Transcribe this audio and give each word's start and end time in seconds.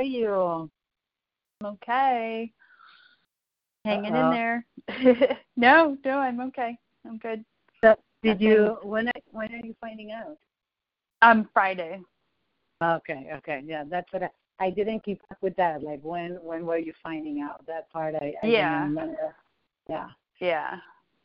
are 0.00 0.02
you? 0.04 0.34
I'm 1.60 1.66
okay. 1.66 2.50
Hanging 3.84 4.14
Uh-oh. 4.14 4.30
in 4.30 4.30
there. 4.30 5.38
no, 5.56 5.96
no, 6.04 6.18
I'm 6.18 6.40
okay. 6.40 6.76
I'm 7.06 7.18
good. 7.18 7.44
So, 7.82 7.96
did 8.22 8.36
Okay. 8.36 8.44
you 8.44 8.78
when 8.82 9.08
are, 9.08 9.12
when 9.30 9.52
are 9.54 9.64
you 9.66 9.74
finding 9.80 10.12
out? 10.12 10.36
Um, 11.22 11.48
Friday. 11.52 12.00
Okay, 12.82 13.30
okay, 13.36 13.62
yeah, 13.64 13.84
that's 13.88 14.10
what 14.12 14.22
I 14.22 14.30
I 14.58 14.70
didn't 14.70 15.02
keep 15.04 15.20
up 15.30 15.38
with 15.42 15.54
that. 15.56 15.82
Like 15.82 16.00
when 16.02 16.32
when 16.42 16.64
were 16.66 16.78
you 16.78 16.92
finding 17.02 17.40
out 17.42 17.64
that 17.66 17.90
part? 17.90 18.14
I, 18.14 18.34
I 18.42 18.46
Yeah. 18.46 18.80
didn't 18.80 18.94
remember. 18.96 19.34
Yeah. 19.88 20.08
Yeah. 20.40 20.76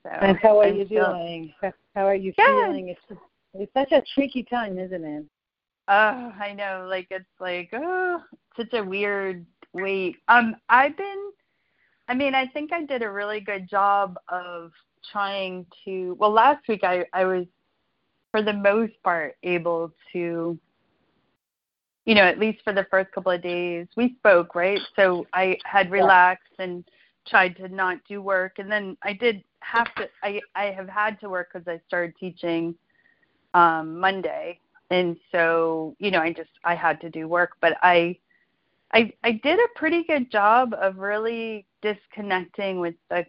So. 0.03 0.09
And 0.09 0.37
how 0.41 0.59
are 0.59 0.65
I'm 0.65 0.75
you 0.75 0.85
still- 0.85 1.13
doing? 1.13 1.53
How- 1.61 1.73
How 1.95 2.05
are 2.07 2.15
you 2.15 2.33
Good. 2.33 2.45
feeling? 2.45 2.89
It's 2.89 3.19
it's 3.53 3.73
such 3.73 3.91
a 3.93 4.01
tricky 4.13 4.43
time, 4.43 4.77
isn't 4.77 5.03
it? 5.03 5.25
Oh, 5.87 6.33
I 6.39 6.53
know. 6.53 6.87
Like 6.89 7.07
it's 7.09 7.25
like 7.39 7.69
oh, 7.73 8.21
such 8.57 8.73
a 8.73 8.83
weird 8.83 9.45
wait. 9.73 10.17
Um, 10.27 10.55
I've 10.69 10.97
been. 10.97 11.31
I 12.07 12.13
mean, 12.13 12.35
I 12.35 12.45
think 12.47 12.71
I 12.71 12.83
did 12.83 13.01
a 13.01 13.09
really 13.09 13.39
good 13.39 13.67
job 13.69 14.17
of 14.29 14.71
trying 15.11 15.65
to. 15.85 16.15
Well, 16.19 16.31
last 16.31 16.67
week 16.67 16.83
I 16.83 17.05
I 17.13 17.25
was, 17.25 17.45
for 18.31 18.41
the 18.41 18.53
most 18.53 18.93
part, 19.03 19.35
able 19.43 19.91
to. 20.13 20.57
You 22.05 22.13
know, 22.13 22.21
at 22.21 22.37
least 22.37 22.59
for 22.63 22.71
the 22.71 22.85
first 22.91 23.11
couple 23.13 23.31
of 23.31 23.41
days, 23.41 23.87
we 23.97 24.15
spoke, 24.19 24.53
right? 24.53 24.79
So 24.95 25.25
I 25.33 25.57
had 25.65 25.89
relaxed 25.89 26.53
and 26.59 26.83
tried 27.27 27.55
to 27.57 27.67
not 27.67 27.97
do 28.07 28.21
work, 28.21 28.59
and 28.59 28.71
then 28.71 28.95
I 29.03 29.13
did 29.13 29.43
have 29.61 29.93
to. 29.95 30.07
I 30.23 30.39
I 30.55 30.65
have 30.65 30.87
had 30.87 31.19
to 31.21 31.29
work 31.29 31.49
because 31.51 31.67
I 31.67 31.81
started 31.87 32.13
teaching 32.19 32.75
um 33.55 33.99
Monday 33.99 34.59
and 34.91 35.17
so 35.31 35.95
you 35.99 36.11
know 36.11 36.19
i 36.19 36.31
just 36.31 36.49
i 36.63 36.75
had 36.75 36.99
to 37.01 37.09
do 37.09 37.27
work 37.27 37.51
but 37.61 37.77
i 37.81 38.15
i 38.95 39.11
i 39.23 39.31
did 39.31 39.59
a 39.59 39.79
pretty 39.79 40.03
good 40.03 40.31
job 40.31 40.73
of 40.79 40.97
really 40.97 41.65
disconnecting 41.81 42.79
with 42.79 42.95
the 43.09 43.23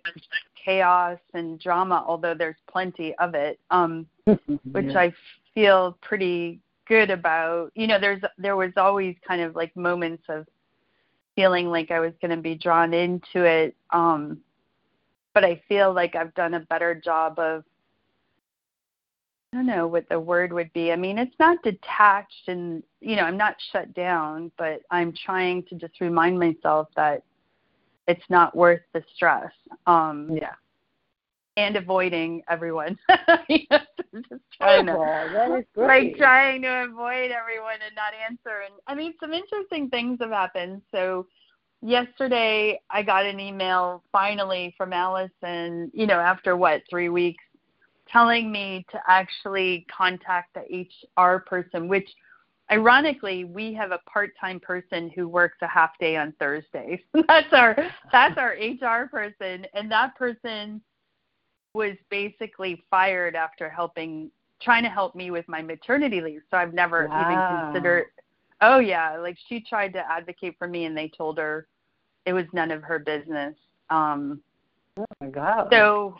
chaos 0.64 1.18
and 1.34 1.60
drama 1.60 2.04
although 2.06 2.34
there's 2.34 2.56
plenty 2.70 3.14
of 3.16 3.34
it 3.34 3.58
um 3.70 4.06
which 4.26 4.86
Yeah. 4.86 4.98
i 4.98 5.12
feel 5.54 5.98
pretty 6.00 6.60
good 6.86 7.10
about 7.10 7.70
you 7.74 7.86
know 7.86 7.98
there's 7.98 8.22
there 8.38 8.56
was 8.56 8.72
always 8.76 9.16
kind 9.26 9.42
of 9.42 9.54
like 9.54 9.76
moments 9.76 10.22
of 10.28 10.46
feeling 11.34 11.66
like 11.68 11.90
i 11.90 12.00
was 12.00 12.12
going 12.20 12.34
to 12.34 12.42
be 12.42 12.54
drawn 12.54 12.94
into 12.94 13.44
it 13.44 13.76
um 13.90 14.38
but 15.34 15.44
i 15.44 15.60
feel 15.68 15.92
like 15.92 16.14
i've 16.14 16.34
done 16.34 16.54
a 16.54 16.60
better 16.60 16.94
job 16.94 17.38
of 17.38 17.64
I 19.56 19.60
don't 19.60 19.66
know 19.66 19.86
what 19.86 20.06
the 20.10 20.20
word 20.20 20.52
would 20.52 20.70
be. 20.74 20.92
I 20.92 20.96
mean, 20.96 21.16
it's 21.18 21.34
not 21.38 21.62
detached 21.62 22.48
and, 22.48 22.82
you 23.00 23.16
know, 23.16 23.22
I'm 23.22 23.38
not 23.38 23.56
shut 23.72 23.94
down, 23.94 24.52
but 24.58 24.82
I'm 24.90 25.14
trying 25.24 25.62
to 25.70 25.74
just 25.76 25.98
remind 25.98 26.38
myself 26.38 26.88
that 26.94 27.22
it's 28.06 28.28
not 28.28 28.54
worth 28.54 28.82
the 28.92 29.02
stress. 29.14 29.50
Um 29.86 30.28
yeah. 30.30 30.52
and 31.56 31.76
avoiding 31.76 32.42
everyone. 32.50 32.98
You 33.48 33.60
know, 33.70 33.78
just 34.28 34.42
trying 34.58 34.86
to 34.86 34.92
Oh, 34.92 35.28
that 35.32 35.58
is 35.58 35.64
great. 35.74 35.86
like 36.12 36.16
trying 36.18 36.60
to 36.62 36.84
avoid 36.84 37.30
everyone 37.30 37.78
and 37.84 37.94
not 37.96 38.12
answer 38.28 38.60
and 38.64 38.74
i 38.86 38.94
mean 38.94 39.14
some 39.20 39.32
interesting 39.32 39.88
things 39.88 40.18
have 40.20 40.30
happened 40.30 40.82
so 40.90 41.26
yesterday 41.82 42.80
i 42.90 43.02
got 43.02 43.24
an 43.26 43.38
email 43.38 44.02
finally 44.10 44.74
from 44.76 44.92
allison 44.92 45.90
you 45.94 46.06
know 46.06 46.18
after 46.18 46.56
what 46.56 46.82
three 46.90 47.08
weeks 47.10 47.44
telling 48.10 48.50
me 48.50 48.84
to 48.90 49.00
actually 49.08 49.86
contact 49.94 50.54
the 50.54 50.86
hr 51.20 51.38
person 51.38 51.88
which 51.88 52.08
ironically 52.70 53.44
we 53.44 53.72
have 53.72 53.92
a 53.92 53.98
part-time 54.10 54.60
person 54.60 55.10
who 55.14 55.28
works 55.28 55.58
a 55.62 55.66
half 55.68 55.90
day 55.98 56.16
on 56.16 56.32
thursdays 56.38 57.00
that's 57.28 57.52
our 57.52 57.76
that's 58.12 58.38
our 58.38 58.54
hr 58.54 59.06
person 59.08 59.66
and 59.74 59.90
that 59.90 60.14
person 60.16 60.80
was 61.74 61.92
basically 62.10 62.82
fired 62.90 63.36
after 63.36 63.68
helping 63.68 64.30
trying 64.60 64.82
to 64.82 64.88
help 64.88 65.14
me 65.14 65.30
with 65.30 65.46
my 65.48 65.60
maternity 65.60 66.22
leave. 66.22 66.40
So 66.50 66.56
I've 66.56 66.72
never 66.72 67.08
Wow. 67.08 67.20
even 67.20 67.72
considered 67.72 68.06
Oh 68.62 68.78
yeah, 68.78 69.18
like 69.18 69.36
she 69.48 69.60
tried 69.60 69.92
to 69.92 70.10
advocate 70.10 70.56
for 70.58 70.66
me 70.66 70.86
and 70.86 70.96
they 70.96 71.08
told 71.08 71.36
her 71.36 71.66
it 72.24 72.32
was 72.32 72.46
none 72.54 72.70
of 72.70 72.82
her 72.82 72.98
business. 72.98 73.54
Um 73.90 74.40
oh 74.98 75.04
my 75.20 75.28
God. 75.28 75.68
so 75.70 76.16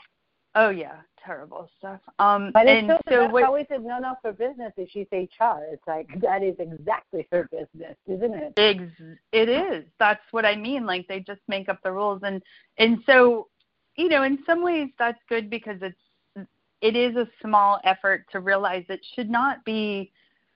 oh 0.55 0.69
yeah, 0.69 0.97
terrible 1.26 1.69
stuff. 1.78 2.00
Um 2.19 2.53
But 2.53 2.69
it's 2.69 2.87
so, 2.88 2.98
so 3.09 3.26
what 3.28 3.42
how 3.44 3.56
is 3.56 3.66
it 3.70 3.82
none 3.82 4.04
of 4.04 4.16
her 4.25 4.32
business 4.32 4.72
if 4.76 4.88
she's 4.91 5.06
HR? 5.12 5.64
It's 5.72 5.87
like 5.87 6.09
that 6.20 6.42
is 6.42 6.54
exactly 6.59 7.26
her 7.32 7.48
business, 7.50 7.97
isn't 8.06 8.34
it? 8.34 8.53
Ex- 8.56 9.19
it 9.32 9.48
is. 9.48 9.84
That's 9.98 10.22
what 10.31 10.47
I 10.47 10.56
mean. 10.56 10.87
Like 10.87 11.06
they 11.09 11.20
just 11.20 11.41
make 11.48 11.69
up 11.69 11.82
the 11.82 11.92
rules, 11.92 12.22
and 12.22 12.42
and 12.78 12.98
so, 13.06 13.48
you 13.97 14.09
know, 14.09 14.22
in 14.22 14.38
some 14.47 14.62
ways 14.62 14.88
that's 14.98 15.20
good 15.28 15.50
because 15.50 15.78
it's 15.82 16.48
it 16.81 16.94
is 16.97 17.16
a 17.16 17.28
small 17.43 17.81
effort 17.84 18.26
to 18.31 18.41
realize 18.41 18.84
it 18.88 19.04
should 19.14 19.31
not 19.31 19.64
be 19.64 20.12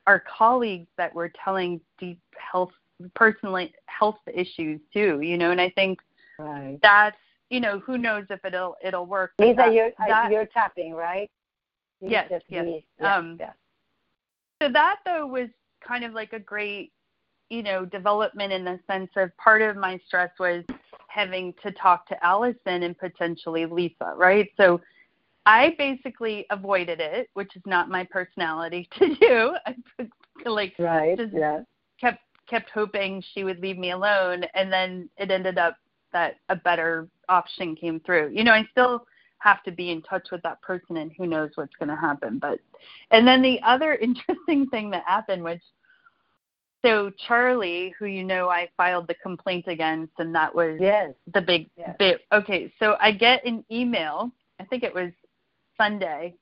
our 0.06 0.22
colleagues 0.38 0.88
that 0.96 1.14
we're 1.14 1.30
telling 1.44 1.80
deep 1.98 2.20
health, 2.52 2.72
personally 3.14 3.72
health 3.86 4.18
issues 4.32 4.80
too. 4.92 5.20
You 5.20 5.36
know, 5.36 5.50
and 5.50 5.60
I 5.60 5.70
think 5.70 5.98
Right. 6.38 6.78
that's 6.82 7.16
you 7.50 7.60
know 7.60 7.78
who 7.80 7.98
knows 7.98 8.24
if 8.30 8.44
it'll 8.44 8.76
it'll 8.82 9.06
work. 9.06 9.32
Lisa, 9.38 9.56
that- 9.56 9.72
you're 9.74 9.88
uh, 9.98 10.06
that- 10.08 10.30
you're 10.32 10.46
tapping, 10.46 10.94
right? 10.94 11.30
Yes, 12.00 12.28
Yes, 12.30 12.42
yes. 12.48 12.82
Um, 13.00 13.36
yes. 13.38 13.54
so 14.62 14.70
that 14.70 14.96
though 15.04 15.26
was 15.26 15.48
kind 15.86 16.02
of 16.04 16.12
like 16.14 16.32
a 16.32 16.38
great 16.38 16.92
you 17.50 17.62
know 17.62 17.84
development 17.84 18.52
in 18.52 18.64
the 18.64 18.78
sense 18.86 19.10
of 19.16 19.36
part 19.36 19.60
of 19.60 19.76
my 19.76 19.98
stress 20.06 20.30
was 20.38 20.64
having 21.08 21.52
to 21.62 21.70
talk 21.72 22.06
to 22.06 22.24
allison 22.24 22.84
and 22.84 22.96
potentially 22.96 23.66
lisa 23.66 24.12
right 24.16 24.48
so 24.56 24.80
i 25.46 25.74
basically 25.76 26.46
avoided 26.50 27.00
it 27.00 27.28
which 27.34 27.54
is 27.56 27.62
not 27.66 27.88
my 27.90 28.06
personality 28.10 28.88
to 28.98 29.14
do 29.16 29.56
i 29.66 29.74
like 30.48 30.74
Right. 30.78 31.18
just 31.18 31.34
Yes. 31.34 31.64
kept 32.00 32.20
kept 32.48 32.70
hoping 32.70 33.22
she 33.34 33.42
would 33.44 33.58
leave 33.60 33.78
me 33.78 33.90
alone 33.90 34.44
and 34.54 34.72
then 34.72 35.08
it 35.18 35.30
ended 35.30 35.58
up 35.58 35.76
that 36.12 36.36
a 36.48 36.56
better 36.56 37.08
option 37.28 37.74
came 37.76 38.00
through 38.00 38.30
you 38.32 38.44
know 38.44 38.52
i 38.52 38.64
still 38.70 39.04
have 39.38 39.62
to 39.62 39.72
be 39.72 39.90
in 39.90 40.02
touch 40.02 40.28
with 40.30 40.42
that 40.42 40.60
person 40.62 40.98
and 40.98 41.12
who 41.16 41.26
knows 41.26 41.50
what's 41.54 41.74
going 41.76 41.88
to 41.88 41.96
happen 41.96 42.38
but 42.38 42.58
and 43.10 43.26
then 43.26 43.42
the 43.42 43.60
other 43.62 43.94
interesting 44.02 44.66
thing 44.68 44.90
that 44.90 45.02
happened 45.06 45.42
which 45.42 45.62
so 46.84 47.10
charlie 47.26 47.94
who 47.98 48.06
you 48.06 48.24
know 48.24 48.48
i 48.48 48.68
filed 48.76 49.06
the 49.08 49.14
complaint 49.14 49.66
against 49.68 50.12
and 50.18 50.34
that 50.34 50.54
was 50.54 50.78
Yes. 50.80 51.12
the 51.34 51.40
big 51.40 51.68
Yes. 51.76 51.96
bit 51.98 52.20
okay 52.32 52.72
so 52.78 52.96
i 53.00 53.10
get 53.12 53.44
an 53.44 53.64
email 53.70 54.30
i 54.60 54.64
think 54.64 54.82
it 54.82 54.94
was 54.94 55.10
sunday 55.76 56.34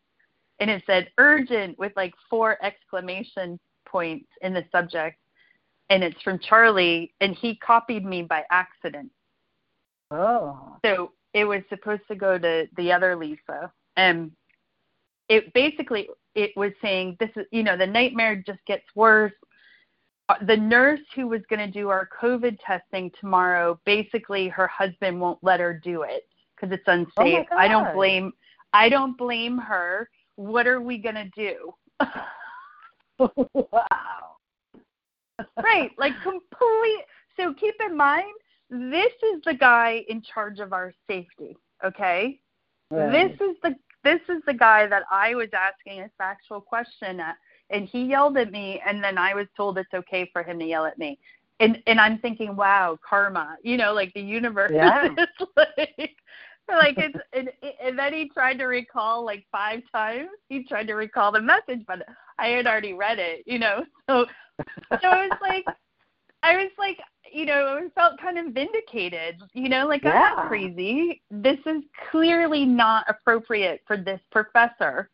and 0.61 0.71
it 0.71 0.83
said 0.87 1.09
urgent 1.19 1.79
with 1.79 1.93
like 1.97 2.15
four 2.29 2.57
exclamation 2.65 3.59
points 3.87 4.27
in 4.43 4.53
the 4.53 4.65
subject 4.73 5.19
and 5.91 6.03
it's 6.03 6.21
from 6.23 6.39
charlie 6.39 7.13
and 7.21 7.35
he 7.37 7.57
copied 7.57 8.05
me 8.05 8.23
by 8.23 8.43
accident 8.51 9.11
Oh. 10.11 10.77
so 10.85 11.13
it 11.35 11.45
was 11.45 11.63
supposed 11.69 12.03
to 12.09 12.17
go 12.17 12.39
to 12.39 12.67
the 12.77 12.93
other 12.93 13.15
lisa. 13.17 13.71
And 13.97 14.33
it 15.29 15.53
basically 15.53 16.09
it 16.35 16.51
was 16.57 16.73
saying 16.81 17.17
this 17.21 17.31
is 17.37 17.47
you 17.53 17.63
know 17.63 17.77
the 17.77 17.87
nightmare 17.87 18.43
just 18.47 18.65
gets 18.67 18.85
worse. 18.95 19.33
Uh, 20.29 20.35
the 20.47 20.57
nurse 20.57 21.01
who 21.15 21.27
was 21.27 21.41
going 21.49 21.61
to 21.61 21.71
do 21.71 21.89
our 21.89 22.09
covid 22.21 22.59
testing 22.65 23.11
tomorrow 23.19 23.79
basically 23.87 24.49
her 24.49 24.67
husband 24.67 25.19
won't 25.19 25.39
let 25.43 25.59
her 25.61 25.81
do 25.83 26.03
it 26.03 26.29
because 26.55 26.73
it's 26.73 26.85
unsafe. 26.87 27.47
I 27.57 27.69
don't 27.69 27.95
blame 27.95 28.33
i 28.73 28.89
don't 28.89 29.17
blame 29.17 29.59
her. 29.59 30.09
What 30.37 30.67
are 30.67 30.81
we 30.81 30.99
going 30.99 31.17
to 31.17 31.31
do? 31.37 31.73
Wow. 33.19 34.37
right 35.61 35.91
like 35.99 36.13
complete 36.23 37.05
so 37.37 37.53
keep 37.55 37.75
in 37.85 37.97
mind 37.97 38.33
this 38.71 39.13
is 39.33 39.43
the 39.45 39.55
guy 39.55 40.05
in 40.09 40.23
charge 40.23 40.59
of 40.61 40.73
our 40.73 40.93
safety 41.07 41.57
okay 41.85 42.41
Right. 42.91 43.11
this 43.39 43.49
is 43.49 43.57
the 43.63 43.75
this 44.05 44.21
is 44.29 44.43
the 44.47 44.55
guy 44.55 44.87
that 44.87 45.03
I 45.11 45.35
was 45.35 45.49
asking 45.53 46.01
a 46.01 46.11
factual 46.17 46.61
question 46.61 47.21
at. 47.21 47.37
and 47.71 47.87
he 47.87 48.05
yelled 48.05 48.37
at 48.39 48.51
me 48.51 48.81
and 48.87 49.03
then 49.05 49.19
I 49.19 49.35
was 49.35 49.47
told 49.57 49.77
it's 49.77 49.93
okay 49.93 50.31
for 50.33 50.43
him 50.43 50.59
to 50.61 50.65
yell 50.65 50.87
at 50.87 50.99
me. 50.99 51.19
And 51.61 51.83
and 51.87 52.01
I'm 52.01 52.19
thinking, 52.19 52.57
wow, 52.57 52.99
karma. 53.07 53.57
You 53.63 53.77
know, 53.77 53.93
like 53.93 54.15
the 54.15 54.23
universe 54.23 54.71
Yeah. 54.73 55.09
is 55.19 55.47
like 55.57 56.17
like 56.69 56.97
it's 56.99 57.19
and, 57.33 57.51
and 57.83 57.99
then 57.99 58.13
he 58.15 58.29
tried 58.31 58.59
to 58.61 58.67
recall 58.67 59.25
like 59.25 59.45
five 59.53 59.81
times. 59.93 60.31
He 60.49 60.65
tried 60.65 60.87
to 60.87 60.95
recall 60.95 61.33
the 61.33 61.43
message, 61.43 61.85
but 61.87 62.03
I 62.39 62.49
had 62.49 62.67
already 62.67 62.95
read 62.95 63.19
it, 63.19 63.43
you 63.47 63.59
know. 63.59 63.85
So 64.09 64.25
so 65.03 65.13
it 65.13 65.31
was 65.31 65.39
like 65.43 65.65
I 66.43 66.57
was 66.57 66.71
like, 66.79 66.99
you 67.33 67.45
know, 67.45 67.79
I 67.79 67.89
felt 67.95 68.21
kind 68.21 68.39
of 68.39 68.55
vindicated, 68.55 69.41
you 69.55 69.69
know, 69.69 69.87
like 69.87 70.05
I'm 70.05 70.13
Yeah. 70.13 70.35
not 70.37 70.49
crazy. 70.49 71.23
This 71.31 71.59
is 71.67 71.83
clearly 72.11 72.65
not 72.65 73.05
appropriate 73.09 73.83
for 73.87 73.97
this 73.97 74.21
professor 74.31 75.11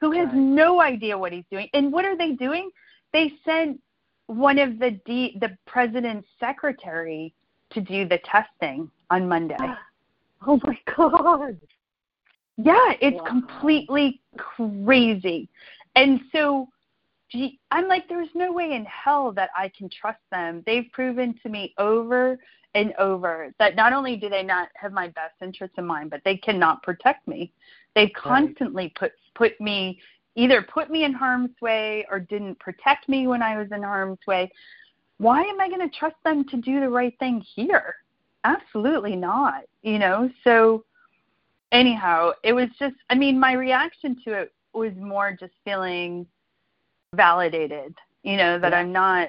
who 0.00 0.12
has 0.12 0.28
Right. 0.28 0.34
no 0.36 0.80
idea 0.80 1.18
what 1.18 1.32
he's 1.32 1.44
doing. 1.50 1.68
And 1.74 1.92
what 1.92 2.04
are 2.04 2.16
they 2.16 2.32
doing? 2.32 2.70
They 3.12 3.30
sent 3.44 3.82
one 4.26 4.58
of 4.58 4.78
the 4.78 4.92
D, 5.04 5.36
the 5.40 5.56
president's 5.66 6.28
secretary 6.38 7.34
to 7.70 7.80
do 7.80 8.06
the 8.06 8.18
testing 8.18 8.90
on 9.10 9.28
Monday. 9.28 9.56
Oh 10.46 10.58
my 10.64 10.78
God. 10.96 11.60
Yeah, 12.56 12.94
it's 13.02 13.18
Wow. 13.18 13.24
completely 13.26 14.22
crazy. 14.38 15.50
And 15.96 16.18
so 16.32 16.66
I'm 17.70 17.88
like, 17.88 18.08
there's 18.08 18.28
no 18.34 18.52
way 18.52 18.72
in 18.72 18.84
hell 18.84 19.32
that 19.32 19.50
I 19.56 19.70
can 19.76 19.88
trust 19.88 20.20
them. 20.30 20.62
They've 20.66 20.90
proven 20.92 21.34
to 21.42 21.48
me 21.48 21.74
over 21.78 22.38
and 22.74 22.92
over 22.98 23.52
that 23.58 23.76
not 23.76 23.92
only 23.92 24.16
do 24.16 24.28
they 24.28 24.42
not 24.42 24.68
have 24.74 24.92
my 24.92 25.08
best 25.08 25.34
interests 25.40 25.76
in 25.78 25.86
mind, 25.86 26.10
but 26.10 26.22
they 26.24 26.36
cannot 26.36 26.82
protect 26.82 27.26
me. 27.26 27.52
They've 27.94 28.12
constantly 28.16 28.92
put 28.96 29.12
put 29.34 29.60
me 29.60 30.00
either 30.36 30.62
put 30.62 30.90
me 30.90 31.04
in 31.04 31.12
harm's 31.12 31.50
way 31.60 32.06
or 32.10 32.20
didn't 32.20 32.58
protect 32.58 33.08
me 33.08 33.26
when 33.26 33.42
I 33.42 33.58
was 33.58 33.68
in 33.72 33.82
harm's 33.82 34.18
way. 34.26 34.50
Why 35.18 35.42
am 35.42 35.60
I 35.60 35.68
going 35.68 35.88
to 35.88 35.96
trust 35.96 36.16
them 36.24 36.44
to 36.48 36.56
do 36.56 36.80
the 36.80 36.88
right 36.88 37.16
thing 37.18 37.44
here? 37.54 37.96
Absolutely 38.44 39.16
not. 39.16 39.64
You 39.82 39.98
know, 39.98 40.30
so 40.44 40.84
anyhow, 41.72 42.32
it 42.42 42.52
was 42.52 42.68
just, 42.78 42.96
I 43.10 43.14
mean, 43.14 43.38
my 43.38 43.52
reaction 43.52 44.16
to 44.24 44.32
it 44.32 44.52
was 44.72 44.92
more 44.96 45.36
just 45.38 45.52
feeling 45.64 46.26
validated, 47.14 47.94
you 48.22 48.36
know, 48.36 48.58
that 48.58 48.72
Yeah. 48.72 48.78
I'm 48.78 48.92
not, 48.92 49.28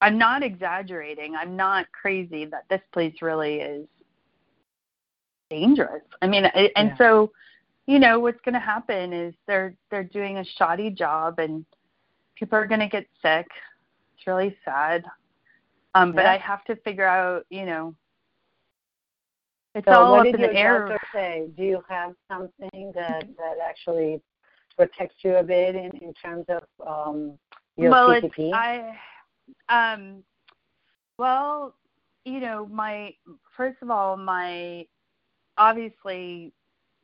I'm 0.00 0.18
not 0.18 0.42
exaggerating. 0.42 1.34
I'm 1.34 1.56
not 1.56 1.90
crazy 1.92 2.44
that 2.46 2.68
this 2.68 2.82
place 2.92 3.20
really 3.22 3.60
is 3.60 3.88
dangerous. 5.50 6.02
I 6.22 6.26
mean, 6.26 6.44
and 6.44 6.90
Yeah. 6.90 6.96
so, 6.96 7.32
you 7.86 7.98
know, 7.98 8.18
what's 8.18 8.40
going 8.42 8.54
to 8.54 8.60
happen 8.60 9.12
is 9.12 9.34
they're, 9.46 9.74
they're 9.90 10.04
doing 10.04 10.38
a 10.38 10.44
shoddy 10.44 10.90
job 10.90 11.38
and 11.38 11.64
people 12.34 12.58
are 12.58 12.66
going 12.66 12.80
to 12.80 12.88
get 12.88 13.06
sick. 13.22 13.46
It's 14.16 14.26
really 14.26 14.56
sad. 14.64 15.04
Um, 15.94 16.12
but 16.12 16.24
Yeah. 16.24 16.32
I 16.32 16.38
have 16.38 16.64
to 16.64 16.76
figure 16.76 17.06
out, 17.06 17.46
you 17.50 17.66
know, 17.66 17.94
it's 19.74 19.86
So 19.88 20.02
all 20.02 20.12
what 20.12 20.26
up 20.28 20.34
in 20.34 20.40
the 20.40 20.52
air. 20.54 20.96
say? 21.12 21.48
Do 21.56 21.64
you 21.64 21.82
have 21.88 22.14
something 22.28 22.92
that 22.94 23.26
that 23.36 23.58
actually 23.60 24.20
protects 24.76 25.16
you 25.22 25.36
a 25.36 25.42
bit 25.42 25.74
in, 25.74 25.90
in 26.00 26.12
terms 26.14 26.44
of 26.48 26.62
um, 26.86 27.38
your 27.76 27.90
well, 27.90 28.08
PCP? 28.08 28.32
it's 28.38 28.54
I, 29.68 29.94
um, 29.94 30.22
well, 31.18 31.74
you 32.24 32.40
know, 32.40 32.66
my 32.70 33.14
first 33.56 33.76
of 33.82 33.90
all, 33.90 34.16
my 34.16 34.86
obviously, 35.58 36.52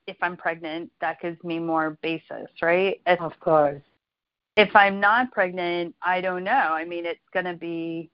if 0.07 0.17
I'm 0.23 0.37
pregnant, 0.37 0.91
that 1.01 1.21
gives 1.21 1.43
me 1.45 1.59
more 1.59 1.99
basis, 2.03 2.49
right? 2.63 3.01
If 3.07 3.21
of 3.21 3.39
course. 3.41 3.83
if 4.57 4.75
I'm 4.75 5.01
not 5.01 5.31
pregnant, 5.33 5.95
I 6.03 6.21
don't 6.21 6.45
know. 6.45 6.53
I 6.53 6.85
mean, 6.85 7.07
it's 7.07 7.21
going 7.33 7.47
to 7.47 7.55
be. 7.55 8.11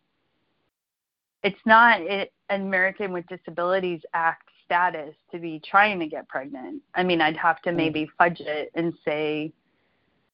It's 1.43 1.61
not 1.65 2.01
it, 2.01 2.33
an 2.49 2.63
American 2.63 3.13
with 3.13 3.25
Disabilities 3.29 4.01
Act 4.15 4.46
status 4.67 5.15
to 5.33 5.39
be 5.39 5.61
trying 5.61 5.99
to 6.01 6.07
get 6.07 6.29
pregnant. 6.29 6.83
I 6.95 7.03
mean, 7.03 7.21
I'd 7.21 7.37
have 7.37 7.63
to 7.63 7.71
Mm. 7.71 7.77
maybe 7.77 8.07
fudge 8.19 8.41
it 8.41 8.71
and 8.75 8.93
say, 9.05 9.53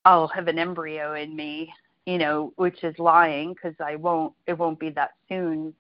I'll 0.05 0.29
have 0.29 0.49
an 0.49 0.58
embryo 0.58 1.14
in 1.14 1.37
me, 1.37 1.73
you 2.06 2.19
know, 2.19 2.52
which 2.56 2.82
is 2.82 2.99
lying 2.99 3.55
because 3.55 3.79
I 3.81 3.96
won't. 3.96 4.34
It 4.46 4.58
won't 4.58 4.81
be 4.81 4.90
that 4.90 5.12
soon. 5.29 5.75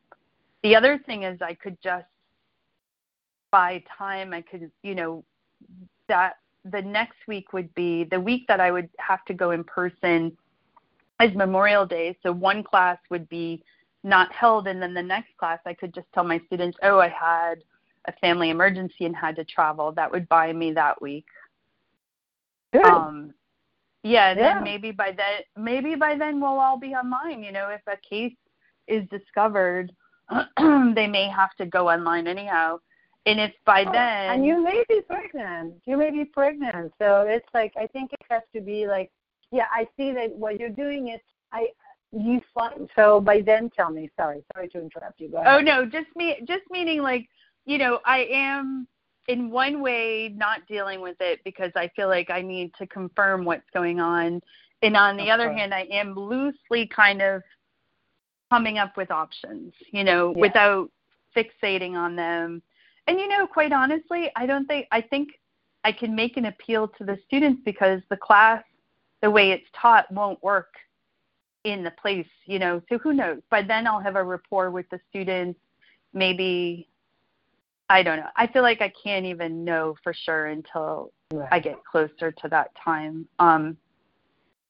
The 0.62 0.76
other 0.76 0.98
thing 0.98 1.24
is, 1.24 1.42
I 1.42 1.54
could 1.54 1.80
just 1.82 2.06
by 3.50 3.82
time 3.98 4.32
I 4.32 4.40
could, 4.42 4.70
you 4.82 4.94
know, 4.94 5.24
that 6.08 6.38
the 6.64 6.80
next 6.82 7.18
week 7.26 7.52
would 7.52 7.72
be 7.74 8.04
the 8.04 8.20
week 8.20 8.46
that 8.46 8.60
I 8.60 8.70
would 8.70 8.88
have 8.98 9.24
to 9.26 9.34
go 9.34 9.50
in 9.50 9.64
person 9.64 10.36
is 11.20 11.34
Memorial 11.34 11.86
Day. 11.86 12.16
So 12.22 12.32
one 12.32 12.62
class 12.62 12.98
would 13.10 13.28
be 13.28 13.62
not 14.04 14.32
held, 14.32 14.66
and 14.66 14.82
then 14.82 14.94
the 14.94 15.02
next 15.02 15.36
class 15.38 15.60
I 15.66 15.74
could 15.74 15.94
just 15.94 16.06
tell 16.12 16.24
my 16.24 16.40
students, 16.46 16.76
oh, 16.82 16.98
I 16.98 17.08
had 17.08 17.62
a 18.06 18.12
family 18.14 18.50
emergency 18.50 19.04
and 19.04 19.16
had 19.16 19.36
to 19.36 19.44
travel. 19.44 19.92
That 19.92 20.10
would 20.10 20.28
buy 20.28 20.52
me 20.52 20.72
that 20.72 21.00
week. 21.00 21.26
Good. 22.72 22.84
Um, 22.84 23.34
yeah, 24.02 24.30
and 24.30 24.40
Yeah. 24.40 24.54
then 24.54 24.64
maybe 24.64 24.90
by 24.90 25.12
then, 25.12 25.42
maybe 25.56 25.94
by 25.94 26.16
then 26.16 26.40
we'll 26.40 26.58
all 26.58 26.76
be 26.78 26.94
online. 26.94 27.42
You 27.42 27.52
know, 27.52 27.68
if 27.68 27.82
a 27.86 27.96
case 27.98 28.34
is 28.88 29.08
discovered, 29.08 29.92
they 30.58 31.06
may 31.06 31.28
have 31.28 31.54
to 31.56 31.66
go 31.66 31.88
online 31.90 32.26
anyhow. 32.26 32.80
And 33.26 33.38
if 33.38 33.52
by 33.64 33.84
Oh, 33.84 33.92
then, 33.92 34.30
and 34.30 34.44
you 34.44 34.60
may 34.62 34.82
be 34.88 35.00
pregnant. 35.02 35.80
You 35.84 35.96
may 35.96 36.10
be 36.10 36.24
pregnant. 36.24 36.92
So 36.98 37.22
it's 37.28 37.46
like 37.54 37.72
I 37.76 37.86
think 37.86 38.12
it 38.12 38.20
has 38.28 38.42
to 38.54 38.60
be 38.60 38.88
like, 38.88 39.12
yeah, 39.52 39.66
I 39.72 39.86
see 39.96 40.12
that 40.12 40.34
what 40.34 40.58
you're 40.58 40.70
doing 40.70 41.08
is 41.08 41.20
I 41.52 41.68
you 42.10 42.40
find 42.52 42.90
so 42.96 43.20
by 43.20 43.40
then 43.40 43.70
tell 43.70 43.90
me. 43.90 44.10
Sorry, 44.16 44.42
sorry 44.52 44.68
to 44.70 44.80
interrupt 44.80 45.20
you. 45.20 45.28
Go 45.28 45.38
ahead. 45.38 45.54
Oh 45.54 45.60
no, 45.60 45.86
just 45.86 46.08
me 46.16 46.38
just 46.46 46.64
meaning 46.70 47.00
like, 47.00 47.28
you 47.64 47.78
know, 47.78 48.00
I 48.04 48.24
am 48.30 48.86
in 49.28 49.50
one 49.50 49.80
way 49.80 50.32
not 50.34 50.66
dealing 50.66 51.00
with 51.00 51.16
it 51.20 51.40
because 51.44 51.70
I 51.76 51.88
feel 51.94 52.08
like 52.08 52.30
I 52.30 52.42
need 52.42 52.72
to 52.74 52.86
confirm 52.86 53.44
what's 53.44 53.68
going 53.72 54.00
on. 54.00 54.40
And 54.82 54.96
on 54.96 55.16
the 55.16 55.30
Of 55.30 55.40
other 55.40 55.52
hand, 55.52 55.72
I 55.72 55.82
am 55.92 56.14
loosely 56.14 56.86
kind 56.88 57.22
of 57.22 57.42
coming 58.50 58.78
up 58.78 58.96
with 58.96 59.10
options, 59.10 59.72
you 59.92 60.04
know, 60.04 60.34
Yeah. 60.34 60.40
without 60.40 60.90
fixating 61.34 61.94
on 61.94 62.16
them. 62.16 62.62
And 63.06 63.18
you 63.18 63.28
know, 63.28 63.46
quite 63.46 63.72
honestly, 63.72 64.30
I 64.36 64.46
don't 64.46 64.66
think 64.66 64.86
I 64.90 65.00
think 65.00 65.38
I 65.84 65.92
can 65.92 66.14
make 66.14 66.36
an 66.36 66.46
appeal 66.46 66.88
to 66.88 67.04
the 67.04 67.18
students 67.26 67.62
because 67.64 68.02
the 68.08 68.16
class, 68.16 68.62
the 69.20 69.30
way 69.30 69.50
it's 69.52 69.68
taught, 69.72 70.10
won't 70.12 70.42
work 70.42 70.74
in 71.64 71.82
the 71.82 71.90
place, 71.92 72.28
you 72.44 72.58
know. 72.58 72.82
So 72.88 72.98
who 72.98 73.12
knows? 73.12 73.40
By 73.50 73.62
then, 73.62 73.86
I'll 73.86 74.00
have 74.00 74.16
a 74.16 74.22
rapport 74.22 74.70
with 74.70 74.88
the 74.90 75.00
students. 75.08 75.58
Maybe 76.12 76.88
I 77.92 78.02
don't 78.02 78.18
know. 78.20 78.28
I 78.36 78.46
feel 78.46 78.62
like 78.62 78.80
I 78.80 78.90
can't 79.02 79.26
even 79.26 79.64
know 79.64 79.94
for 80.02 80.12
sure 80.14 80.46
until 80.46 81.12
Right. 81.32 81.48
I 81.50 81.58
get 81.60 81.82
closer 81.84 82.30
to 82.30 82.48
that 82.48 82.74
time. 82.74 83.26
Um, 83.38 83.76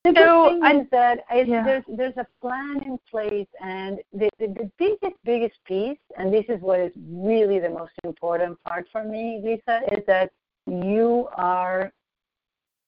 The 0.05 0.11
So, 0.11 0.15
good 0.15 0.53
thing 0.55 0.65
I'm- 0.65 0.81
is 0.81 0.91
that 0.91 1.25
yeah. 1.33 1.63
there's 1.63 1.85
there's 1.87 2.17
a 2.17 2.27
plan 2.41 2.83
in 2.83 2.99
place, 3.09 3.47
and 3.61 4.01
the, 4.13 4.29
the 4.41 4.49
the 4.49 4.71
biggest 4.77 5.17
biggest 5.23 5.59
piece, 5.65 6.03
and 6.17 6.35
this 6.35 6.45
is 6.49 6.61
what 6.61 6.81
is 6.81 6.93
really 6.97 7.59
the 7.61 7.71
most 7.71 7.93
important 8.03 8.61
part 8.65 8.89
for 8.91 9.05
me, 9.05 9.41
Lisa, 9.45 9.77
is 9.97 10.05
that 10.07 10.33
you 10.67 11.29
are 11.37 11.93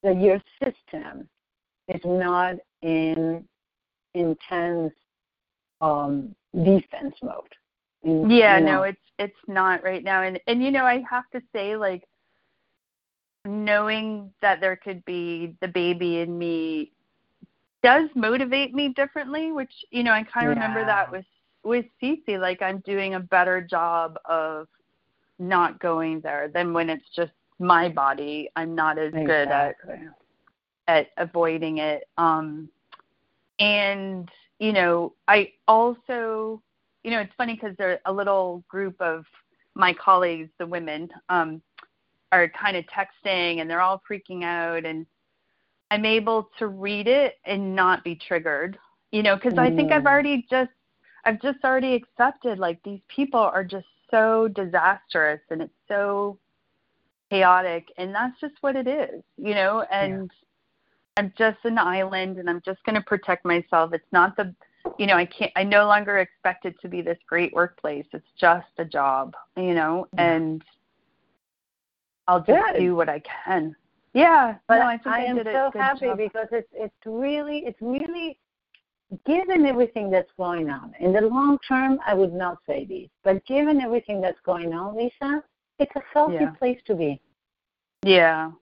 that 0.03 0.17
your 0.21 0.41
system 0.63 1.29
is 1.87 2.01
not 2.05 2.57
in 2.83 3.47
intense 4.15 4.93
um, 5.81 6.35
defense 6.65 7.15
mode. 7.23 7.55
In- 8.05 8.31
yeah, 8.31 8.59
you 8.59 8.65
no, 8.65 8.83
it's 8.83 8.99
it's 9.19 9.37
not 9.47 9.83
right 9.83 10.05
now. 10.05 10.23
And 10.23 10.39
and 10.47 10.63
you 10.63 10.71
know, 10.71 10.85
I 10.85 11.03
have 11.09 11.29
to 11.33 11.41
say, 11.53 11.77
like, 11.77 12.05
knowing 13.45 14.33
that 14.43 14.61
there 14.61 14.77
could 14.77 15.05
be 15.05 15.57
the 15.61 15.69
baby 15.69 16.19
in 16.21 16.39
me 16.39 16.93
does 17.83 18.09
motivate 18.15 18.75
me 18.75 18.91
differently. 18.91 19.53
Which 19.53 19.73
you 19.91 20.03
know, 20.03 20.13
I 20.13 20.23
kind 20.23 20.49
of 20.49 20.57
remember 20.57 20.85
that 20.85 21.11
with 21.11 21.27
with 21.65 21.87
Cece. 22.03 22.41
Like, 22.41 22.63
I'm 22.63 22.81
doing 22.81 23.15
a 23.15 23.21
better 23.21 23.61
job 23.61 24.19
of 24.27 24.69
not 25.39 25.81
going 25.81 26.21
there 26.21 26.49
than 26.49 26.73
when 26.73 26.89
it's 26.91 27.09
just 27.15 27.33
my 27.59 27.89
body. 27.89 28.49
I'm 28.57 28.75
not 28.75 28.99
as 28.99 29.13
good 29.13 29.49
at 29.49 29.77
at 30.89 31.09
avoiding 31.17 31.79
it. 31.79 32.05
Um, 32.19 32.69
and 33.59 34.29
you 34.59 34.73
know, 34.73 35.15
I 35.29 35.53
also, 35.67 36.63
you 37.05 37.11
know, 37.11 37.21
it's 37.21 37.33
funny 37.37 37.55
because 37.55 37.77
there 37.77 38.01
a 38.07 38.13
little 38.13 38.65
group 38.69 39.01
of 39.01 39.25
my 39.75 39.93
colleagues, 39.93 40.51
the 40.59 40.67
women, 40.67 41.09
um, 41.29 41.63
are 42.33 42.49
kind 42.49 42.77
of 42.77 42.85
texting 42.87 43.61
and 43.61 43.71
they're 43.71 43.83
all 43.83 44.03
freaking 44.11 44.43
out, 44.43 44.85
and 44.85 45.07
I'm 45.91 46.05
able 46.05 46.51
to 46.59 46.67
read 46.67 47.07
it 47.07 47.35
and 47.45 47.77
not 47.77 48.03
be 48.03 48.17
triggered. 48.17 48.79
You 49.13 49.23
know, 49.23 49.37
because 49.37 49.59
I 49.59 49.71
think 49.71 49.93
I've 49.93 50.03
Mm. 50.03 50.07
already 50.07 50.47
just, 50.51 50.73
I've 51.25 51.41
just 51.41 51.63
already 51.65 51.95
accepted 51.95 52.59
like 52.59 52.83
these 52.83 53.01
people 53.09 53.41
are 53.41 53.63
just 53.65 53.87
so 54.11 54.49
disastrous 54.49 55.41
and 55.51 55.63
it's 55.63 55.73
so 55.89 56.39
chaotic 57.31 57.89
and 57.97 58.15
that's 58.15 58.39
just 58.41 58.55
what 58.61 58.77
it 58.77 58.87
is 58.87 59.23
you 59.39 59.55
know 59.55 59.83
and 59.91 60.31
I'm 61.17 61.33
just 61.39 61.59
an 61.65 61.79
island 61.79 62.39
and 62.39 62.51
I'm 62.51 62.61
just 62.65 62.83
going 62.85 62.97
to 62.97 63.01
protect 63.03 63.45
myself. 63.45 63.93
It's 63.93 64.13
not 64.13 64.37
the 64.37 64.55
you 64.99 65.07
know, 65.07 65.17
I 65.17 65.27
can't 65.27 65.53
I 65.57 65.63
no 65.65 65.87
longer 65.87 66.19
expect 66.19 66.65
it 66.65 66.79
to 66.81 66.89
be 66.89 67.03
this 67.03 67.19
great 67.29 67.53
workplace. 67.53 68.07
It's 68.13 68.27
just 68.39 68.67
a 68.79 68.85
job, 68.85 69.35
you 69.57 69.75
know, 69.75 70.07
and 70.19 70.63
I'll 72.27 72.41
just 72.41 72.65
Good. 72.73 72.79
do 72.81 72.97
what 72.97 73.09
I 73.09 73.21
can. 73.45 73.77
Yeah, 74.15 74.57
But 74.69 74.79
no, 74.79 74.85
I 74.87 74.99
I, 75.07 75.19
am 75.25 75.41
so 75.45 75.71
happy 75.75 76.07
job. 76.07 76.19
because 76.19 76.47
it's 76.53 76.69
it's 76.73 76.95
really 77.05 77.59
it's 77.67 77.81
really 77.81 78.39
given 79.27 79.67
everything 79.67 80.11
that's 80.11 80.31
going 80.37 80.71
on. 80.71 80.95
In 81.01 81.13
the 81.13 81.21
long 81.23 81.59
term 81.67 81.99
I 82.07 82.15
would 82.15 82.33
not 82.33 82.59
say 82.67 82.85
this. 82.85 83.09
But 83.25 83.45
given 83.47 83.81
everything 83.81 84.21
that's 84.21 84.41
going 84.45 84.73
on, 84.73 84.97
Lisa, 84.97 85.43
it's 85.79 85.93
a 85.97 86.03
healthy 86.13 86.35
Yeah. 86.41 86.51
place 86.53 86.79
to 86.87 86.95
be. 86.95 87.21
Yeah. 88.05 88.53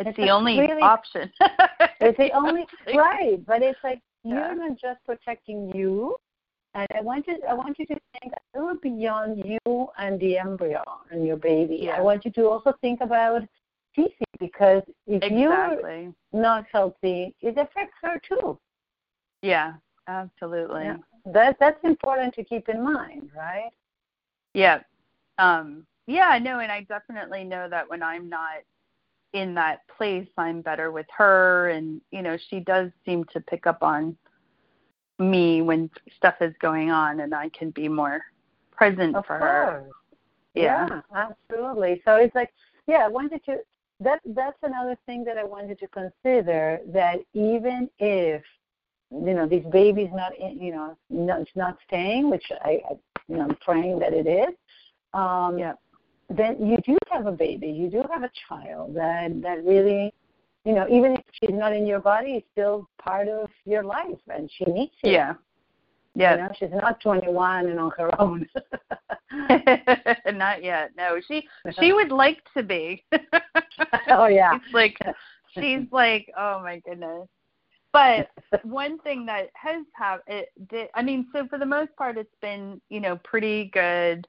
It's, 0.00 0.08
It's 0.08 0.16
the 0.16 0.30
only 0.30 0.58
really- 0.58 0.82
option. 0.82 1.30
It's 2.00 2.18
the 2.18 2.32
only 2.32 2.66
right, 2.94 3.38
but 3.46 3.62
it's 3.62 3.78
like 3.84 4.02
Yeah. 4.24 4.34
you're 4.34 4.68
not 4.68 4.78
just 4.78 5.04
protecting 5.04 5.70
you. 5.74 6.16
And 6.74 6.88
I 6.96 7.02
want 7.02 7.26
you 7.28 7.38
I 7.48 7.54
want 7.54 7.78
you 7.78 7.86
to 7.86 7.96
think 8.20 8.32
a 8.34 8.58
little 8.58 8.76
beyond 8.80 9.44
you 9.44 9.88
and 9.98 10.18
the 10.18 10.38
embryo 10.38 10.82
and 11.10 11.24
your 11.24 11.36
baby. 11.36 11.78
Yeah. 11.82 11.96
I 11.96 12.00
want 12.00 12.24
you 12.24 12.32
to 12.32 12.48
also 12.48 12.74
think 12.80 13.00
about 13.00 13.42
Cece 13.96 14.10
because 14.40 14.82
if 15.06 15.30
you're 15.30 16.12
not 16.32 16.64
healthy, 16.72 17.34
it 17.40 17.56
affects 17.58 17.94
her 18.02 18.20
too. 18.28 18.58
Yeah, 19.40 19.74
absolutely. 20.08 20.84
Yeah. 20.84 20.96
That 21.26 21.56
that's 21.60 21.82
important 21.84 22.34
to 22.34 22.44
keep 22.44 22.68
in 22.68 22.82
mind, 22.82 23.30
right? 23.36 23.70
Yeah. 24.52 24.80
Um 25.38 25.86
yeah, 26.06 26.38
no, 26.42 26.58
and 26.58 26.72
I 26.72 26.82
definitely 26.82 27.44
know 27.44 27.68
that 27.68 27.88
when 27.88 28.02
I'm 28.02 28.28
not 28.28 28.62
in 29.34 29.54
that 29.54 29.80
place, 29.94 30.28
I'm 30.38 30.62
better 30.62 30.90
with 30.90 31.06
her 31.16 31.68
and 31.70 32.00
you 32.10 32.22
know, 32.22 32.38
she 32.48 32.60
does 32.60 32.90
seem 33.04 33.24
to 33.32 33.40
pick 33.40 33.66
up 33.66 33.82
on 33.82 34.16
me 35.18 35.60
when 35.62 35.90
stuff 36.16 36.36
is 36.40 36.54
going 36.60 36.90
on 36.90 37.20
and 37.20 37.34
I 37.34 37.50
can 37.50 37.70
be 37.70 37.88
more 37.88 38.22
present 38.72 39.14
Of 39.14 39.26
for 39.26 39.38
her. 39.38 39.64
course. 39.66 39.92
Yeah. 40.54 41.00
absolutely. 41.14 42.00
So 42.04 42.16
it's 42.16 42.34
like, 42.34 42.52
yeah, 42.86 42.98
I 43.04 43.08
wanted 43.08 43.44
to. 43.46 43.58
That 44.00 44.20
that's 44.26 44.58
another 44.62 44.96
thing 45.06 45.24
that 45.24 45.38
I 45.38 45.44
wanted 45.44 45.78
to 45.78 45.88
consider. 45.88 46.80
That 46.88 47.20
even 47.32 47.88
if 47.98 48.42
you 49.10 49.34
know 49.34 49.46
this 49.46 49.64
baby's 49.70 50.10
not, 50.12 50.36
in, 50.36 50.60
you 50.60 50.72
know, 50.72 50.96
not, 51.10 51.40
it's 51.42 51.50
not 51.54 51.78
staying, 51.86 52.28
which 52.28 52.44
I, 52.64 52.80
I 52.90 52.94
you 53.28 53.36
know, 53.36 53.44
I'm 53.44 53.56
praying 53.64 54.00
that 54.00 54.12
it 54.12 54.26
is. 54.26 54.54
Um, 55.12 55.58
Yeah. 55.58 55.74
Then 56.30 56.66
you 56.66 56.78
do 56.84 56.96
have 57.10 57.26
a 57.26 57.32
baby. 57.32 57.68
You 57.68 57.90
do 57.90 58.02
have 58.10 58.22
a 58.22 58.30
child 58.48 58.94
that 58.94 59.42
that 59.42 59.64
really, 59.64 60.12
you 60.64 60.74
know, 60.74 60.86
even 60.88 61.12
if 61.12 61.24
she's 61.32 61.54
not 61.54 61.72
in 61.72 61.86
your 61.86 62.00
body, 62.00 62.32
it's 62.32 62.46
still 62.52 62.88
part 62.98 63.28
of 63.28 63.50
your 63.64 63.82
life, 63.82 64.18
and 64.28 64.50
she 64.56 64.64
needs 64.64 64.92
you. 65.02 65.12
Yeah. 65.12 65.34
Yeah. 66.14 66.36
You 66.36 66.42
know, 66.42 66.48
she's 66.58 66.70
not 66.70 67.00
21 67.00 67.66
and 67.66 67.80
on 67.80 67.90
her 67.98 68.20
own. 68.20 68.46
Not 70.32 70.62
yet. 70.62 70.92
No, 70.96 71.20
she 71.26 71.46
she 71.80 71.92
would 71.92 72.12
like 72.12 72.38
to 72.56 72.62
be. 72.62 73.04
oh 74.08 74.26
yeah. 74.26 74.54
It's 74.54 74.72
like 74.72 74.96
she's 75.54 75.86
like, 75.90 76.30
oh 76.38 76.60
my 76.62 76.80
goodness. 76.80 77.28
But 77.92 78.30
one 78.64 78.98
thing 79.00 79.24
that 79.26 79.50
has 79.54 79.84
happened, 79.92 80.38
it 80.38 80.68
did. 80.68 80.88
I 80.94 81.02
mean, 81.02 81.28
so 81.32 81.46
for 81.48 81.58
the 81.58 81.66
most 81.66 81.94
part, 81.96 82.16
it's 82.16 82.34
been 82.40 82.80
you 82.90 83.00
know 83.00 83.16
pretty 83.24 83.70
good. 83.72 84.26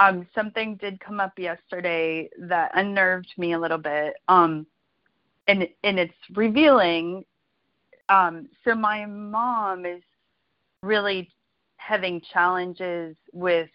Um, 0.00 0.26
something 0.34 0.76
did 0.76 0.98
come 1.00 1.20
up 1.20 1.38
yesterday 1.38 2.28
that 2.38 2.72
unnerved 2.74 3.32
me 3.36 3.52
a 3.52 3.58
little 3.58 3.78
bit. 3.78 4.14
Um, 4.28 4.66
and 5.46 5.68
and 5.84 5.98
it's 5.98 6.14
revealing. 6.34 7.24
Um, 8.08 8.48
so 8.64 8.74
my 8.74 9.06
mom 9.06 9.86
is 9.86 10.02
really 10.82 11.30
having 11.76 12.20
challenges 12.32 13.16
with 13.32 13.68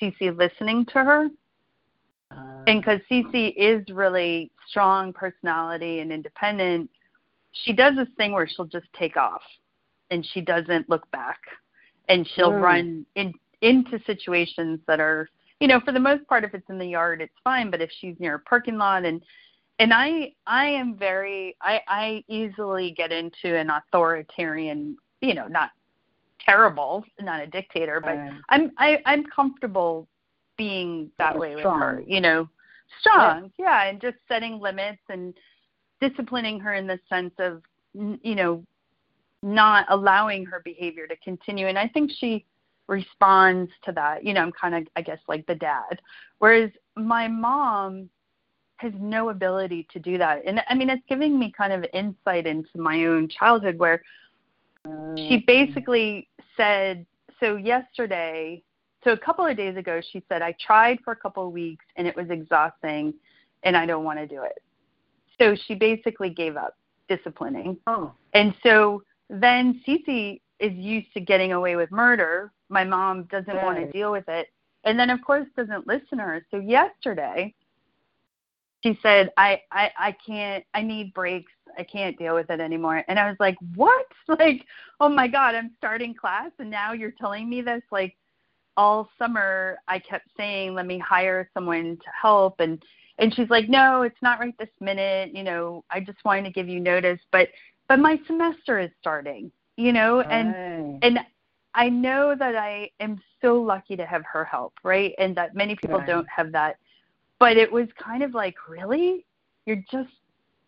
Cece 0.00 0.36
listening 0.36 0.84
to 0.86 1.04
her 1.04 1.28
Uh, 2.30 2.62
and 2.66 2.80
because 2.80 3.00
Cece 3.10 3.54
is 3.56 3.82
really 3.88 4.50
strong 4.68 5.12
personality 5.12 6.00
and 6.00 6.12
independent, 6.12 6.90
she 7.52 7.72
does 7.72 7.96
this 7.96 8.08
thing 8.16 8.32
where 8.32 8.46
she'll 8.48 8.66
just 8.66 8.86
take 8.98 9.16
off 9.16 9.42
and 10.10 10.24
she 10.32 10.40
doesn't 10.40 10.88
look 10.88 11.10
back, 11.10 11.38
and 12.08 12.26
she'll 12.34 12.52
Mm. 12.52 12.60
run 12.62 13.06
in 13.14 13.34
into 13.60 13.98
situations 14.04 14.80
that 14.86 15.00
are, 15.00 15.28
you 15.60 15.66
know, 15.66 15.80
for 15.80 15.92
the 15.92 16.00
most 16.00 16.26
part, 16.28 16.44
if 16.44 16.54
it's 16.54 16.68
in 16.70 16.78
the 16.78 16.86
yard, 16.86 17.20
it's 17.20 17.34
fine, 17.42 17.70
but 17.70 17.80
if 17.80 17.90
she's 17.98 18.14
near 18.18 18.36
a 18.36 18.40
parking 18.40 18.78
lot 18.78 19.04
and 19.04 19.22
and 19.80 19.92
I 19.94 20.32
I 20.46 20.66
am 20.66 20.96
very 20.96 21.56
I 21.60 21.80
I 21.88 22.24
easily 22.28 22.92
get 22.96 23.12
into 23.12 23.56
an 23.56 23.70
authoritarian, 23.70 24.96
you 25.20 25.34
know, 25.34 25.46
not 25.46 25.70
terrible, 26.44 27.04
not 27.20 27.40
a 27.42 27.46
dictator, 27.46 28.00
but 28.00 28.16
Right. 28.16 28.32
I'm 28.48 28.72
I 28.78 29.02
I'm 29.06 29.24
comfortable 29.24 30.08
being 30.56 31.10
that 31.18 31.34
You're 31.34 31.40
way 31.40 31.54
with 31.54 31.62
strong. 31.62 31.80
her, 31.80 32.02
you 32.06 32.20
know, 32.20 32.48
strong, 33.00 33.52
yeah. 33.58 33.84
and 33.88 34.00
just 34.00 34.16
setting 34.26 34.58
limits 34.60 35.02
and 35.08 35.34
disciplining 36.00 36.58
her 36.60 36.74
in 36.74 36.86
the 36.86 36.98
sense 37.08 37.34
of 37.38 37.62
n- 37.96 38.18
you 38.22 38.34
know 38.34 38.64
not 39.42 39.86
allowing 39.88 40.44
her 40.44 40.60
behavior 40.64 41.06
to 41.06 41.16
continue 41.18 41.68
and 41.68 41.78
I 41.78 41.86
think 41.88 42.10
she 42.18 42.44
responds 42.88 43.70
to 43.84 43.92
that. 43.92 44.24
You 44.24 44.34
know, 44.34 44.42
I'm 44.42 44.52
kind 44.52 44.74
of 44.74 44.88
I 44.96 45.02
guess 45.02 45.18
like 45.28 45.46
the 45.46 45.54
dad. 45.54 46.00
Whereas 46.38 46.70
my 46.96 47.28
mom 47.28 48.08
has 48.78 48.92
no 48.98 49.30
ability 49.30 49.86
to 49.92 49.98
do 49.98 50.18
that. 50.18 50.42
And 50.46 50.60
I 50.68 50.74
mean 50.74 50.90
it's 50.90 51.02
giving 51.08 51.38
me 51.38 51.52
kind 51.56 51.72
of 51.72 51.84
insight 51.92 52.46
into 52.46 52.78
my 52.78 53.04
own 53.04 53.28
childhood 53.28 53.78
where 53.78 54.02
she 55.16 55.38
mm. 55.38 55.46
basically 55.46 56.28
said 56.56 57.04
so 57.40 57.56
yesterday 57.56 58.62
so 59.04 59.12
a 59.12 59.16
couple 59.16 59.46
of 59.46 59.56
days 59.56 59.76
ago 59.76 60.00
she 60.12 60.22
said 60.28 60.42
i 60.42 60.54
tried 60.64 60.98
for 61.04 61.12
a 61.12 61.16
couple 61.16 61.46
of 61.46 61.52
weeks 61.52 61.84
and 61.96 62.06
it 62.06 62.16
was 62.16 62.28
exhausting 62.30 63.12
and 63.62 63.76
i 63.76 63.86
don't 63.86 64.04
want 64.04 64.18
to 64.18 64.26
do 64.26 64.42
it 64.42 64.62
so 65.38 65.56
she 65.66 65.74
basically 65.74 66.30
gave 66.30 66.56
up 66.56 66.76
disciplining 67.08 67.76
Oh. 67.86 68.12
and 68.34 68.54
so 68.62 69.02
then 69.30 69.80
Cece 69.86 70.40
is 70.58 70.72
used 70.72 71.12
to 71.14 71.20
getting 71.20 71.52
away 71.52 71.76
with 71.76 71.90
murder 71.90 72.52
my 72.68 72.84
mom 72.84 73.24
doesn't 73.24 73.62
want 73.62 73.78
to 73.78 73.92
deal 73.92 74.12
with 74.12 74.28
it. 74.28 74.48
And 74.84 74.98
then 74.98 75.10
of 75.10 75.22
course 75.22 75.46
doesn't 75.56 75.86
listen 75.86 76.18
to 76.18 76.24
her. 76.24 76.46
So 76.50 76.58
yesterday 76.58 77.54
she 78.82 78.98
said 79.02 79.30
i 79.36 79.60
i 79.72 79.90
i 79.98 80.16
can't 80.24 80.64
i 80.74 80.82
need 80.82 81.12
breaks. 81.14 81.52
I 81.78 81.82
can't 81.84 82.18
deal 82.18 82.34
with 82.34 82.50
it 82.50 82.60
anymore. 82.60 83.04
And 83.08 83.18
i 83.18 83.28
was 83.28 83.36
like 83.40 83.56
what? 83.74 84.06
Like 84.28 84.64
oh 85.00 85.08
my 85.08 85.26
god 85.28 85.54
i'm 85.54 85.72
starting 85.78 86.14
class. 86.14 86.50
And 86.58 86.70
now 86.70 86.92
you're 86.92 87.10
telling 87.12 87.48
me 87.48 87.62
this 87.62 87.82
like 87.90 88.16
all 88.76 89.08
summer 89.18 89.78
i 89.88 89.98
kept 89.98 90.28
saying 90.36 90.74
let 90.74 90.86
me 90.86 90.98
hire 90.98 91.50
someone 91.54 91.96
to 91.96 92.10
help. 92.20 92.60
And 92.60 92.82
and 93.18 93.34
she's 93.34 93.50
like 93.50 93.68
no 93.68 94.02
it's 94.02 94.22
not 94.22 94.38
right 94.40 94.56
this 94.58 94.68
minute. 94.80 95.34
You 95.34 95.42
know 95.42 95.84
i 95.90 96.00
just 96.00 96.24
wanted 96.24 96.44
to 96.44 96.50
give 96.52 96.68
you 96.68 96.80
notice. 96.80 97.20
But 97.32 97.48
but 97.88 97.98
my 97.98 98.20
semester 98.26 98.78
is 98.78 98.90
starting 99.00 99.50
you 99.76 99.92
know 99.92 100.20
and 100.20 100.48
Right. 100.48 100.98
and 101.02 101.18
I 101.74 101.88
know 101.88 102.34
that 102.38 102.56
I 102.56 102.90
am 103.00 103.20
so 103.40 103.54
lucky 103.60 103.96
to 103.96 104.06
have 104.06 104.24
her 104.32 104.44
help, 104.44 104.74
right? 104.82 105.14
And 105.18 105.36
that 105.36 105.54
many 105.54 105.76
people 105.76 105.98
Right. 105.98 106.06
don't 106.06 106.28
have 106.28 106.52
that. 106.52 106.78
But 107.38 107.56
it 107.56 107.70
was 107.70 107.88
kind 108.02 108.22
of 108.22 108.34
like, 108.34 108.56
really? 108.68 109.24
You're 109.66 109.84
just 109.90 110.10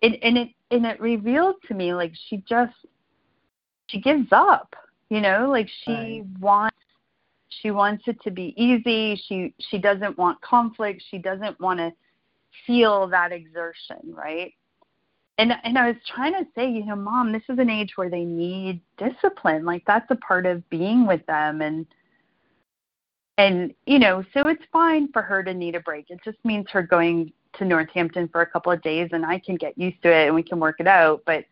and, 0.02 0.16
and 0.22 0.38
it 0.38 0.48
and 0.70 0.86
it 0.86 1.00
revealed 1.00 1.56
to 1.68 1.74
me 1.74 1.92
like 1.92 2.12
she 2.28 2.38
just 2.48 2.74
she 3.88 4.00
gives 4.00 4.28
up, 4.30 4.74
you 5.08 5.20
know, 5.20 5.48
like 5.50 5.68
she 5.84 5.92
Right. 5.92 6.24
wants 6.38 6.76
she 7.48 7.70
wants 7.70 8.04
it 8.06 8.20
to 8.22 8.30
be 8.30 8.54
easy. 8.56 9.20
She 9.26 9.54
she 9.70 9.78
doesn't 9.78 10.16
want 10.16 10.40
conflict. 10.42 11.02
She 11.10 11.18
doesn't 11.18 11.58
want 11.60 11.80
to 11.80 11.92
feel 12.66 13.06
that 13.08 13.32
exertion, 13.32 13.98
right? 14.04 14.52
And 15.40 15.54
and 15.64 15.78
I 15.78 15.88
was 15.88 15.96
trying 16.06 16.34
to 16.34 16.46
say, 16.54 16.70
you 16.70 16.84
know, 16.84 16.96
mom, 16.96 17.32
this 17.32 17.42
is 17.48 17.58
an 17.58 17.70
age 17.70 17.92
where 17.96 18.10
they 18.10 18.24
need 18.24 18.80
discipline. 18.98 19.64
Like 19.64 19.82
that's 19.86 20.10
a 20.10 20.16
part 20.16 20.44
of 20.44 20.68
being 20.68 21.06
with 21.06 21.24
them 21.26 21.62
and 21.62 21.86
and 23.38 23.74
you 23.86 23.98
know, 23.98 24.22
so 24.34 24.46
it's 24.48 24.62
fine 24.70 25.10
for 25.12 25.22
her 25.22 25.42
to 25.42 25.54
need 25.54 25.74
a 25.74 25.80
break. 25.80 26.10
It 26.10 26.20
just 26.22 26.36
means 26.44 26.66
her 26.70 26.82
going 26.82 27.32
to 27.54 27.64
Northampton 27.64 28.28
for 28.28 28.42
a 28.42 28.46
couple 28.46 28.70
of 28.70 28.82
days 28.82 29.08
and 29.12 29.24
I 29.24 29.38
can 29.38 29.56
get 29.56 29.78
used 29.78 30.02
to 30.02 30.12
it 30.12 30.26
and 30.26 30.34
we 30.34 30.42
can 30.42 30.60
work 30.60 30.76
it 30.78 30.86
out, 30.86 31.22
but 31.24 31.46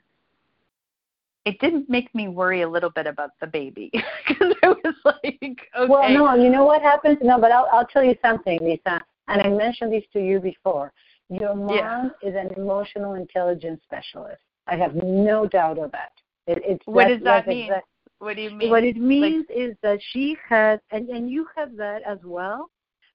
it 1.47 1.59
didn't 1.59 1.88
make 1.88 2.14
me 2.14 2.28
worry 2.28 2.61
a 2.61 2.68
little 2.68 2.90
bit 2.90 3.07
about 3.07 3.30
the 3.40 3.47
baby 3.47 3.90
because 4.28 4.52
I 4.62 4.68
was 4.68 4.95
like, 5.02 5.16
okay, 5.25 5.88
Well, 5.88 6.11
no, 6.11 6.35
you 6.35 6.50
know 6.50 6.66
what 6.66 6.83
happens? 6.83 7.16
No, 7.23 7.40
but 7.40 7.52
I'll 7.52 7.68
I'll 7.73 7.87
tell 7.87 8.04
you 8.04 8.16
something, 8.21 8.59
Lisa. 8.61 9.00
And 9.28 9.40
I 9.40 9.49
mentioned 9.49 9.92
this 9.92 10.04
to 10.12 10.21
you 10.21 10.40
before. 10.40 10.92
Your 11.30 11.54
mom 11.54 11.76
Yeah. 11.76 12.11
is 12.23 12.35
an 12.35 12.52
emotional 12.56 13.14
intelligence 13.14 13.82
specialist. 13.82 14.42
I 14.66 14.76
have 14.76 14.94
no 14.94 15.47
doubt 15.47 15.78
of 15.78 15.92
that. 15.92 16.12
It, 16.47 16.62
it's 16.64 16.87
what 16.87 17.08
does 17.08 17.23
that 17.23 17.47
mean? 17.47 17.64
exact- 17.64 17.88
what 18.18 18.37
do 18.37 18.42
you 18.42 18.50
mean? 18.50 18.70
What 18.70 18.85
it 18.85 18.97
means 18.97 19.47
is 19.49 19.76
that 19.82 20.00
she 20.11 20.37
has, 20.49 20.80
and, 20.90 21.08
and 21.08 21.30
you 21.30 21.47
have 21.54 21.76
that 21.76 22.02
as 22.02 22.18
well, 22.25 22.70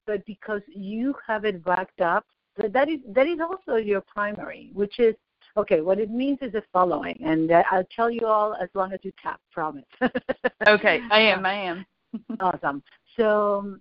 but 0.05 0.25
because 0.25 0.61
you 0.67 1.13
have 1.27 1.43
it 1.45 1.63
backed 1.63 2.01
up, 2.01 2.25
that, 2.57 2.71
that 2.73 2.87
is 2.89 2.99
that 3.09 3.27
is 3.27 3.39
also 3.39 3.75
your 3.77 4.01
primary, 4.01 4.69
which 4.73 4.99
is 4.99 5.15
Okay, 5.55 5.81
what 5.81 5.99
it 5.99 6.09
means 6.09 6.39
is 6.41 6.51
the 6.51 6.63
following, 6.73 7.17
and 7.23 7.51
uh, 7.51 7.61
I'll 7.69 7.87
tell 7.95 8.09
you 8.09 8.25
all 8.25 8.55
as 8.55 8.69
long 8.73 8.91
as 8.91 8.99
you 9.03 9.11
tap. 9.21 9.39
Promise. 9.51 9.85
okay, 10.67 10.99
I 11.11 11.19
am. 11.19 11.45
I 11.45 11.53
am. 11.53 11.85
awesome. 12.39 12.81
So, 13.15 13.77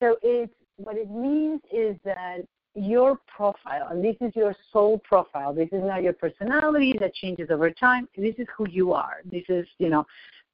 so 0.00 0.16
it's 0.22 0.52
what 0.76 0.96
it 0.96 1.10
means 1.10 1.60
is 1.72 1.96
that 2.04 2.42
your 2.74 3.18
profile, 3.26 3.88
and 3.90 4.04
this 4.04 4.16
is 4.20 4.34
your 4.36 4.54
soul 4.72 4.98
profile. 4.98 5.52
This 5.52 5.68
is 5.72 5.82
not 5.82 6.02
your 6.02 6.12
personality 6.12 6.94
that 7.00 7.14
changes 7.14 7.50
over 7.50 7.70
time. 7.70 8.08
This 8.16 8.34
is 8.38 8.46
who 8.56 8.68
you 8.68 8.92
are. 8.92 9.18
This 9.24 9.44
is, 9.48 9.66
you 9.78 9.88
know, 9.88 10.06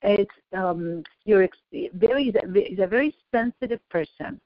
it's 0.02 0.30
um, 0.56 1.02
you're 1.24 1.48
very 1.94 2.28
is 2.28 2.78
a 2.78 2.86
very 2.86 3.14
sensitive 3.32 3.80
person 3.90 4.40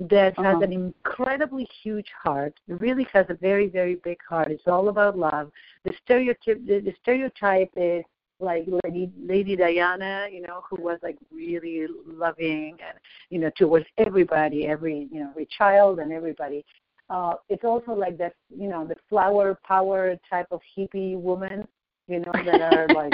that 0.00 0.36
uh-huh. 0.38 0.54
has 0.54 0.62
an 0.62 0.72
incredibly 0.72 1.68
huge 1.82 2.08
heart. 2.20 2.54
Really 2.68 3.06
has 3.12 3.26
a 3.28 3.34
very 3.34 3.68
very 3.68 3.96
big 3.96 4.18
heart. 4.28 4.50
It's 4.50 4.66
all 4.66 4.88
about 4.88 5.18
love. 5.18 5.50
The 5.84 5.92
stereotype 6.04 6.66
the, 6.66 6.80
the 6.80 6.94
stereotype 7.02 7.70
is 7.76 8.04
like 8.40 8.66
Lady 8.84 9.10
Lady 9.20 9.56
Diana, 9.56 10.26
you 10.30 10.42
know, 10.42 10.62
who 10.68 10.82
was 10.82 10.98
like 11.02 11.16
really 11.32 11.86
loving 12.06 12.76
and 12.86 12.98
you 13.30 13.38
know 13.38 13.50
towards 13.56 13.86
everybody, 13.98 14.66
every 14.66 15.08
you 15.10 15.20
know 15.20 15.30
every 15.30 15.48
child 15.56 15.98
and 15.98 16.12
everybody. 16.12 16.64
Uh, 17.10 17.34
it's 17.48 17.64
also 17.64 17.92
like 17.92 18.16
that, 18.18 18.34
you 18.48 18.68
know, 18.68 18.86
the 18.86 18.96
flower 19.08 19.58
power 19.66 20.16
type 20.28 20.46
of 20.50 20.60
hippie 20.76 21.16
woman, 21.16 21.66
you 22.08 22.20
know, 22.20 22.32
that 22.44 22.60
are 22.60 22.86
like 22.94 23.12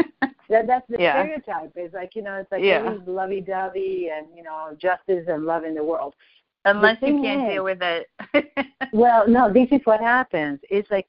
that. 0.49 0.67
That's 0.67 0.87
the 0.89 0.97
yeah. 0.99 1.23
stereotype. 1.23 1.73
It's 1.75 1.95
like 1.95 2.15
you 2.15 2.23
know, 2.23 2.37
it's 2.37 2.53
like 2.53 2.63
yeah. 2.63 2.97
lovey-dovey 3.07 4.11
and 4.17 4.27
you 4.37 4.43
know, 4.43 4.77
justice 4.81 5.25
and 5.29 5.45
love 5.45 5.65
in 5.65 5.75
the 5.75 5.85
world. 5.85 6.15
Unless 6.67 6.99
you 7.01 7.21
can't 7.23 7.49
is, 7.49 7.55
deal 7.55 7.65
with 7.65 7.79
it. 7.81 8.07
well, 8.93 9.27
no, 9.27 9.51
this 9.53 9.69
is 9.73 9.81
what 9.85 10.01
happens. 10.01 10.61
It's 10.69 10.91
like 10.91 11.09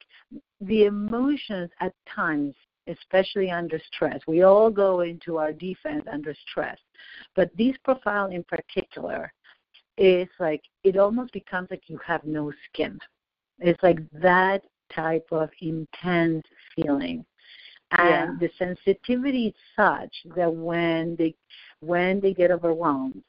the 0.60 0.84
emotions 0.84 1.70
at 1.80 1.92
times 2.12 2.54
especially 2.88 3.50
under 3.50 3.80
stress. 3.92 4.20
We 4.26 4.42
all 4.42 4.70
go 4.70 5.00
into 5.00 5.38
our 5.38 5.52
defense 5.52 6.04
under 6.10 6.34
stress. 6.50 6.78
But 7.36 7.50
this 7.56 7.76
profile 7.84 8.26
in 8.26 8.44
particular 8.44 9.32
is 9.98 10.28
like 10.38 10.62
it 10.84 10.96
almost 10.96 11.32
becomes 11.32 11.68
like 11.70 11.82
you 11.88 11.98
have 12.06 12.24
no 12.24 12.52
skin. 12.68 12.98
It's 13.58 13.82
like 13.82 13.98
that 14.12 14.62
type 14.94 15.26
of 15.30 15.50
intense 15.60 16.44
feeling. 16.74 17.24
And 17.92 18.40
yeah. 18.40 18.48
the 18.48 18.50
sensitivity 18.58 19.48
is 19.48 19.54
such 19.76 20.14
that 20.34 20.52
when 20.52 21.14
they 21.16 21.34
when 21.80 22.20
they 22.20 22.32
get 22.32 22.50
overwhelmed 22.50 23.22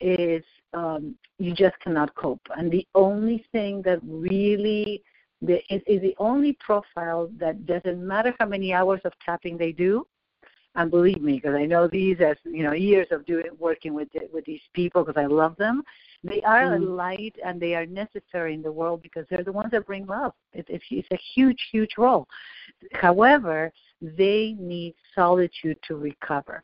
is 0.00 0.44
um, 0.74 1.14
you 1.38 1.54
just 1.54 1.78
cannot 1.80 2.14
cope. 2.14 2.46
And 2.56 2.70
the 2.70 2.86
only 2.94 3.44
thing 3.52 3.82
that 3.82 4.00
really 4.02 5.02
the, 5.40 5.56
is, 5.72 5.82
is 5.86 6.00
the 6.02 6.16
only 6.18 6.56
profile 6.58 7.30
that 7.38 7.64
doesn't 7.64 8.04
matter 8.04 8.34
how 8.38 8.46
many 8.46 8.72
hours 8.72 9.00
of 9.04 9.12
tapping 9.24 9.56
they 9.56 9.72
do. 9.72 10.06
And 10.74 10.90
believe 10.90 11.22
me, 11.22 11.34
because 11.34 11.56
I 11.56 11.64
know 11.64 11.88
these 11.88 12.20
as 12.20 12.36
you 12.44 12.62
know 12.62 12.72
years 12.72 13.08
of 13.10 13.26
doing 13.26 13.46
working 13.58 13.94
with 13.94 14.08
with 14.32 14.44
these 14.44 14.60
people 14.74 15.02
because 15.02 15.20
I 15.20 15.26
love 15.26 15.56
them. 15.56 15.82
They 16.22 16.40
are 16.42 16.64
mm. 16.64 16.76
a 16.76 16.84
light 16.84 17.36
and 17.44 17.60
they 17.60 17.74
are 17.74 17.86
necessary 17.86 18.54
in 18.54 18.62
the 18.62 18.72
world 18.72 19.02
because 19.02 19.24
they're 19.30 19.44
the 19.44 19.52
ones 19.52 19.70
that 19.72 19.86
bring 19.86 20.06
love. 20.06 20.32
It, 20.52 20.66
it's, 20.68 20.84
it's 20.90 21.08
a 21.12 21.18
huge, 21.34 21.60
huge 21.72 21.92
role. 21.96 22.26
However, 22.92 23.72
they 24.00 24.56
need 24.58 24.94
solitude 25.14 25.78
to 25.88 25.96
recover. 25.96 26.62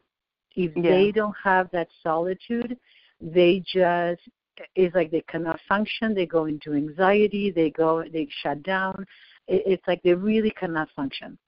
If 0.54 0.72
yeah. 0.76 0.82
they 0.82 1.12
don't 1.12 1.36
have 1.42 1.70
that 1.72 1.88
solitude, 2.02 2.76
they 3.20 3.62
just 3.66 4.20
it's 4.74 4.94
like 4.94 5.10
they 5.10 5.24
cannot 5.28 5.60
function. 5.68 6.14
They 6.14 6.26
go 6.26 6.44
into 6.46 6.74
anxiety. 6.74 7.50
They 7.50 7.70
go, 7.70 8.04
they 8.12 8.28
shut 8.42 8.62
down. 8.62 9.06
It, 9.48 9.62
it's 9.66 9.88
like 9.88 10.02
they 10.02 10.14
really 10.14 10.50
cannot 10.50 10.88
function. 10.94 11.38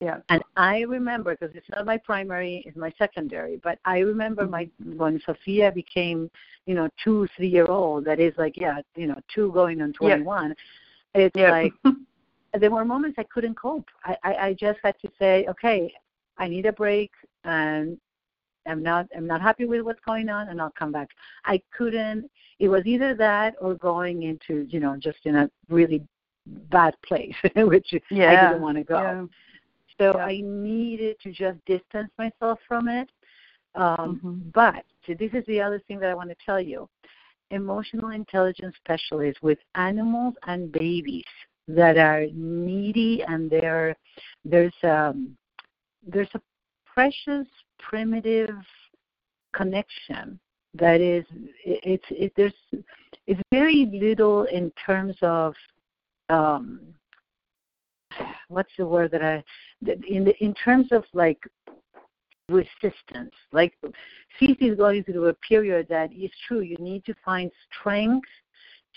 Yeah. 0.00 0.18
And 0.28 0.42
I 0.56 0.82
remember 0.82 1.36
because 1.36 1.54
it's 1.56 1.68
not 1.70 1.84
my 1.84 1.96
primary, 1.96 2.62
it's 2.66 2.76
my 2.76 2.92
secondary. 2.98 3.56
But 3.56 3.78
I 3.84 3.98
remember 3.98 4.46
my 4.46 4.68
when 4.94 5.20
Sophia 5.26 5.72
became, 5.72 6.30
you 6.66 6.74
know, 6.74 6.88
two, 7.02 7.26
three 7.36 7.48
year 7.48 7.66
old. 7.66 8.04
That 8.04 8.20
is 8.20 8.32
like, 8.38 8.56
yeah, 8.56 8.80
you 8.94 9.08
know, 9.08 9.20
two 9.34 9.50
going 9.52 9.82
on 9.82 9.92
twenty 9.92 10.22
one. 10.22 10.50
Yep. 10.50 10.56
It's 11.14 11.36
yep. 11.36 11.50
like 11.50 11.94
there 12.60 12.70
were 12.70 12.84
moments 12.84 13.18
I 13.18 13.24
couldn't 13.24 13.56
cope. 13.56 13.88
I, 14.04 14.16
I 14.22 14.34
I 14.34 14.54
just 14.54 14.78
had 14.84 14.94
to 15.00 15.10
say, 15.18 15.46
okay, 15.48 15.92
I 16.36 16.46
need 16.46 16.66
a 16.66 16.72
break, 16.72 17.10
and 17.42 17.98
I'm 18.68 18.82
not 18.82 19.08
I'm 19.16 19.26
not 19.26 19.40
happy 19.40 19.64
with 19.64 19.82
what's 19.82 20.00
going 20.06 20.28
on 20.28 20.48
and 20.48 20.60
I'll 20.60 20.74
come 20.78 20.92
back. 20.92 21.08
I 21.44 21.60
couldn't 21.76 22.30
it 22.58 22.68
was 22.68 22.86
either 22.86 23.14
that 23.14 23.54
or 23.60 23.74
going 23.74 24.24
into, 24.24 24.66
you 24.68 24.80
know, 24.80 24.96
just 24.96 25.18
in 25.24 25.36
a 25.36 25.50
really 25.68 26.02
bad 26.70 26.94
place, 27.04 27.34
which 27.56 27.94
yeah. 28.10 28.30
I 28.30 28.48
didn't 28.48 28.62
want 28.62 28.76
to 28.78 28.84
go. 28.84 29.28
So 29.98 30.14
yeah. 30.16 30.24
I 30.24 30.40
needed 30.42 31.16
to 31.22 31.32
just 31.32 31.58
distance 31.66 32.10
myself 32.18 32.58
from 32.66 32.88
it. 32.88 33.08
Um, 33.74 34.20
mm-hmm. 34.22 34.38
But 34.54 34.84
so 35.06 35.14
this 35.18 35.30
is 35.32 35.44
the 35.46 35.60
other 35.60 35.80
thing 35.86 35.98
that 36.00 36.10
I 36.10 36.14
want 36.14 36.30
to 36.30 36.36
tell 36.44 36.60
you. 36.60 36.88
Emotional 37.50 38.10
intelligence 38.10 38.74
specialists 38.76 39.42
with 39.42 39.58
animals 39.74 40.34
and 40.46 40.70
babies 40.72 41.24
that 41.68 41.98
are 41.98 42.26
needy 42.32 43.22
and 43.28 43.50
there 43.50 43.94
there's 44.44 44.74
um 44.82 45.36
there's 46.06 46.28
a 46.34 46.40
precious 46.86 47.46
primitive 47.78 48.56
connection 49.54 50.40
that 50.74 51.00
is 51.00 51.24
it's 51.64 52.04
it, 52.10 52.32
there's 52.36 52.54
it's 53.26 53.40
very 53.52 53.86
little 53.92 54.44
in 54.44 54.72
terms 54.84 55.14
of 55.22 55.54
um 56.30 56.80
what's 58.48 58.72
the 58.78 58.86
word 58.86 59.10
that 59.12 59.22
I 59.22 59.42
in 60.08 60.24
the, 60.24 60.34
in 60.42 60.54
terms 60.54 60.88
of 60.92 61.04
like 61.12 61.42
resistance. 62.48 63.34
Like 63.52 63.74
Cece 64.40 64.72
is 64.72 64.76
going 64.76 65.04
through 65.04 65.26
a 65.26 65.34
period 65.34 65.86
that 65.90 66.12
is 66.12 66.30
true. 66.46 66.60
You 66.60 66.76
need 66.78 67.04
to 67.04 67.14
find 67.22 67.50
strength 67.78 68.28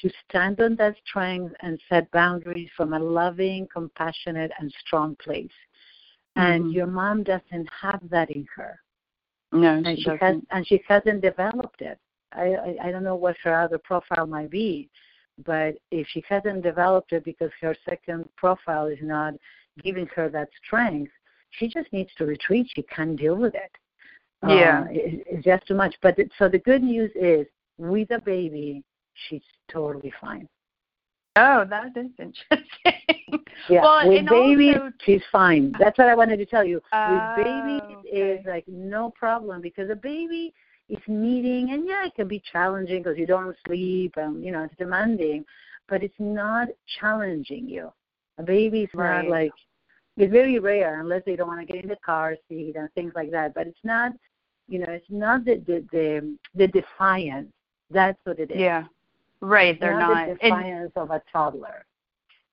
to 0.02 0.10
stand 0.30 0.62
on 0.62 0.76
that 0.78 0.96
strength 1.06 1.54
and 1.62 1.78
set 1.90 2.10
boundaries 2.12 2.70
from 2.78 2.94
a 2.94 3.00
loving, 3.00 3.68
compassionate, 3.74 4.52
and 4.60 4.74
strong 4.86 5.18
place 5.18 5.52
and 6.36 6.64
mm-hmm. 6.64 6.72
your 6.72 6.88
mom 6.88 7.24
doesn't 7.24 7.68
have 7.82 8.02
that 8.10 8.30
in 8.30 8.46
her. 8.56 8.80
No, 9.52 9.82
and 9.84 9.98
she, 9.98 10.04
she 10.04 10.10
has, 10.22 10.38
and 10.52 10.68
she 10.68 10.82
hasn't 10.88 11.22
developed 11.22 11.82
it. 11.82 12.00
I, 12.34 12.54
I 12.54 12.76
I 12.84 12.92
don't 12.92 13.04
know 13.04 13.16
what 13.16 13.36
her 13.44 13.54
other 13.54 13.78
profile 13.78 14.26
might 14.26 14.50
be, 14.50 14.90
but 15.46 15.76
if 15.92 16.08
she 16.08 16.24
hasn't 16.28 16.64
developed 16.64 17.12
it 17.14 17.24
because 17.24 17.52
her 17.62 17.76
second 17.88 18.26
profile 18.36 18.88
is 18.88 19.00
not 19.02 19.34
giving 19.84 20.08
her 20.16 20.30
that 20.30 20.50
strength, 20.66 21.12
she 21.52 21.68
just 21.68 21.92
needs 21.92 22.10
to 22.18 22.26
retreat. 22.26 22.68
She 22.74 22.84
can't 22.84 23.18
deal 23.18 23.36
with 23.36 23.56
it. 23.56 23.72
Yeah, 24.48 24.82
uh, 24.82 24.92
it, 24.92 25.24
it's 25.30 25.46
just 25.46 25.68
too 25.68 25.76
much. 25.76 25.96
But 26.02 26.18
it, 26.18 26.32
so 26.40 26.50
the 26.50 26.60
good 26.60 26.82
news 26.82 27.12
is, 27.16 27.46
with 27.78 28.12
a 28.12 28.20
baby, 28.20 28.84
she's 29.28 29.42
totally 29.72 30.14
fine. 30.20 30.48
Oh, 31.38 31.64
that 31.70 31.96
is 31.96 32.12
interesting. 32.20 33.46
yeah, 33.70 33.82
well, 33.82 34.08
with 34.08 34.28
babies, 34.28 34.76
also, 34.76 34.92
she's 35.06 35.22
fine. 35.32 35.74
That's 35.80 35.98
what 35.98 36.08
I 36.08 36.16
wanted 36.16 36.38
to 36.38 36.46
tell 36.46 36.66
you. 36.66 36.82
With 36.92 37.46
babies, 37.46 37.98
okay. 38.00 38.10
is 38.10 38.46
like 38.46 38.66
no 38.68 39.12
problem 39.12 39.62
because 39.62 39.90
a 39.90 39.96
baby 39.96 40.54
is 40.92 41.08
meeting 41.08 41.72
and 41.72 41.88
yeah, 41.88 42.06
it 42.06 42.14
can 42.16 42.28
be 42.28 42.44
challenging 42.52 43.02
because 43.02 43.18
you 43.18 43.26
don't 43.26 43.56
sleep, 43.66 44.14
and 44.18 44.44
you 44.44 44.52
know 44.52 44.64
it's 44.64 44.76
demanding, 44.78 45.46
but 45.88 46.04
it's 46.04 46.20
not 46.20 46.68
challenging 47.00 47.68
you. 47.68 47.92
A 48.38 48.44
baby's 48.44 48.90
right. 48.94 49.24
not 49.24 49.32
like 49.32 49.52
it's 50.18 50.32
very 50.32 50.60
rare 50.60 51.00
unless 51.00 51.24
they 51.26 51.36
don't 51.36 51.48
want 51.48 51.66
to 51.66 51.74
get 51.74 51.84
in 51.84 51.90
the 51.90 51.98
car 52.06 52.36
seat 52.48 52.76
and 52.76 52.92
things 52.94 53.14
like 53.16 53.32
that. 53.32 53.54
But 53.54 53.68
it's 53.68 53.80
not, 53.84 54.12
you 54.68 54.80
know, 54.80 54.90
it's 54.90 55.06
not 55.10 55.46
the 55.46 55.56
the 55.66 55.86
the, 55.92 56.38
the 56.56 56.68
defiance. 56.68 57.52
That's 57.90 58.20
what 58.26 58.40
it 58.40 58.52
is. 58.52 58.60
Yeah. 58.60 58.84
Right, 59.44 59.80
they're 59.80 59.98
not, 59.98 60.14
not 60.14 60.28
the 60.28 60.34
defiance 60.36 60.92
and, 60.96 61.04
of 61.04 61.10
a 61.10 61.22
toddler. 61.32 61.84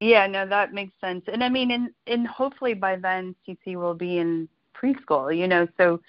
Yeah, 0.00 0.26
no, 0.26 0.46
that 0.46 0.72
makes 0.72 0.92
sense. 1.00 1.22
And 1.30 1.42
I 1.42 1.48
mean, 1.48 1.72
and 1.72 1.90
and 2.06 2.26
hopefully 2.26 2.74
by 2.74 2.96
then 2.96 3.34
CC 3.46 3.76
will 3.76 3.94
be 3.94 4.18
in 4.18 4.48
preschool, 4.80 5.36
you 5.36 5.48
know, 5.48 5.66
so 5.76 6.00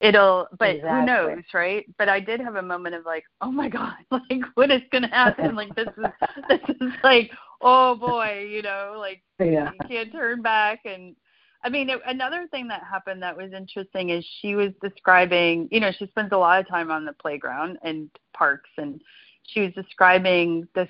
it'll. 0.00 0.48
But 0.58 0.76
exactly. 0.76 1.00
who 1.00 1.06
knows, 1.06 1.44
right? 1.52 1.86
But 1.98 2.08
I 2.08 2.20
did 2.20 2.40
have 2.40 2.56
a 2.56 2.62
moment 2.62 2.94
of 2.94 3.04
like, 3.04 3.24
oh 3.40 3.50
my 3.50 3.68
god, 3.78 3.94
like 4.10 4.42
what 4.54 4.70
is 4.70 4.82
going 4.90 5.02
to 5.02 5.08
happen? 5.08 5.54
like 5.54 5.74
this 5.74 5.88
is 5.88 6.04
this 6.48 6.60
is 6.68 6.92
like, 7.02 7.30
oh 7.60 7.96
boy, 7.96 8.48
you 8.50 8.62
know, 8.62 8.96
like 8.98 9.22
yeah. 9.38 9.70
you 9.72 9.88
can't 9.88 10.12
turn 10.12 10.42
back 10.42 10.80
and. 10.84 11.16
I 11.64 11.70
mean, 11.70 11.90
it, 11.90 11.98
another 12.06 12.46
thing 12.52 12.68
that 12.68 12.84
happened 12.88 13.20
that 13.24 13.36
was 13.36 13.52
interesting 13.52 14.10
is 14.10 14.24
she 14.40 14.54
was 14.54 14.70
describing, 14.80 15.68
you 15.72 15.80
know, 15.80 15.90
she 15.90 16.06
spends 16.06 16.30
a 16.30 16.36
lot 16.36 16.60
of 16.60 16.68
time 16.68 16.92
on 16.92 17.04
the 17.04 17.12
playground 17.14 17.78
and 17.82 18.08
parks 18.32 18.70
and 18.78 19.02
she 19.42 19.62
was 19.62 19.72
describing 19.72 20.68
this 20.76 20.88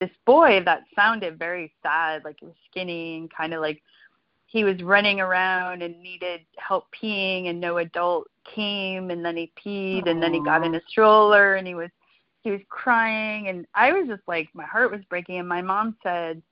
this 0.00 0.10
boy 0.26 0.62
that 0.64 0.84
sounded 0.94 1.38
very 1.38 1.72
sad, 1.82 2.22
like 2.24 2.36
he 2.40 2.46
was 2.46 2.54
skinny 2.70 3.16
and 3.16 3.32
kind 3.32 3.52
of 3.52 3.60
like 3.60 3.82
he 4.50 4.64
was 4.64 4.82
running 4.82 5.20
around 5.20 5.82
and 5.82 6.02
needed 6.02 6.40
help 6.56 6.86
peeing 6.92 7.48
and 7.48 7.60
no 7.60 7.78
adult 7.78 8.26
came 8.44 9.10
and 9.10 9.24
then 9.24 9.36
he 9.36 9.52
peed 9.64 10.04
Aww. 10.04 10.10
and 10.10 10.22
then 10.22 10.32
he 10.32 10.42
got 10.42 10.64
in 10.64 10.74
a 10.74 10.80
stroller 10.88 11.54
and 11.56 11.66
he 11.66 11.74
was 11.74 11.90
he 12.42 12.50
was 12.50 12.60
crying 12.68 13.48
and 13.48 13.66
I 13.74 13.92
was 13.92 14.08
just 14.08 14.26
like 14.26 14.48
my 14.54 14.64
heart 14.64 14.90
was 14.90 15.00
breaking 15.10 15.38
and 15.38 15.48
my 15.48 15.62
mom 15.62 15.96
said 16.02 16.42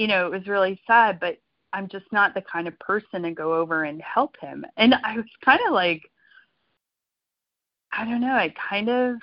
you 0.00 0.06
know, 0.06 0.24
it 0.24 0.30
was 0.30 0.46
really 0.46 0.80
sad, 0.86 1.20
but 1.20 1.36
I'm 1.74 1.86
just 1.86 2.06
not 2.10 2.32
the 2.32 2.40
kind 2.40 2.66
of 2.66 2.78
person 2.78 3.22
to 3.22 3.32
go 3.32 3.54
over 3.54 3.84
and 3.84 4.00
help 4.00 4.34
him. 4.40 4.64
And 4.78 4.94
I 5.04 5.14
was 5.14 5.26
kind 5.44 5.60
of 5.66 5.74
like, 5.74 6.10
I 7.92 8.06
don't 8.06 8.22
know, 8.22 8.32
I 8.32 8.54
kind 8.70 8.88
of 8.88 9.16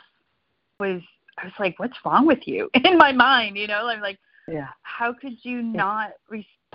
was, 0.80 1.02
I 1.39 1.46
was 1.46 1.54
like, 1.58 1.80
what's 1.80 1.98
wrong 2.06 2.28
with 2.28 2.48
you 2.48 2.70
in 2.76 2.96
my 3.00 3.12
mind, 3.12 3.58
you 3.58 3.65
know? 3.65 3.88
I'm 3.88 4.02
like, 4.02 4.20
yeah. 4.48 4.67
How 4.84 5.13
could 5.13 5.34
you 5.41 5.63
not 5.63 6.12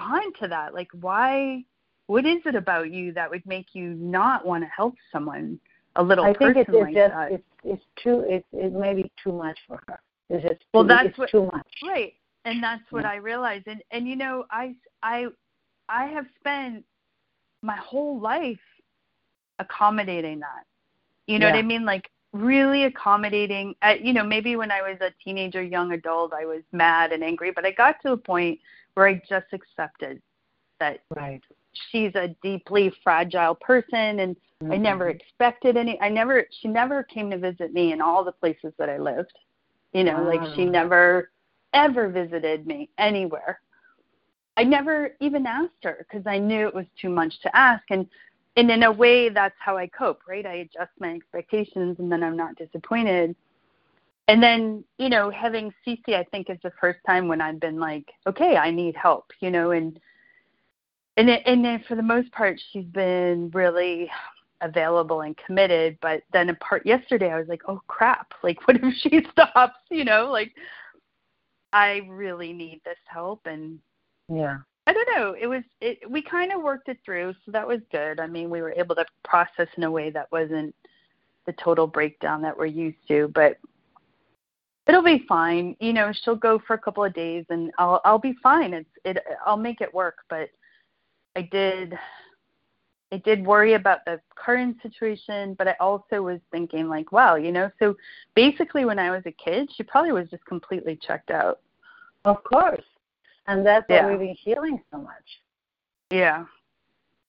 respond 0.03 0.35
to 0.41 0.49
that? 0.49 0.75
Like, 0.75 0.88
why? 1.01 1.65
What 2.07 2.27
is 2.27 2.38
it 2.45 2.55
about 2.55 2.91
you 2.93 3.12
that 3.15 3.31
would 3.31 3.45
make 3.47 3.75
you 3.75 3.95
not 3.95 4.45
want 4.45 4.65
to 4.65 4.69
help 4.69 4.95
someone? 5.11 5.59
A 5.97 6.03
little 6.03 6.25
I 6.25 6.35
think 6.35 6.57
it's, 6.57 6.69
like 6.71 6.95
just 6.95 7.12
that. 7.12 7.33
it's 7.33 7.45
it's 7.65 7.83
too 8.03 8.25
it's 8.27 8.47
it 8.53 8.73
may 8.73 8.95
be 8.95 9.11
too 9.23 9.33
much 9.33 9.59
for 9.69 9.81
her. 9.88 10.01
It's 10.31 10.43
just 10.47 10.65
Well, 10.73 10.83
too, 10.85 10.88
that's 10.88 11.19
what- 11.19 11.31
too 11.31 11.45
much. 11.53 11.69
right 11.87 12.15
and 12.45 12.62
that's 12.62 12.83
what 12.91 13.05
Yeah. 13.05 13.11
i 13.11 13.17
realized 13.17 13.69
and 13.69 13.81
and 13.93 14.09
you 14.09 14.17
know 14.17 14.45
i 14.51 14.75
i 15.05 15.27
i 15.88 16.07
have 16.07 16.27
spent 16.41 16.85
my 17.62 17.77
whole 17.77 18.19
life 18.19 18.59
accommodating 19.59 20.41
that 20.41 20.65
you 21.27 21.38
know 21.38 21.47
what 21.47 21.55
i 21.55 21.62
mean 21.62 21.85
like 21.85 22.11
really 22.33 22.85
accommodating 22.85 23.75
at 23.83 24.01
you 24.05 24.12
know 24.12 24.25
maybe 24.25 24.57
when 24.57 24.73
i 24.73 24.83
was 24.83 24.97
a 25.01 25.12
teenager 25.23 25.62
young 25.62 25.93
adult 25.93 26.33
i 26.33 26.45
was 26.45 26.62
mad 26.73 27.12
and 27.12 27.23
angry 27.23 27.53
but 27.53 27.65
i 27.65 27.71
got 27.71 28.01
to 28.03 28.12
a 28.12 28.17
point 28.17 28.59
where 28.95 29.07
i 29.07 29.23
just 29.29 29.47
accepted 29.53 30.21
that 30.79 31.01
Right. 31.15 31.43
she's 31.91 32.15
a 32.15 32.35
deeply 32.43 32.93
fragile 33.03 33.55
person 33.55 34.21
and 34.21 34.37
I 34.63 34.65
mm-hmm. 34.65 34.83
never 34.83 35.09
expected 35.09 35.77
any 35.77 36.01
I 36.01 36.09
never 36.09 36.47
she 36.61 36.69
never 36.69 37.03
came 37.03 37.31
to 37.31 37.39
visit 37.39 37.73
me 37.73 37.93
in 37.93 38.01
all 38.01 38.23
the 38.23 38.33
places 38.33 38.73
that 38.79 38.89
I 38.89 38.99
lived. 38.99 39.33
You 39.93 40.05
know, 40.05 40.23
like 40.23 40.55
she 40.55 40.65
never 40.65 41.31
ever 41.73 42.09
visited 42.09 42.67
me 42.67 42.89
anywhere. 42.99 43.61
I 44.57 44.65
never 44.65 45.17
even 45.21 45.47
asked 45.47 45.83
her 45.83 46.07
because 46.09 46.27
I 46.27 46.39
knew 46.39 46.69
it 46.69 46.75
was 46.75 46.87
too 47.01 47.09
much 47.09 47.41
to 47.43 47.57
ask 47.57 47.83
and 47.91 48.07
and 48.57 48.71
in 48.71 48.83
a 48.83 48.93
way 48.93 49.31
that's 49.31 49.57
how 49.59 49.77
I 49.77 49.89
cope, 49.89 50.21
right? 50.29 50.47
I 50.47 50.55
adjust 50.67 50.93
my 51.01 51.15
expectations 51.15 51.97
and 51.99 52.13
then 52.13 52.23
I'm 52.23 52.37
not 52.37 52.55
disappointed. 52.57 53.35
And 54.29 54.43
then, 54.43 54.85
you 54.99 55.09
know, 55.09 55.31
having 55.31 55.73
cc 55.87 56.01
I 56.09 56.25
think 56.25 56.49
is 56.49 56.59
the 56.63 56.73
first 56.81 57.01
time 57.07 57.29
when 57.29 57.41
I've 57.41 57.61
been 57.61 57.79
like, 57.79 58.07
okay, 58.27 58.57
I 58.57 58.71
need 58.71 58.95
help, 58.97 59.27
you 59.41 59.51
know, 59.51 59.73
and 59.73 59.99
and 61.17 61.29
it, 61.29 61.43
and 61.45 61.65
then 61.65 61.85
for 61.87 61.95
the 61.95 62.03
most 62.03 62.31
part 62.33 62.61
she's 62.73 62.87
been 62.87 63.51
really 63.53 64.11
available 64.61 65.23
and 65.23 65.37
committed. 65.37 65.99
But 66.01 66.23
then 66.33 66.49
a 66.51 66.55
part 66.55 66.87
yesterday 66.87 67.31
i 67.33 67.39
was 67.39 67.49
like 67.49 67.63
oh 67.69 67.83
crap 67.89 68.33
like 68.43 68.67
what 68.67 68.79
if 68.83 68.95
she 68.97 69.21
stops 69.33 69.81
you 69.91 70.05
know 70.05 70.31
like 70.31 70.53
i 71.73 72.03
really 72.09 72.53
need 72.53 72.81
this 72.85 72.99
help. 73.07 73.47
And 73.47 73.81
Yeah. 74.29 74.59
i 74.87 74.93
don't 74.93 75.09
know 75.17 75.35
it 75.39 75.49
was 75.49 75.65
it 75.81 76.09
we 76.09 76.23
kind 76.23 76.53
of 76.53 76.63
worked 76.63 76.89
it 76.89 76.99
through 77.05 77.35
so 77.45 77.51
that 77.51 77.67
was 77.67 77.81
good. 77.91 78.21
I 78.21 78.29
mean 78.29 78.51
we 78.51 78.63
were 78.63 78.73
able 78.73 78.95
to 78.95 79.05
process 79.25 79.69
in 79.77 79.83
a 79.83 79.91
way 79.91 80.11
that 80.11 80.31
wasn't 80.31 80.75
the 81.45 81.53
total 81.55 81.89
breakdown 81.89 82.41
that 82.43 82.57
we're 82.57 82.67
used 82.67 82.99
to 83.09 83.29
but 83.35 83.59
it'll 84.88 85.03
be 85.03 85.25
fine 85.29 85.77
you 85.81 85.92
know 85.92 86.12
she'll 86.12 86.35
go 86.35 86.61
for 86.66 86.75
a 86.75 86.79
couple 86.79 87.05
of 87.05 87.14
days 87.14 87.45
and 87.51 87.71
i'll 87.79 88.01
i'll 88.05 88.18
be 88.18 88.35
fine 88.42 88.75
it's 88.75 88.90
it 89.05 89.18
i'll 89.47 89.57
make 89.57 89.81
it 89.81 89.92
work 89.95 90.18
but 90.29 90.49
i 91.37 91.42
did 91.53 91.99
I 93.12 93.18
did 93.18 93.45
worry 93.45 93.75
about 93.75 94.07
the 94.07 94.18
current 94.35 94.79
situation, 94.83 95.53
but 95.59 95.68
I 95.68 95.77
also 95.81 96.23
was 96.23 96.40
thinking 96.51 96.88
like, 96.88 97.12
wow, 97.12 97.35
you 97.35 97.53
know, 97.53 97.71
so 97.79 97.95
basically 98.35 98.87
when 98.87 98.99
I 98.99 99.11
was 99.11 99.23
a 99.27 99.33
kid, 99.33 99.68
she 99.77 99.83
probably 99.83 100.12
was 100.12 100.31
just 100.31 100.47
completely 100.47 100.97
checked 100.97 101.31
out. 101.31 101.61
Of 102.25 102.42
course. 102.42 102.85
And 103.47 103.66
that's 103.66 103.85
Yeah. 103.90 104.07
why 104.07 104.12
we've 104.12 104.21
been 104.21 104.35
healing 104.35 104.83
so 104.90 104.97
much. 104.97 105.42
Yeah. 106.11 106.47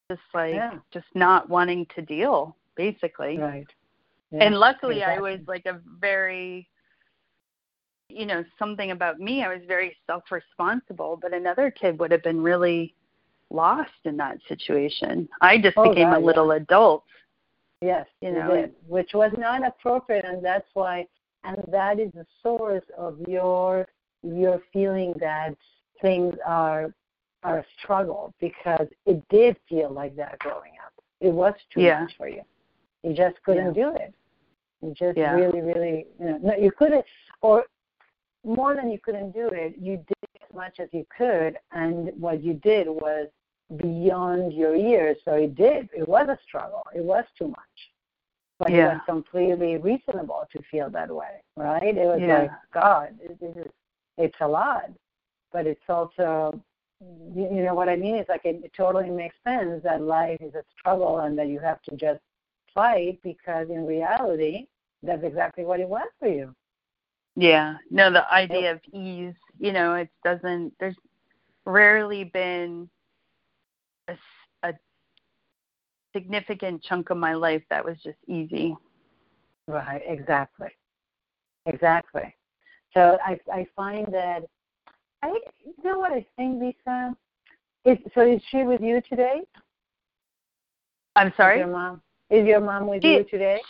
Just 0.10 0.22
like 0.34 0.54
Yeah. 0.56 0.80
just 0.92 1.14
not 1.16 1.50
wanting 1.50 1.86
to 1.88 2.02
deal, 2.02 2.56
basically. 2.76 3.38
Right. 3.38 3.68
and 4.32 4.58
luckily 4.58 4.98
exactly. 4.98 5.32
I 5.32 5.36
was 5.38 5.48
like 5.48 5.66
a 5.66 5.80
very 6.00 6.68
you 8.10 8.26
know, 8.26 8.44
something 8.60 8.92
about 8.92 9.20
me, 9.20 9.44
I 9.44 9.48
was 9.50 9.62
very 9.68 9.96
self 10.08 10.24
responsible, 10.32 11.18
but 11.22 11.34
another 11.34 11.72
kid 11.72 12.00
would 12.00 12.12
have 12.12 12.24
been 12.24 12.42
really 12.42 12.94
lost 13.50 13.92
in 14.06 14.18
that 14.18 14.38
situation. 14.48 15.28
I 15.42 15.58
just 15.58 15.78
Oh, 15.78 15.90
became 15.90 16.10
God, 16.10 16.18
a 16.18 16.20
yeah. 16.20 16.26
little 16.26 16.52
adult. 16.52 17.04
Yes, 17.82 18.08
you 18.22 18.32
know, 18.32 18.56
did, 18.56 18.74
which 18.88 19.12
was 19.14 19.32
not 19.38 19.66
appropriate, 19.66 20.26
and 20.26 20.44
that's 20.44 20.68
why, 20.74 21.06
and 21.44 21.58
that 21.70 22.00
is 22.00 22.12
the 22.14 22.26
source 22.42 22.86
of 22.98 23.20
your 23.28 23.88
your 24.26 24.62
feeling 24.72 25.14
that 25.20 25.54
things 26.02 26.34
are 26.46 26.94
are 27.44 27.60
a 27.60 27.66
struggle 27.82 28.34
because 28.40 28.88
it 29.06 29.22
did 29.28 29.58
feel 29.68 29.92
like 29.92 30.16
that 30.16 30.40
growing 30.40 30.72
up. 30.86 30.94
It 31.20 31.32
was 31.32 31.54
too 31.74 31.82
Yeah. 31.82 32.02
much 32.02 32.16
for 32.16 32.30
you. 32.30 32.42
You 33.04 33.14
just 33.14 33.42
couldn't 33.44 33.74
do 33.74 33.94
it. 33.96 34.14
You 34.82 34.94
just 34.94 35.18
Yeah. 35.18 35.36
really, 35.36 35.60
really, 35.62 36.08
you 36.20 36.26
know, 36.26 36.38
no, 36.38 36.56
you 36.56 36.72
couldn't, 36.72 37.06
or 37.42 37.66
more 38.44 38.76
than 38.76 38.90
you 38.92 39.00
couldn't 39.00 39.32
do 39.32 39.48
it. 39.48 39.76
You 39.80 39.98
did 39.98 40.42
as 40.42 40.56
much 40.56 40.80
as 40.80 40.90
you 40.92 41.06
could, 41.16 41.58
and 41.72 42.12
what 42.20 42.44
you 42.44 42.54
did 42.56 42.88
was 42.88 43.28
beyond 43.78 44.54
your 44.54 44.76
years. 44.76 45.18
So 45.26 45.34
it 45.34 45.56
did. 45.56 45.90
It 45.96 46.08
was 46.08 46.28
a 46.30 46.38
struggle. 46.46 46.84
It 46.94 47.04
was 47.04 47.26
too 47.38 47.48
much. 47.48 47.58
But 48.60 48.72
it 48.72 48.84
was 48.84 49.02
completely 49.06 49.78
reasonable 49.78 50.48
to 50.52 50.62
feel 50.70 50.90
that 50.92 51.14
way, 51.14 51.42
right? 51.58 51.98
It 51.98 52.06
was 52.06 52.22
Yeah. 52.22 52.40
like, 52.42 52.52
God, 52.72 53.18
this 53.20 53.56
is 53.56 53.68
it's 54.18 54.36
a 54.42 54.48
lot, 54.48 54.92
but 55.52 55.66
it's 55.66 55.90
also, 55.90 56.62
you, 57.36 57.50
you 57.52 57.64
know 57.64 57.74
what 57.74 57.90
I 57.90 57.96
mean? 57.96 58.16
It's 58.16 58.30
like 58.30 58.46
it, 58.46 58.64
it 58.64 58.72
totally 58.74 59.10
makes 59.10 59.36
sense 59.44 59.82
that 59.84 60.02
life 60.02 60.40
is 60.40 60.54
a 60.54 60.64
struggle 60.78 61.20
and 61.20 61.38
that 61.40 61.48
you 61.48 61.60
have 61.60 61.82
to 61.84 61.96
just 61.96 62.22
fight 62.74 63.20
because 63.24 63.70
in 63.70 63.86
reality, 63.86 64.68
that's 65.02 65.24
exactly 65.24 65.66
what 65.66 65.80
it 65.80 65.90
was 65.90 66.08
for 66.20 66.28
you. 66.28 66.54
Yeah. 67.36 67.76
No, 67.90 68.12
the 68.12 68.32
idea 68.32 68.72
of 68.72 68.80
ease, 68.94 69.34
you 69.60 69.72
know, 69.72 69.96
it 69.96 70.10
doesn't, 70.24 70.74
there's 70.80 70.96
rarely 71.66 72.26
been 72.26 72.90
a 74.08 74.16
significant 76.16 76.84
chunk 76.84 77.10
of 77.10 77.18
my 77.18 77.34
life 77.34 77.64
that 77.70 77.84
was 77.84 77.98
just 78.04 78.18
easy. 78.28 78.76
Right, 79.68 80.02
exactly. 80.06 80.70
Exactly. 81.66 82.36
So 82.94 83.18
I 83.26 83.40
I 83.52 83.66
find 83.76 84.06
that 84.14 84.44
I 85.24 85.40
you 85.66 85.74
know 85.84 85.98
what 86.00 86.12
I 86.12 86.26
think, 86.38 86.62
Lisa? 86.62 87.16
Is 87.86 87.98
so 88.14 88.22
is 88.22 88.42
she 88.50 88.64
with 88.64 88.82
you 88.82 89.02
today? 89.10 89.42
I'm 91.16 91.28
Is 91.30 91.34
sorry? 91.38 91.60
your 91.60 91.68
mom 91.68 92.02
is 92.30 92.46
your 92.46 92.60
mom 92.60 92.88
with 92.88 93.02
She- 93.02 93.14
you 93.14 93.24
today? 93.24 93.62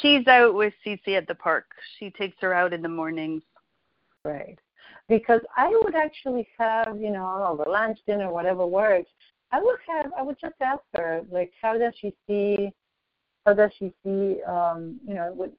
She's 0.00 0.26
out 0.26 0.54
with 0.54 0.72
Cece 0.84 1.16
at 1.16 1.26
the 1.26 1.34
park. 1.34 1.66
She 1.98 2.10
takes 2.10 2.36
her 2.40 2.54
out 2.54 2.72
in 2.72 2.82
the 2.82 2.88
mornings. 2.88 3.42
Right. 4.24 4.58
Because 5.08 5.40
I 5.56 5.68
would 5.82 5.94
actually 5.94 6.48
have, 6.58 6.98
you 6.98 7.10
know, 7.10 7.46
over 7.46 7.70
lunch, 7.70 7.98
dinner, 8.06 8.32
whatever 8.32 8.66
works, 8.66 9.10
I 9.52 9.60
would 9.62 9.78
have 9.86 10.12
I 10.18 10.22
would 10.22 10.36
just 10.40 10.54
ask 10.60 10.80
her, 10.96 11.22
like, 11.30 11.52
how 11.60 11.78
does 11.78 11.92
she 12.00 12.14
see 12.26 12.72
how 13.46 13.52
does 13.52 13.70
she 13.78 13.92
see 14.02 14.42
um, 14.44 14.98
you 15.06 15.14
know, 15.14 15.32
what 15.34 15.52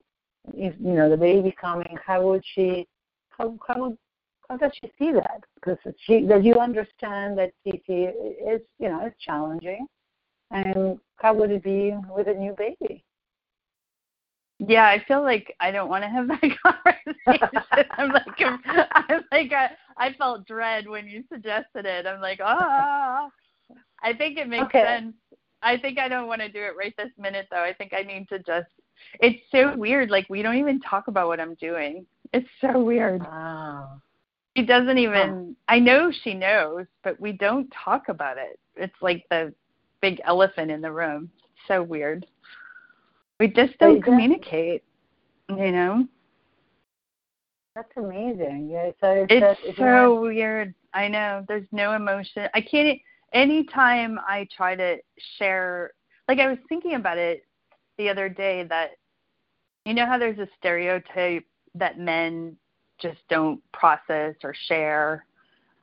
if 0.53 0.73
you 0.79 0.93
know, 0.93 1.09
the 1.09 1.17
baby 1.17 1.55
coming, 1.59 1.97
how 2.03 2.23
would 2.23 2.43
she 2.55 2.87
how 3.29 3.57
how 3.65 3.79
would 3.79 3.97
how 4.49 4.57
does 4.57 4.71
she 4.81 4.91
see 4.99 5.13
that? 5.13 5.43
Because 5.55 5.77
she 6.05 6.21
does 6.21 6.43
you 6.43 6.55
understand 6.55 7.37
that 7.37 7.53
Cece 7.65 7.87
is 7.87 8.61
you 8.79 8.89
know, 8.89 9.05
it's 9.05 9.15
challenging 9.23 9.87
and 10.51 10.99
how 11.17 11.33
would 11.35 11.51
it 11.51 11.63
be 11.63 11.95
with 12.09 12.27
a 12.27 12.33
new 12.33 12.53
baby? 12.57 13.04
Yeah, 14.59 14.85
I 14.85 15.03
feel 15.07 15.21
like 15.21 15.53
I 15.59 15.71
don't 15.71 15.89
want 15.89 16.03
to 16.03 16.09
have 16.09 16.27
that 16.27 16.41
conversation. 16.63 17.63
I'm 17.97 18.09
like, 18.09 18.25
I'm 18.39 19.23
like, 19.31 19.51
I, 19.51 19.71
I 19.97 20.13
felt 20.13 20.47
dread 20.47 20.87
when 20.87 21.07
you 21.07 21.23
suggested 21.31 21.85
it. 21.85 22.05
I'm 22.05 22.21
like, 22.21 22.39
ah. 22.41 23.29
I 24.01 24.13
think 24.13 24.37
it 24.37 24.47
makes 24.47 24.65
Okay. 24.65 24.83
sense. 24.83 25.13
I 25.61 25.77
think 25.77 25.97
I 25.99 26.07
don't 26.07 26.27
want 26.27 26.41
to 26.41 26.49
do 26.49 26.59
it 26.59 26.73
right 26.77 26.93
this 26.97 27.09
minute, 27.17 27.47
though. 27.51 27.63
I 27.63 27.73
think 27.73 27.93
I 27.93 28.01
need 28.03 28.29
to 28.29 28.39
just. 28.39 28.67
It's 29.19 29.41
so 29.51 29.75
weird. 29.75 30.09
Like 30.09 30.25
we 30.29 30.41
don't 30.41 30.55
even 30.57 30.79
talk 30.79 31.07
about 31.07 31.27
what 31.27 31.39
I'm 31.39 31.55
doing. 31.55 32.05
It's 32.33 32.47
so 32.61 32.81
weird. 32.81 33.21
Wow. 33.21 34.01
She 34.55 34.65
doesn't 34.65 34.97
even. 34.97 35.55
I 35.67 35.79
know 35.79 36.11
she 36.23 36.33
knows, 36.33 36.85
but 37.03 37.19
we 37.19 37.33
don't 37.33 37.67
talk 37.83 38.07
about 38.07 38.37
it. 38.37 38.57
It's 38.77 38.95
like 39.01 39.25
the 39.29 39.53
big 40.01 40.21
elephant 40.23 40.71
in 40.71 40.81
the 40.81 40.91
room. 40.91 41.29
It's 41.43 41.67
So 41.67 41.83
weird. 41.83 42.25
We 43.39 43.47
just 43.47 43.77
don't 43.79 43.95
that- 43.95 44.03
communicate. 44.03 44.83
You 45.49 45.71
know. 45.71 46.07
That's 47.75 47.91
amazing. 47.97 48.69
Yeah, 48.71 48.91
so 49.01 49.25
it's, 49.29 49.59
It's 49.63 49.77
you 49.79 49.85
so 49.85 50.13
want- 50.13 50.21
weird. 50.33 50.73
I 50.93 51.07
know. 51.09 51.43
There's 51.47 51.67
no 51.71 51.91
emotion. 51.93 52.47
I 52.53 52.61
can't. 52.61 52.99
Anytime 53.33 54.17
I 54.25 54.47
try 54.55 54.75
to 54.75 54.97
share, 55.37 55.91
like 56.29 56.39
I 56.39 56.47
was 56.47 56.57
thinking 56.69 56.93
about 56.95 57.17
it 57.17 57.45
the 57.97 58.09
other 58.09 58.29
day 58.29 58.63
that, 58.63 58.91
you 59.83 59.93
know 59.93 60.05
how 60.05 60.17
there's 60.17 60.39
a 60.39 60.47
stereotype 60.57 61.45
that 61.75 61.99
men 61.99 62.55
just 62.97 63.19
don't 63.29 63.61
process 63.73 64.35
or 64.43 64.53
share. 64.67 65.25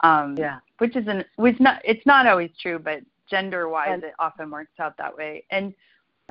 Um, 0.00 0.34
Yeah. 0.36 0.58
which 0.78 0.96
isn't 0.96 1.26
which 1.36 1.60
not 1.60 1.80
it's 1.84 2.04
not 2.06 2.26
always 2.26 2.50
true, 2.60 2.78
but 2.78 3.02
gender 3.28 3.68
wise 3.68 4.02
it 4.02 4.14
often 4.18 4.50
works 4.50 4.72
out 4.80 4.96
that 4.96 5.14
way. 5.14 5.44
And 5.50 5.74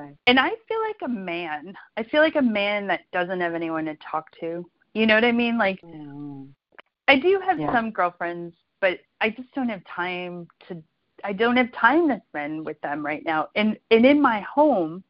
Right. 0.02 0.16
and 0.26 0.38
I 0.40 0.50
feel 0.68 0.80
like 0.82 1.02
a 1.04 1.08
man. 1.08 1.74
I 1.96 2.02
feel 2.04 2.22
like 2.22 2.36
a 2.36 2.42
man 2.42 2.86
that 2.88 3.00
doesn't 3.12 3.40
have 3.40 3.54
anyone 3.54 3.84
to 3.86 3.96
talk 3.96 4.26
to. 4.40 4.68
You 4.94 5.06
know 5.06 5.14
what 5.14 5.24
I 5.24 5.32
mean? 5.32 5.58
Like 5.58 5.80
Yeah. 5.82 6.44
I 7.08 7.18
do 7.18 7.40
have 7.46 7.58
Yeah. 7.58 7.72
some 7.72 7.90
girlfriends, 7.90 8.54
but 8.80 9.00
I 9.20 9.30
just 9.30 9.52
don't 9.54 9.68
have 9.68 9.84
time 9.84 10.48
to. 10.68 10.82
I 11.24 11.32
don't 11.32 11.56
have 11.56 11.72
time 11.72 12.08
to 12.08 12.20
spend 12.28 12.64
with 12.66 12.80
them 12.80 13.04
right 13.04 13.24
now. 13.24 13.48
And 13.54 13.78
and 13.90 14.04
in 14.06 14.20
my 14.20 14.40
home, 14.40 15.04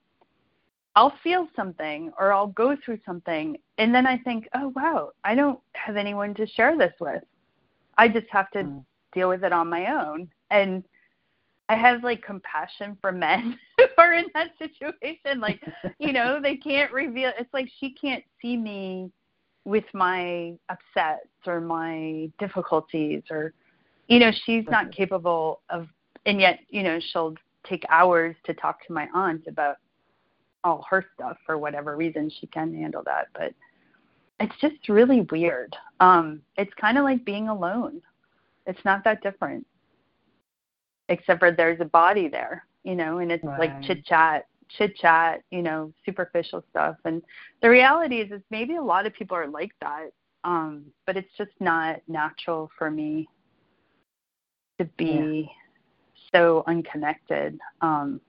I'll 0.94 1.14
feel 1.22 1.48
something 1.57 2.12
or 2.18 2.33
I'll 2.33 2.48
go 2.48 2.76
through 2.85 2.98
something, 3.07 3.57
and 3.78 3.94
then 3.94 4.07
I 4.07 4.18
think, 4.18 4.48
oh 4.55 4.68
wow, 4.76 5.11
I 5.24 5.35
don't 5.35 5.61
have 5.74 5.96
anyone 5.96 6.35
to 6.35 6.46
share 6.46 6.76
this 6.76 6.94
with. 7.00 7.22
I 7.98 8.09
just 8.09 8.28
have 8.31 8.50
to 8.52 8.64
Mm. 8.64 8.85
deal 9.12 9.28
with 9.28 9.44
it 9.44 9.52
on 9.52 9.68
my 9.70 9.87
own. 9.92 10.31
And 10.50 10.85
I 11.68 11.77
have 11.77 12.05
like 12.05 12.22
compassion 12.22 12.98
for 13.01 13.12
men 13.12 13.59
who 13.79 13.85
are 13.98 14.14
in 14.14 14.27
that 14.35 14.51
situation. 14.59 15.40
Like, 15.40 15.61
you 15.98 16.12
know, 16.12 16.38
they 16.42 16.57
can't 16.57 16.92
reveal. 16.92 17.33
It's 17.38 17.53
like 17.55 17.68
she 17.79 17.94
can't 17.94 18.25
see 18.40 18.57
me 18.57 19.11
with 19.64 19.85
my 19.94 20.55
upsets 20.68 21.29
or 21.46 21.61
my 21.61 22.31
difficulties 22.38 23.22
or 23.31 23.53
you 24.09 24.18
know 24.18 24.31
she's 24.44 24.64
not 24.68 24.90
capable 24.90 25.61
of 25.70 25.87
and 26.27 26.40
yet 26.40 26.61
you 26.68 26.83
know 26.83 26.98
she'll 27.12 27.35
take 27.64 27.85
hours 27.88 28.35
to 28.44 28.53
talk 28.55 28.85
to 28.87 28.92
my 28.92 29.09
aunt 29.14 29.46
about 29.46 29.77
all 30.64 30.85
her 30.88 31.05
stuff 31.14 31.37
for 31.46 31.59
whatever 31.59 31.96
reason 31.96 32.31
she 32.40 32.46
can 32.48 32.75
handle 32.75 33.03
that 33.05 33.29
but 33.35 33.55
it's 34.40 34.55
just 34.61 34.88
really 34.88 35.20
weird 35.31 35.77
um 36.01 36.40
it's 36.57 36.72
kind 36.81 36.98
of 36.98 37.05
like 37.05 37.25
being 37.25 37.48
alone 37.48 38.01
it's 38.66 38.85
not 38.85 39.05
that 39.05 39.22
different 39.22 39.64
except 41.12 41.38
for 41.38 41.51
there's 41.51 41.81
a 41.81 41.85
body 41.85 42.29
there 42.29 42.64
you 42.85 42.94
know 42.94 43.18
and 43.18 43.31
it's 43.31 43.44
like 43.59 43.70
chit 43.83 44.05
chat 44.05 44.46
chit 44.68 44.96
chat 44.96 45.42
you 45.51 45.62
know 45.62 45.92
superficial 46.05 46.64
stuff 46.70 46.96
and 47.05 47.22
the 47.61 47.68
reality 47.68 48.20
is 48.20 48.33
is 48.33 48.40
maybe 48.51 48.77
a 48.77 48.83
lot 48.83 49.07
of 49.07 49.12
people 49.12 49.37
are 49.37 49.46
like 49.46 49.72
that 49.81 50.09
um 50.44 50.85
but 51.07 51.16
it's 51.16 51.33
just 51.37 51.53
not 51.61 52.01
natural 52.09 52.70
for 52.79 52.90
me 52.90 53.29
to 54.79 54.85
be 54.96 55.48
so 56.33 56.64
unconnected 56.66 57.59
um 57.83 58.20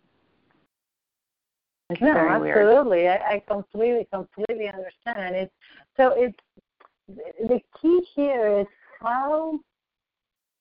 it's 1.89 2.01
No, 2.01 2.11
absolutely. 2.11 3.07
I, 3.07 3.35
I 3.35 3.43
completely, 3.47 4.07
completely 4.11 4.67
understand. 4.67 5.19
And 5.19 5.35
it's 5.35 5.53
so 5.97 6.13
it's 6.15 6.37
the 7.07 7.59
key 7.79 8.01
here 8.15 8.59
is 8.61 8.67
how 8.99 9.59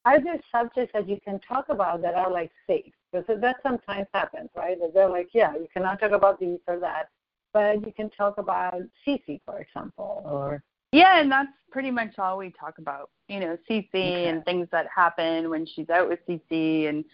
are 0.05 0.21
there 0.23 0.41
subjects 0.51 0.93
that 0.95 1.09
you 1.09 1.19
can 1.25 1.39
talk 1.41 1.67
about 1.69 2.03
that 2.03 2.15
are 2.15 2.31
like 2.31 2.51
safe? 2.67 2.93
Because 3.13 3.41
that 3.41 3.57
sometimes 3.63 4.07
happens, 4.13 4.49
right? 4.57 4.79
That 4.81 4.95
they're 4.95 5.09
like, 5.09 5.29
yeah, 5.33 5.55
you 5.55 5.69
cannot 5.73 6.01
talk 6.01 6.13
about 6.13 6.41
this 6.41 6.59
or 6.67 6.79
that, 6.81 7.09
but 7.53 7.85
you 7.87 7.93
can 7.93 8.11
talk 8.11 8.39
about 8.39 8.83
CC, 9.07 9.41
for 9.45 9.61
example, 9.61 10.23
or 10.25 10.63
Yeah, 10.93 11.21
and 11.21 11.31
that's 11.31 11.51
pretty 11.71 11.91
much 11.91 12.19
all 12.19 12.39
we 12.39 12.51
talk 12.51 12.79
about. 12.79 13.11
You 13.29 13.41
know, 13.41 13.59
CC 13.69 13.89
Okay. 13.95 14.29
and 14.29 14.45
things 14.45 14.69
that 14.73 14.87
happen 14.95 15.49
when 15.51 15.67
she's 15.67 15.89
out 15.91 16.09
with 16.09 16.21
CC 16.27 16.89
and 16.89 17.05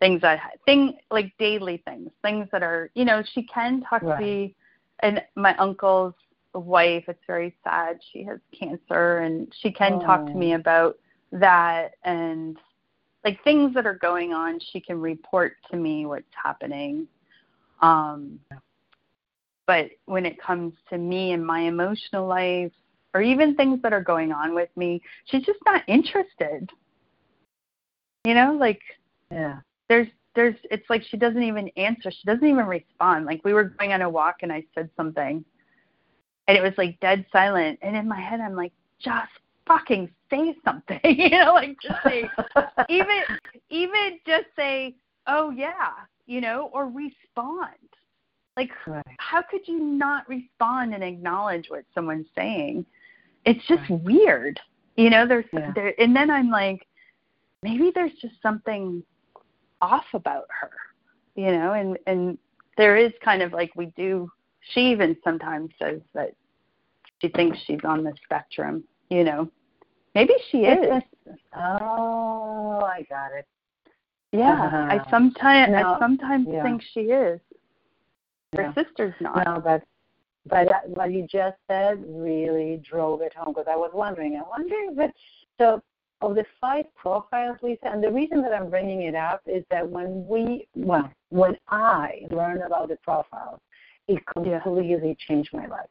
things 0.00 0.20
that 0.22 0.40
thing 0.64 0.96
like 1.10 1.32
daily 1.38 1.82
things, 1.86 2.10
things 2.22 2.48
that 2.52 2.62
are 2.62 2.90
you 2.94 3.04
know 3.04 3.22
she 3.34 3.42
can 3.42 3.82
talk 3.82 4.02
Right. 4.02 4.16
to 4.18 4.22
me. 4.24 4.54
And 5.02 5.22
my 5.34 5.56
uncle's 5.56 6.14
wife, 6.54 7.04
it's 7.08 7.24
very 7.26 7.56
sad. 7.64 7.98
She 8.12 8.22
has 8.24 8.38
cancer, 8.52 9.18
and 9.18 9.52
she 9.60 9.70
can 9.72 10.00
talk 10.00 10.26
to 10.26 10.32
Oh. 10.34 10.38
me 10.38 10.52
about 10.54 10.98
that 11.32 11.92
and 12.04 12.56
like 13.24 13.42
things 13.44 13.74
that 13.74 13.86
are 13.86 13.98
going 13.98 14.32
on. 14.32 14.58
She 14.72 14.80
can 14.80 15.00
report 15.00 15.56
to 15.70 15.76
me 15.76 16.06
what's 16.06 16.24
happening. 16.42 17.06
Um, 17.80 18.40
but 19.70 19.90
when 20.06 20.26
it 20.26 20.40
comes 20.42 20.72
to 20.88 20.98
me 20.98 21.30
and 21.30 21.46
my 21.46 21.60
emotional 21.60 22.26
life 22.26 22.72
or 23.14 23.22
even 23.22 23.54
things 23.54 23.80
that 23.82 23.92
are 23.92 24.02
going 24.02 24.32
on 24.32 24.52
with 24.52 24.68
me 24.76 25.00
she's 25.26 25.44
just 25.44 25.60
not 25.64 25.82
interested 25.86 26.68
you 28.24 28.34
know 28.34 28.56
like 28.58 28.80
yeah, 29.30 29.60
there's 29.88 30.08
there's 30.34 30.56
it's 30.72 30.90
like 30.90 31.04
she 31.08 31.16
doesn't 31.16 31.44
even 31.44 31.68
answer 31.76 32.10
she 32.10 32.26
doesn't 32.26 32.48
even 32.48 32.66
respond 32.66 33.26
like 33.26 33.40
we 33.44 33.52
were 33.52 33.64
going 33.78 33.92
on 33.92 34.02
a 34.02 34.10
walk 34.10 34.38
and 34.42 34.52
i 34.52 34.60
said 34.74 34.90
something 34.96 35.44
and 36.48 36.58
it 36.58 36.62
was 36.62 36.74
like 36.76 36.98
dead 36.98 37.24
silent 37.32 37.78
and 37.80 37.96
in 37.96 38.08
my 38.08 38.20
head 38.20 38.40
i'm 38.40 38.56
like 38.56 38.72
just 38.98 39.30
fucking 39.70 40.10
say 40.30 40.54
something 40.64 40.98
you 41.04 41.30
know 41.30 41.54
like 41.54 41.76
just 41.80 41.94
say 42.04 42.28
even 42.88 43.22
even 43.68 44.18
just 44.26 44.46
say 44.56 44.94
oh 45.28 45.50
yeah 45.50 45.90
you 46.26 46.40
know 46.40 46.70
or 46.72 46.86
respond 46.88 47.76
like 48.56 48.70
right. 48.86 49.04
how 49.18 49.42
could 49.42 49.66
you 49.66 49.78
not 49.78 50.28
respond 50.28 50.94
and 50.94 51.02
acknowledge 51.02 51.70
what 51.70 51.84
someone's 51.94 52.26
saying? 52.34 52.84
It's 53.44 53.64
just 53.66 53.88
Right. 53.88 54.02
weird. 54.02 54.60
You 54.96 55.08
know, 55.08 55.26
there's 55.26 55.46
Yeah. 55.52 55.72
there 55.74 55.94
and 55.98 56.14
then 56.14 56.30
I'm 56.30 56.50
like, 56.50 56.86
maybe 57.62 57.90
there's 57.94 58.14
just 58.14 58.40
something 58.42 59.02
off 59.80 60.12
about 60.12 60.46
her. 60.50 60.72
You 61.36 61.52
know, 61.52 61.72
and 61.72 61.98
and 62.06 62.38
there 62.76 62.96
is 62.96 63.12
kind 63.22 63.40
of 63.40 63.52
like 63.52 63.70
we 63.76 63.86
do 63.96 64.30
she 64.60 64.90
even 64.90 65.16
sometimes 65.24 65.70
says 65.78 66.02
that 66.12 66.34
she 67.22 67.28
thinks 67.28 67.58
she's 67.60 67.84
on 67.84 68.04
the 68.04 68.12
spectrum, 68.24 68.84
you 69.08 69.24
know. 69.24 69.50
Maybe 70.14 70.34
she 70.50 70.58
is. 70.58 71.02
Oh, 71.56 72.80
I 72.82 73.02
got 73.08 73.32
it. 73.32 73.46
yeah. 74.32 74.86
I 74.90 74.98
Uh, 74.98 75.10
sometimes 75.10 75.72
no, 75.72 75.94
I 75.94 75.98
sometimes 75.98 76.46
yeah. 76.50 76.62
think 76.62 76.82
she 76.82 77.00
is. 77.10 77.40
Her 78.54 78.62
Yeah. 78.62 78.74
sister's 78.74 79.14
not. 79.20 79.44
No, 79.46 79.60
but 79.60 79.82
but 80.46 80.68
that- 80.68 80.88
what 80.90 81.12
you 81.12 81.26
just 81.26 81.58
said 81.68 82.02
really 82.06 82.78
drove 82.78 83.20
it 83.20 83.34
home 83.34 83.52
because 83.52 83.68
I 83.68 83.76
was 83.76 83.92
wondering. 83.92 84.36
I 84.36 84.42
wonder 84.42 84.74
if 84.90 84.98
it's 84.98 85.18
so 85.58 85.82
of 86.22 86.34
the 86.34 86.44
five 86.60 86.86
profiles, 86.94 87.56
Lisa. 87.62 87.86
And 87.88 88.02
the 88.02 88.10
reason 88.12 88.42
that 88.42 88.52
I'm 88.52 88.68
bringing 88.68 89.02
it 89.02 89.14
up 89.14 89.40
is 89.46 89.64
that 89.70 89.88
when 89.88 90.26
we, 90.28 90.66
well, 90.74 91.10
when 91.30 91.56
I 91.68 92.26
learned 92.30 92.62
about 92.62 92.88
the 92.88 92.96
profiles, 92.96 93.60
it 94.08 94.14
Yeah. 94.36 94.60
completely 94.60 95.14
changed 95.16 95.52
my 95.54 95.66
life. 95.66 95.88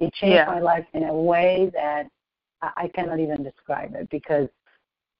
It 0.00 0.12
changed 0.14 0.34
Yeah. 0.34 0.46
my 0.46 0.58
life 0.60 0.86
in 0.94 1.04
a 1.04 1.14
way 1.14 1.66
that 1.74 2.08
I, 2.62 2.88
cannot 2.88 3.20
even 3.20 3.42
describe 3.42 3.94
it 3.94 4.08
because 4.10 4.48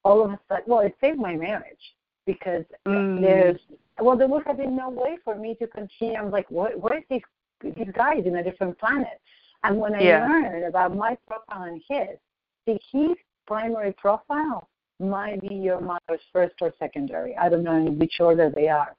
all 0.05 0.25
of 0.25 0.31
a 0.31 0.41
sudden, 0.49 0.65
well, 0.67 0.81
it 0.81 0.95
saved 1.01 1.19
my 1.19 1.35
marriage 1.35 1.95
because 2.27 2.65
Mm. 2.87 3.21
there's 3.21 3.61
well, 3.99 4.17
there 4.17 4.29
would 4.29 4.47
have 4.47 4.57
been 4.57 4.77
no 4.77 4.89
way 4.89 5.19
for 5.25 5.35
me 5.35 5.55
to 5.57 5.67
continue. 5.67 6.17
I'm 6.17 6.31
like, 6.31 6.51
what? 6.51 6.79
What 6.79 6.97
is 6.97 7.05
these 7.11 7.23
these 7.63 7.93
guys 7.95 8.25
in 8.25 8.37
a 8.37 8.43
different 8.43 8.79
planet? 8.79 9.21
And 9.65 9.79
when 9.79 9.95
I 9.95 10.03
Yeah. 10.03 10.27
learned 10.27 10.65
about 10.65 10.97
my 10.97 11.17
profile 11.27 11.65
and 11.65 11.83
his, 11.87 12.17
see, 12.65 12.79
his 12.93 13.17
primary 13.47 13.93
profile 13.93 14.69
might 14.99 15.41
be 15.41 15.55
your 15.55 15.81
mother's 15.81 16.23
first 16.33 16.55
or 16.61 16.73
secondary. 16.79 17.37
I 17.37 17.49
don't 17.49 17.63
know 17.63 17.77
in 17.77 17.99
which 17.99 18.21
order 18.21 18.51
they 18.51 18.69
are, 18.69 18.97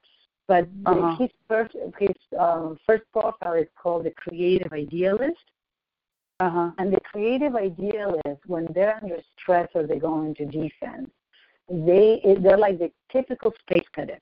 but 0.48 0.68
Uh-huh. 0.86 1.16
his 1.18 1.32
first 1.48 1.76
his 2.00 2.16
um, 2.38 2.78
first 2.86 3.04
profile 3.12 3.54
is 3.54 3.70
called 3.82 4.06
the 4.06 4.12
creative 4.12 4.72
idealist. 4.74 5.46
Uh-huh. 6.42 6.72
And 6.80 6.92
the 6.92 7.00
creative 7.02 7.56
idealists, 7.56 8.44
when 8.48 8.68
they're 8.74 8.98
under 9.02 9.18
stress 9.40 9.70
or 9.76 9.86
they 9.86 10.00
go 10.00 10.24
into 10.24 10.46
defense, 10.46 11.10
they 11.70 12.20
they're 12.42 12.58
like 12.58 12.80
the 12.80 12.92
typical 13.12 13.54
space 13.62 13.88
cadet 13.94 14.22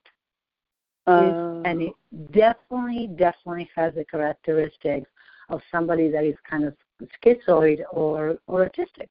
Uh, 1.08 1.32
and 1.66 1.82
it 1.82 1.94
definitely, 2.32 3.08
definitely 3.16 3.70
has 3.76 3.94
the 3.96 4.06
characteristics 4.06 5.10
of 5.50 5.62
somebody 5.72 6.10
that 6.10 6.26
is 6.26 6.36
kind 6.50 6.64
of 6.66 6.74
schizoid 7.16 7.80
or 7.92 8.38
or 8.48 8.70
autistic. 8.70 9.10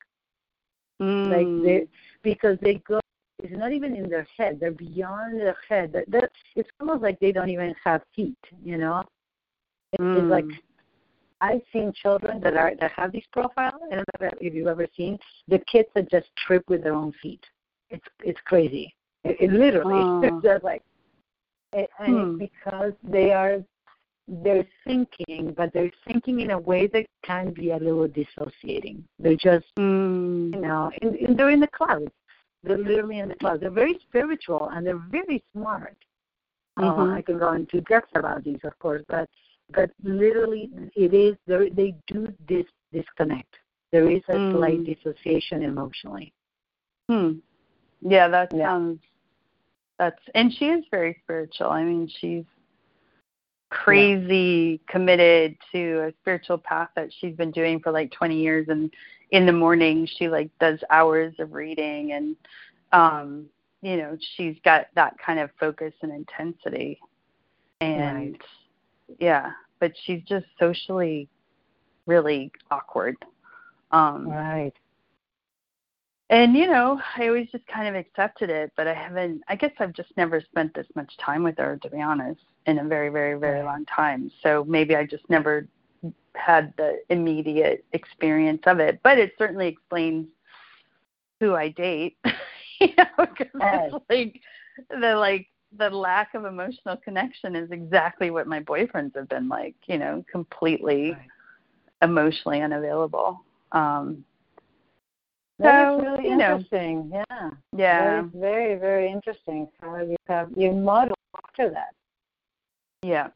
mm, 1.01 1.31
Like 1.35 1.49
they, 1.65 1.89
because 2.23 2.59
they 2.61 2.75
go, 2.87 3.01
it's 3.43 3.57
not 3.57 3.73
even 3.73 3.97
in 3.97 4.09
their 4.11 4.27
head; 4.37 4.61
they're 4.61 4.71
beyond 4.71 5.41
their 5.41 5.57
head. 5.69 5.93
That 5.95 6.11
that 6.11 6.31
it's 6.57 6.71
almost 6.81 7.03
like 7.03 7.19
they 7.21 7.33
don't 7.33 7.51
even 7.51 7.75
have 7.85 8.03
feet. 8.15 8.45
You 8.63 8.77
know, 8.79 9.03
it's, 9.95 10.05
it's 10.19 10.31
like 10.31 10.45
Mm. 10.45 10.68
I've 11.41 11.63
seen 11.73 11.93
children 11.93 12.41
that 12.41 12.57
are 12.57 12.73
that 12.81 12.93
have 12.93 13.13
this 13.13 13.25
profile. 13.33 13.79
I 13.91 13.97
don't 13.97 14.21
know 14.21 14.31
if 14.41 14.55
you've 14.55 14.67
ever 14.67 14.87
seen 14.97 15.19
the 15.47 15.59
kids 15.61 15.89
that 15.95 16.11
just 16.11 16.27
trip 16.47 16.65
with 16.69 16.83
their 16.83 16.95
own 16.95 17.13
feet. 17.23 17.45
It's 17.91 18.05
it's 18.21 18.41
crazy. 18.45 18.95
It, 19.25 19.37
it 19.41 19.53
literally 19.53 20.01
Oh. 20.07 20.21
it's 20.23 20.43
just 20.43 20.65
like, 20.65 20.83
and 21.73 21.87
and 21.99 22.17
Hmm. 22.17 22.41
it's 22.43 22.53
because 22.53 22.93
they 23.03 23.33
are 23.33 23.63
they're 24.27 24.67
thinking, 24.85 25.55
but 25.57 25.73
they're 25.73 25.91
thinking 26.07 26.41
in 26.41 26.51
a 26.51 26.59
way 26.59 26.87
that 26.89 27.07
can 27.25 27.53
be 27.53 27.71
a 27.71 27.79
little 27.79 28.09
dissociating. 28.09 29.05
They're 29.19 29.37
just 29.37 29.67
Mm. 29.79 30.55
you 30.55 30.61
know, 30.61 30.91
in, 31.03 31.15
in, 31.15 31.37
they're 31.37 31.51
in 31.51 31.61
the 31.61 31.69
clouds. 31.69 32.11
They're 32.65 32.77
literally 32.79 33.21
in 33.21 33.29
the 33.29 33.37
clouds. 33.37 33.61
They're 33.61 33.71
very 33.71 33.99
spiritual 34.09 34.69
and 34.73 34.85
they're 34.87 35.03
very 35.11 35.43
smart. 35.53 35.97
Uh, 36.77 36.83
Mhm. 36.83 37.17
I 37.17 37.23
can 37.23 37.39
go 37.39 37.53
into 37.53 37.81
depth 37.83 38.15
about 38.17 38.45
these, 38.45 38.61
of 38.65 38.79
course, 38.79 39.03
but 39.09 39.29
but 39.75 39.91
literally, 40.03 40.71
it 40.97 41.15
is 41.15 41.37
they 41.47 41.71
they 41.71 41.95
do 42.07 42.33
this 42.49 42.67
disconnect. 42.93 43.55
There 43.93 44.11
is 44.11 44.23
a 44.29 44.33
Mm. 44.35 44.53
slight 44.53 44.85
dissociation 44.85 45.63
emotionally. 45.63 46.33
Hmm. 47.09 47.39
Yeah, 48.01 48.29
that 48.29 48.53
Yeah. 48.53 48.67
sounds. 48.69 49.01
That's 49.99 50.21
and 50.35 50.53
she 50.53 50.69
is 50.69 50.85
very 50.91 51.15
spiritual. 51.25 51.71
I 51.71 51.83
mean, 51.85 52.07
she's 52.09 52.45
crazy 53.71 54.81
committed 54.89 55.57
to 55.73 56.05
a 56.07 56.13
spiritual 56.23 56.57
path 56.59 56.89
that 56.97 57.13
she's 57.19 57.37
been 57.37 57.51
doing 57.51 57.79
for 57.81 57.93
like 57.93 58.11
20 58.13 58.41
years 58.41 58.67
and 58.69 58.91
in 59.31 59.45
the 59.45 59.53
morning 59.53 60.07
she 60.17 60.27
like 60.29 60.51
does 60.59 60.83
hours 60.89 61.35
of 61.39 61.53
reading 61.53 62.13
and 62.13 62.35
um 62.93 63.45
you 63.83 63.99
know 63.99 64.17
she's 64.37 64.57
got 64.65 64.87
that 64.95 65.15
kind 65.19 65.39
of 65.39 65.51
focus 65.61 65.93
and 66.01 66.11
intensity 66.13 66.99
and 67.83 68.33
Right. 68.33 68.43
Yeah 69.19 69.51
but 69.81 69.93
she's 70.05 70.23
just 70.25 70.47
socially 70.59 71.29
really 72.07 72.51
awkward 72.71 73.17
um 73.93 74.27
Right. 74.29 74.73
and 76.31 76.55
you 76.55 76.67
know 76.67 77.01
i 77.17 77.27
always 77.29 77.49
just 77.51 77.67
kind 77.67 77.89
of 77.89 77.95
accepted 77.95 78.51
it 78.51 78.73
but 78.77 78.87
i 78.87 78.95
haven't 78.95 79.43
i 79.49 79.55
guess 79.57 79.73
i've 79.79 79.93
just 79.95 80.11
never 80.17 80.41
spent 80.41 80.75
this 80.75 80.87
much 80.95 81.13
time 81.19 81.43
with 81.43 81.57
her 81.59 81.79
to 81.83 81.91
be 81.91 82.01
honest 82.01 82.41
in 82.67 82.79
a 82.79 82.85
very 82.85 83.09
very 83.09 83.39
very 83.39 83.63
long 83.63 83.85
time 83.87 84.31
so 84.43 84.65
maybe 84.69 84.95
i 84.97 85.05
just 85.05 85.29
never 85.31 85.67
had 86.35 86.73
the 86.77 86.99
immediate 87.11 87.85
experience 87.93 88.63
of 88.67 88.79
it 88.79 89.01
but 89.03 89.19
it 89.19 89.33
certainly 89.39 89.67
explains 89.67 90.27
who 91.41 91.55
i 91.55 91.69
date 91.69 92.17
you 92.81 92.89
know 92.97 93.05
because 93.27 93.47
Right. 93.55 93.91
it's 93.93 94.05
like 94.11 94.41
the 95.01 95.15
like 95.17 95.49
the 95.77 95.91
lack 95.91 96.35
of 96.35 96.45
emotional 96.45 96.97
connection 96.97 97.55
is 97.55 97.71
exactly 97.71 98.31
what 98.31 98.47
my 98.47 98.61
boyfriends 98.61 99.15
have 99.15 99.29
been 99.29 99.49
like 99.49 99.75
you 99.87 99.99
know 99.99 100.25
completely 100.31 101.11
Right. 101.11 101.29
emotionally 102.03 102.63
unavailable 102.63 103.45
um 103.73 104.25
That 105.59 105.89
So, 105.89 105.99
is 105.99 106.05
really 106.07 106.29
you 106.31 106.37
know. 106.37 106.55
interesting. 106.57 107.11
Yeah. 107.13 107.51
yeah 107.77 108.23
That 108.23 108.25
is 108.25 108.31
very, 108.41 108.75
very 108.77 109.11
interesting 109.11 109.69
how 109.81 109.97
you 109.99 110.17
have 110.27 110.51
you 110.57 110.73
model 110.73 111.17
after 111.45 111.69
that, 111.71 111.93
yeah 113.03 113.29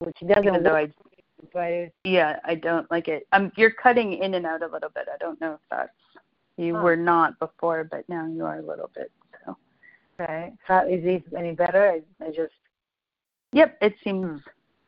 which 0.00 0.16
doesn't 0.26 0.44
even 0.46 0.62
though 0.62 0.76
I 0.76 0.88
but 1.52 1.90
yeah, 2.04 2.38
I 2.44 2.54
don't 2.54 2.90
like 2.90 3.08
it. 3.08 3.26
Um 3.32 3.52
you're 3.56 3.70
cutting 3.70 4.14
in 4.14 4.34
and 4.34 4.46
out 4.46 4.62
a 4.62 4.66
little 4.66 4.90
bit. 4.90 5.08
I 5.12 5.16
don't 5.18 5.40
know 5.40 5.54
if 5.54 5.60
that's 5.70 5.90
you 6.56 6.74
Huh. 6.74 6.82
were 6.82 6.96
not 6.96 7.38
before, 7.38 7.84
but 7.84 8.08
now 8.08 8.26
you 8.26 8.44
are 8.44 8.58
a 8.58 8.62
little 8.62 8.90
bit. 8.94 9.10
Okay. 10.20 10.52
How 10.64 10.86
is 10.86 11.02
this 11.02 11.22
any 11.36 11.52
better? 11.52 11.90
I, 11.90 12.24
I 12.24 12.28
just 12.28 12.52
Yep, 13.52 13.78
it 13.80 13.94
seems 14.02 14.40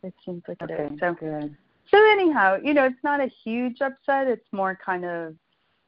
it 0.02 0.14
seems 0.24 0.42
like 0.48 0.58
it 0.62 0.70
okay. 0.70 0.94
is. 0.94 1.00
So 1.00 1.14
good. 1.14 1.56
so 1.90 1.98
anyhow, 2.10 2.58
you 2.62 2.74
know, 2.74 2.84
it's 2.84 3.02
not 3.04 3.20
a 3.20 3.30
huge 3.44 3.80
upset. 3.80 4.26
It's 4.26 4.46
more 4.52 4.78
kind 4.84 5.04
of 5.04 5.34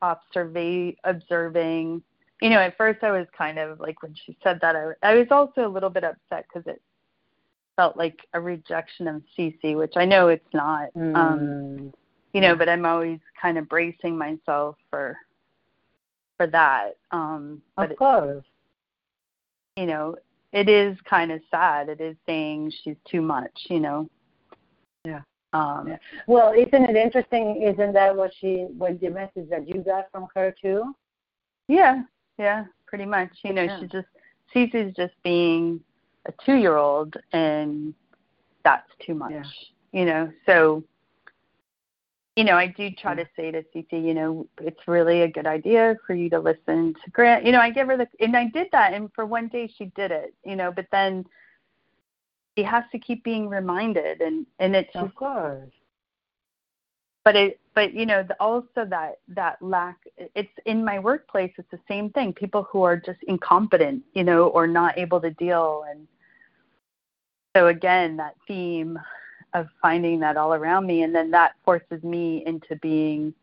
observa 0.03 0.97
observing. 1.05 2.03
You 2.41 2.51
know, 2.51 2.61
at 2.61 2.77
first 2.77 3.03
I 3.03 3.11
was 3.11 3.27
kind 3.37 3.59
of 3.59 3.81
like 3.81 4.03
when 4.03 4.15
she 4.15 4.37
said 4.43 4.61
that 4.63 4.77
I 4.77 4.93
I 5.03 5.15
was 5.15 5.27
also 5.31 5.67
a 5.67 5.69
little 5.69 5.91
bit 5.91 6.05
upset 6.05 6.47
because 6.53 6.67
it 6.67 6.81
felt 7.77 7.97
like 7.97 8.19
a 8.35 8.41
rejection 8.41 9.09
of 9.09 9.23
Cece, 9.37 9.77
which 9.77 9.95
I 9.97 10.05
know 10.05 10.29
it's 10.29 10.55
not. 10.55 10.91
Um 11.15 11.59
Mm, 11.79 11.93
you 12.33 12.41
know 12.41 12.55
but 12.55 12.69
i'm 12.69 12.85
always 12.85 13.19
kind 13.41 13.59
of 13.59 13.69
bracing 13.69 14.17
myself 14.17 14.77
for 14.91 15.17
for 16.37 16.47
that 16.47 16.97
um 17.11 17.61
but 17.77 17.87
of 17.87 17.91
it, 17.93 17.99
course. 17.99 18.45
You 19.79 19.87
know 19.87 20.17
it 20.53 20.69
is 20.69 20.97
kind 21.09 21.31
of 21.31 21.41
sad 21.51 21.89
it 21.89 22.01
is 22.01 22.17
saying 22.27 22.73
she's 22.83 22.97
too 23.11 23.23
much 23.23 23.57
you 23.71 23.81
know 23.81 24.09
Yeah. 25.05 25.23
um 25.53 25.85
Yeah. 25.89 25.99
Well, 26.27 26.51
isn't 26.53 26.85
it 26.91 26.97
interesting? 26.97 27.45
Isn't 27.63 27.93
that 27.93 28.15
what 28.21 28.31
she, 28.39 28.53
what 28.81 29.01
the 29.01 29.11
message 29.11 29.49
that 29.51 29.69
you 29.71 29.79
got 29.93 30.05
from 30.13 30.27
her 30.35 30.55
too? 30.65 30.81
yeah 31.69 31.95
yeah 32.39 32.65
pretty 32.87 33.05
much 33.17 33.33
you 33.45 33.53
know 33.53 33.67
Yeah. 33.69 33.79
she 33.81 33.87
just 33.87 34.11
Cece's 34.53 34.95
just 35.03 35.17
being 35.23 35.65
a 36.31 36.33
two 36.45 36.57
year 36.65 36.77
old 36.77 37.13
and 37.33 37.95
that's 38.67 38.91
too 39.05 39.15
much 39.15 39.33
Yeah. 39.33 39.99
you 39.99 40.05
know 40.11 40.23
so 40.47 40.83
you 42.39 42.45
know, 42.45 42.55
I 42.55 42.69
do 42.69 42.89
try 42.93 43.17
to 43.17 43.27
say 43.35 43.51
to 43.51 43.65
Cece, 43.75 43.91
you 43.91 44.15
know, 44.15 44.47
it's 44.61 44.87
really 44.87 45.23
a 45.23 45.29
good 45.29 45.45
idea 45.45 45.97
for 46.07 46.15
you 46.15 46.31
to 46.31 46.39
listen 46.39 46.95
to 47.05 47.11
Grant. 47.11 47.45
You 47.45 47.51
know, 47.51 47.59
I 47.59 47.71
give 47.71 47.89
her 47.89 47.97
the, 47.97 48.07
and 48.21 48.37
I 48.37 48.47
did 48.47 48.69
that, 48.71 48.95
and 48.95 49.11
for 49.13 49.27
one 49.27 49.49
day 49.49 49.69
she 49.77 49.87
did 49.97 50.13
it, 50.13 50.33
you 50.45 50.55
know, 50.55 50.71
but 50.71 50.87
then 50.93 51.25
she 52.57 52.63
has 52.63 52.85
to 52.93 52.99
keep 53.01 53.25
being 53.25 53.49
reminded, 53.49 54.21
and 54.21 54.47
and 54.61 54.77
it's 54.77 54.95
Of 54.95 55.17
course. 55.17 55.69
but 57.25 57.35
it, 57.35 57.59
but 57.75 57.93
you 57.93 58.07
know, 58.07 58.23
the, 58.23 58.37
also 58.39 58.85
that 58.89 59.19
that 59.27 59.61
lack. 59.61 59.97
It's 60.37 60.49
in 60.65 60.85
my 60.85 61.01
workplace. 61.01 61.51
It's 61.59 61.73
the 61.73 61.81
same 61.89 62.09
thing. 62.11 62.33
People 62.33 62.69
who 62.71 62.85
are 62.85 62.97
just 62.97 63.19
incompetent, 63.27 64.05
you 64.15 64.23
know, 64.23 64.47
or 64.47 64.69
not 64.69 64.97
able 64.97 65.21
to 65.23 65.33
deal, 65.33 65.87
and 65.91 66.07
so 67.57 67.67
again, 67.67 68.17
that 68.19 68.37
theme 68.47 68.97
of 69.55 69.69
finding 69.81 70.21
that 70.21 70.37
all 70.37 70.55
around 70.55 70.87
me. 70.87 71.03
And 71.03 71.15
then 71.15 71.31
that 71.33 71.53
forces 71.65 72.03
me 72.03 72.43
into 72.47 72.77
being 72.77 73.35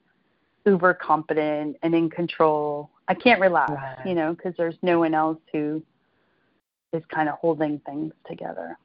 uber 0.65 0.93
competent 0.93 1.77
and 1.83 1.93
in 1.93 2.09
control. 2.09 2.89
I 3.07 3.13
can't 3.13 3.39
relax 3.39 3.71
Right. 3.71 4.05
you 4.05 4.15
know 4.15 4.33
because 4.33 4.53
there's 4.57 4.77
no 4.81 4.99
one 4.99 5.13
else 5.13 5.37
who 5.51 5.83
is 6.93 7.03
kind 7.13 7.29
of 7.29 7.35
holding 7.35 7.79
things 7.79 8.13
together. 8.27 8.77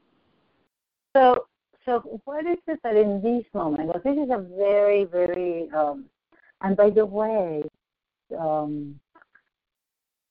So, 1.16 1.46
so 1.84 2.20
what 2.24 2.46
is 2.46 2.58
it 2.66 2.80
that 2.82 2.96
in 2.96 3.22
these 3.22 3.44
moments, 3.54 3.92
well, 3.92 4.02
this 4.04 4.22
is 4.22 4.30
a 4.30 4.44
very, 4.56 5.04
very, 5.04 5.68
um, 5.70 6.04
and 6.60 6.76
by 6.76 6.90
the 6.90 7.06
way, 7.06 7.62
um, 8.38 8.98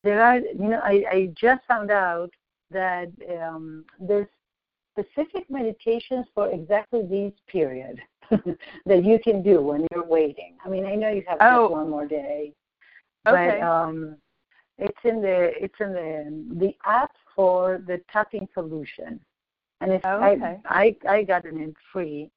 there 0.04 0.21
are, 0.21 0.38
you 0.38 0.69
know, 0.69 0.80
I, 0.84 1.04
I 1.12 1.34
just 1.36 1.62
found 1.67 1.91
out 1.91 2.30
that 2.71 3.10
um, 3.41 3.86
there's 3.99 4.28
specific 5.03 5.49
meditations 5.49 6.25
for 6.33 6.49
exactly 6.51 7.01
these 7.09 7.33
period 7.47 8.01
that 8.85 9.03
you 9.03 9.19
can 9.19 9.41
do 9.41 9.62
when 9.62 9.88
you're 9.91 10.05
waiting. 10.05 10.55
I 10.65 10.69
mean, 10.69 10.85
I 10.85 10.95
know 10.95 11.09
you 11.09 11.23
have 11.27 11.38
Oh. 11.41 11.63
just 11.67 11.71
one 11.73 11.89
more 11.89 12.05
day, 12.05 12.53
okay 13.27 13.59
but 13.59 13.65
um, 13.65 14.17
it's 14.77 14.97
in 15.03 15.21
the 15.21 15.51
it's 15.62 15.79
in 15.79 15.93
the 15.93 16.55
the 16.65 16.75
app 16.85 17.12
for 17.35 17.81
the 17.88 18.01
tapping 18.12 18.47
solution, 18.53 19.19
and 19.81 19.91
it's 19.91 20.05
Oh, 20.05 20.23
okay. 20.23 20.59
I, 20.65 20.95
I 21.05 21.15
I 21.17 21.23
got 21.23 21.45
it 21.45 21.53
in 21.53 21.73
free. 21.91 22.29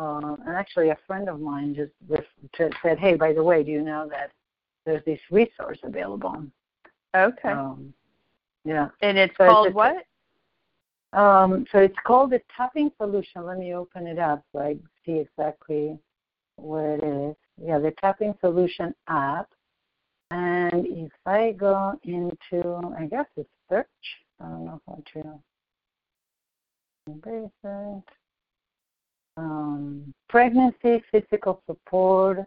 Uh, 0.00 0.36
and 0.46 0.54
actually, 0.56 0.90
a 0.90 0.98
friend 1.06 1.28
of 1.28 1.40
mine 1.40 1.74
just 1.74 1.92
ref- 2.08 2.72
said, 2.82 2.98
"Hey, 2.98 3.14
by 3.16 3.32
the 3.32 3.42
way, 3.42 3.62
do 3.64 3.70
you 3.70 3.82
know 3.82 4.06
that 4.08 4.30
there's 4.86 5.04
this 5.04 5.20
resource 5.30 5.78
available?" 5.82 6.44
okay 7.16 7.48
Um, 7.50 7.92
yeah. 8.64 8.88
and 9.00 9.16
it's 9.18 9.34
so 9.36 9.44
it's 9.44 9.52
called 9.52 9.66
just- 9.68 9.74
what 9.76 10.04
Um, 11.12 11.64
so 11.72 11.78
it's 11.78 11.96
called 12.06 12.30
the 12.30 12.40
tapping 12.54 12.90
solution. 13.00 13.44
Let 13.46 13.58
me 13.58 13.74
open 13.74 14.06
it 14.06 14.18
up 14.18 14.44
so 14.52 14.60
I 14.60 14.76
see 15.04 15.18
exactly 15.18 15.98
where 16.56 16.96
it 16.96 17.04
is. 17.04 17.36
Yeah, 17.60 17.78
the 17.78 17.92
tapping 18.00 18.34
solution 18.40 18.94
app. 19.08 19.48
And 20.30 20.86
if 20.86 21.12
I 21.24 21.52
go 21.52 21.98
into, 22.04 22.94
I 22.98 23.06
guess 23.06 23.26
it's 23.36 23.48
search. 23.70 23.86
I 24.40 24.44
don't 24.44 24.66
know 24.66 24.80
how 24.86 25.02
to 25.14 25.40
embrace 27.06 27.50
it. 27.64 28.04
Um, 29.38 30.12
pregnancy, 30.28 31.02
physical 31.10 31.62
support, 31.66 32.40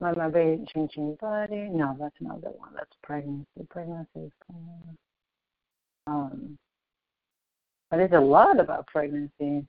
mama 0.00 0.30
baby 0.30 0.64
changing 0.72 1.16
body. 1.20 1.68
No, 1.72 1.96
that's 1.98 2.14
not 2.20 2.40
the 2.42 2.50
one. 2.50 2.70
That's 2.74 2.92
pregnancy. 3.02 3.66
Pregnancy 3.70 4.20
is 4.20 4.32
um, 6.06 6.56
but 7.90 8.00
it's 8.00 8.14
a 8.14 8.20
lot 8.20 8.58
about 8.58 8.86
pregnancy. 8.86 9.66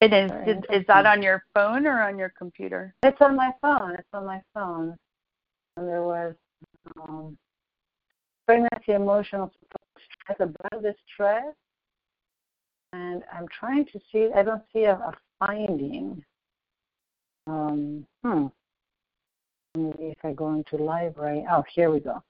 it 0.00 0.12
is 0.12 0.30
is, 0.46 0.62
is 0.70 0.86
that 0.88 1.06
on 1.06 1.22
your 1.22 1.44
phone 1.54 1.86
or 1.86 2.02
on 2.02 2.18
your 2.18 2.32
computer 2.36 2.94
It's 3.02 3.20
on 3.20 3.36
my 3.36 3.52
phone. 3.60 3.92
It's 3.92 4.08
on 4.12 4.26
my 4.26 4.40
phone. 4.54 4.96
And 5.76 5.88
there 5.88 6.02
was 6.02 6.34
um, 7.00 7.36
pregnancy 8.46 8.92
emotional 8.92 9.50
stress 10.22 10.38
about 10.40 10.82
the 10.82 10.94
stress. 11.12 11.54
And 12.92 13.22
I'm 13.32 13.46
trying 13.48 13.86
to 13.86 14.00
see, 14.10 14.28
I 14.34 14.42
don't 14.42 14.62
see 14.72 14.84
a, 14.84 14.94
a 14.94 15.14
finding. 15.38 16.22
Um, 17.46 18.06
hmm. 18.22 18.46
Maybe 19.74 20.08
if 20.08 20.18
I 20.22 20.32
go 20.32 20.52
into 20.52 20.76
library, 20.76 21.46
oh, 21.50 21.64
here 21.74 21.90
we 21.90 22.00
go. 22.00 22.22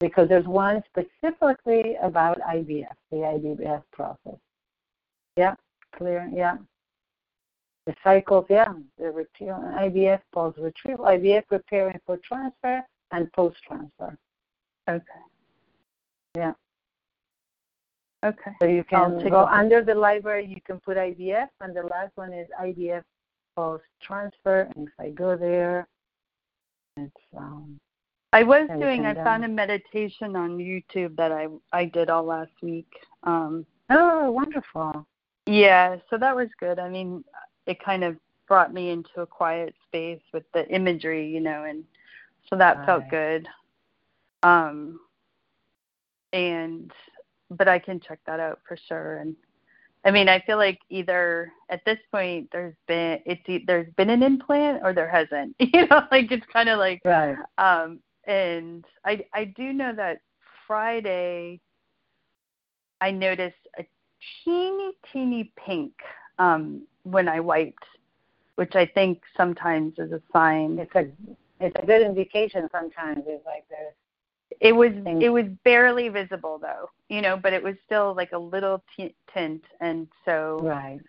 Because 0.00 0.28
there's 0.28 0.46
one 0.46 0.82
specifically 0.88 1.96
about 2.02 2.40
IVF, 2.40 2.96
the 3.10 3.18
IVF 3.18 3.82
process. 3.92 4.38
Yeah, 5.36 5.54
clear, 5.94 6.28
yeah. 6.32 6.56
The 7.86 7.94
cycles, 8.02 8.46
yeah, 8.48 8.72
the 8.98 9.10
retrieval, 9.10 9.62
IVF 9.62 10.20
post 10.32 10.58
retrieval, 10.58 11.04
IVF 11.06 11.46
preparing 11.48 11.98
for 12.06 12.18
transfer 12.18 12.82
and 13.12 13.32
post 13.32 13.56
transfer. 13.66 14.16
okay 14.88 15.22
Yeah. 16.36 16.52
okay 18.24 18.52
So 18.60 18.68
you 18.68 18.84
can 18.84 19.18
go 19.28 19.44
under 19.46 19.82
the 19.82 19.94
library, 19.94 20.46
you 20.46 20.60
can 20.64 20.78
put 20.80 20.96
IVF, 20.96 21.48
and 21.60 21.74
the 21.74 21.82
last 21.82 22.12
one 22.16 22.32
is 22.32 22.48
IVF 22.60 23.02
post 23.56 23.84
transfer. 24.02 24.68
And 24.76 24.88
if 24.88 24.94
I 24.98 25.10
go 25.10 25.36
there, 25.36 25.88
it's 26.96 27.24
um, 27.36 27.78
I 28.32 28.44
was 28.44 28.68
doing. 28.78 29.06
I 29.06 29.14
found 29.14 29.44
a 29.44 29.48
meditation 29.48 30.36
on 30.36 30.58
YouTube 30.58 31.16
that 31.16 31.32
I 31.32 31.48
I 31.72 31.86
did 31.86 32.10
all 32.10 32.24
last 32.24 32.52
week. 32.62 32.90
Um, 33.24 33.66
oh, 33.90 34.30
wonderful. 34.30 35.06
Yeah, 35.46 35.96
so 36.08 36.18
that 36.18 36.36
was 36.36 36.48
good. 36.60 36.78
I 36.78 36.88
mean, 36.88 37.24
it 37.66 37.82
kind 37.82 38.04
of 38.04 38.16
brought 38.46 38.72
me 38.72 38.90
into 38.90 39.20
a 39.20 39.26
quiet 39.26 39.74
space 39.86 40.20
with 40.32 40.44
the 40.54 40.68
imagery, 40.68 41.28
you 41.28 41.40
know, 41.40 41.64
and 41.64 41.84
so 42.48 42.56
that 42.56 42.78
right. 42.78 42.86
felt 42.86 43.08
good. 43.10 43.48
Um, 44.42 45.00
and 46.32 46.92
but 47.50 47.68
I 47.68 47.78
can 47.78 48.00
check 48.00 48.20
that 48.26 48.38
out 48.38 48.60
for 48.66 48.76
sure. 48.88 49.18
And 49.18 49.34
I 50.04 50.12
mean, 50.12 50.28
I 50.28 50.40
feel 50.40 50.56
like 50.56 50.78
either 50.88 51.52
at 51.68 51.84
this 51.84 51.98
point 52.12 52.48
there's 52.52 52.76
been 52.86 53.18
it's 53.26 53.66
there's 53.66 53.92
been 53.96 54.10
an 54.10 54.22
implant 54.22 54.82
or 54.84 54.92
there 54.92 55.10
hasn't. 55.10 55.56
You 55.60 55.86
know, 55.88 56.02
like 56.12 56.30
it's 56.30 56.46
kind 56.52 56.68
of 56.68 56.78
like 56.78 57.00
right. 57.04 57.36
Um, 57.58 58.00
and 58.26 58.84
I 59.04 59.24
I 59.32 59.44
do 59.44 59.72
know 59.72 59.94
that 59.94 60.20
Friday 60.66 61.60
I 63.00 63.10
noticed 63.10 63.56
a 63.78 63.86
teeny 64.44 64.92
teeny 65.12 65.52
pink 65.56 65.92
um, 66.38 66.82
when 67.04 67.28
I 67.28 67.40
wiped, 67.40 67.84
which 68.56 68.74
I 68.74 68.86
think 68.86 69.22
sometimes 69.36 69.94
is 69.98 70.12
a 70.12 70.20
sign. 70.32 70.78
It's 70.78 70.94
a 70.94 71.08
it's 71.60 71.76
a 71.82 71.86
good 71.86 72.02
indication. 72.02 72.68
Sometimes 72.72 73.24
it's 73.26 73.44
like 73.46 73.64
there's. 73.68 73.94
It 74.60 74.72
was 74.72 74.92
things. 75.04 75.22
it 75.22 75.28
was 75.28 75.46
barely 75.64 76.08
visible 76.08 76.58
though, 76.58 76.90
you 77.08 77.22
know, 77.22 77.36
but 77.36 77.52
it 77.52 77.62
was 77.62 77.76
still 77.86 78.14
like 78.14 78.32
a 78.32 78.38
little 78.38 78.82
t- 78.96 79.14
tint, 79.32 79.62
and 79.80 80.08
so 80.24 80.60
right. 80.62 81.00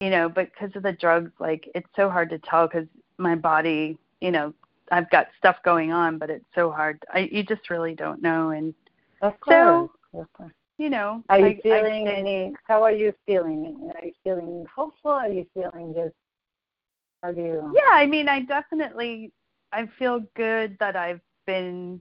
You 0.00 0.10
know, 0.10 0.28
but 0.28 0.50
because 0.52 0.76
of 0.76 0.84
the 0.84 0.92
drugs, 0.92 1.32
like 1.40 1.68
it's 1.74 1.88
so 1.96 2.08
hard 2.08 2.30
to 2.30 2.38
tell 2.38 2.68
because 2.68 2.86
my 3.16 3.34
body, 3.34 3.98
you 4.20 4.30
know, 4.30 4.54
I've 4.90 5.10
got 5.10 5.28
stuff 5.38 5.56
going 5.64 5.92
on, 5.92 6.18
but 6.18 6.30
it's 6.30 6.44
so 6.54 6.70
hard. 6.70 7.02
I 7.12 7.28
you 7.30 7.42
just 7.42 7.70
really 7.70 7.94
don't 7.94 8.22
know, 8.22 8.50
and 8.50 8.74
of 9.22 9.38
course. 9.40 9.54
So, 9.54 10.20
of 10.20 10.32
course. 10.32 10.52
you 10.78 10.90
know, 10.90 11.22
are 11.28 11.38
you 11.38 11.46
I, 11.46 11.60
feeling 11.62 12.08
I, 12.08 12.12
any? 12.12 12.54
How 12.66 12.82
are 12.82 12.92
you 12.92 13.12
feeling? 13.26 13.90
Are 13.94 14.04
you 14.04 14.12
feeling 14.24 14.64
hopeful? 14.74 15.10
Are 15.10 15.28
you 15.28 15.46
feeling 15.54 15.94
just? 15.94 16.14
How 17.22 17.32
do 17.32 17.40
you? 17.40 17.72
Yeah, 17.74 17.92
I 17.92 18.06
mean, 18.06 18.28
I 18.28 18.42
definitely 18.42 19.32
I 19.72 19.88
feel 19.98 20.20
good 20.34 20.76
that 20.80 20.96
I've 20.96 21.20
been 21.46 22.00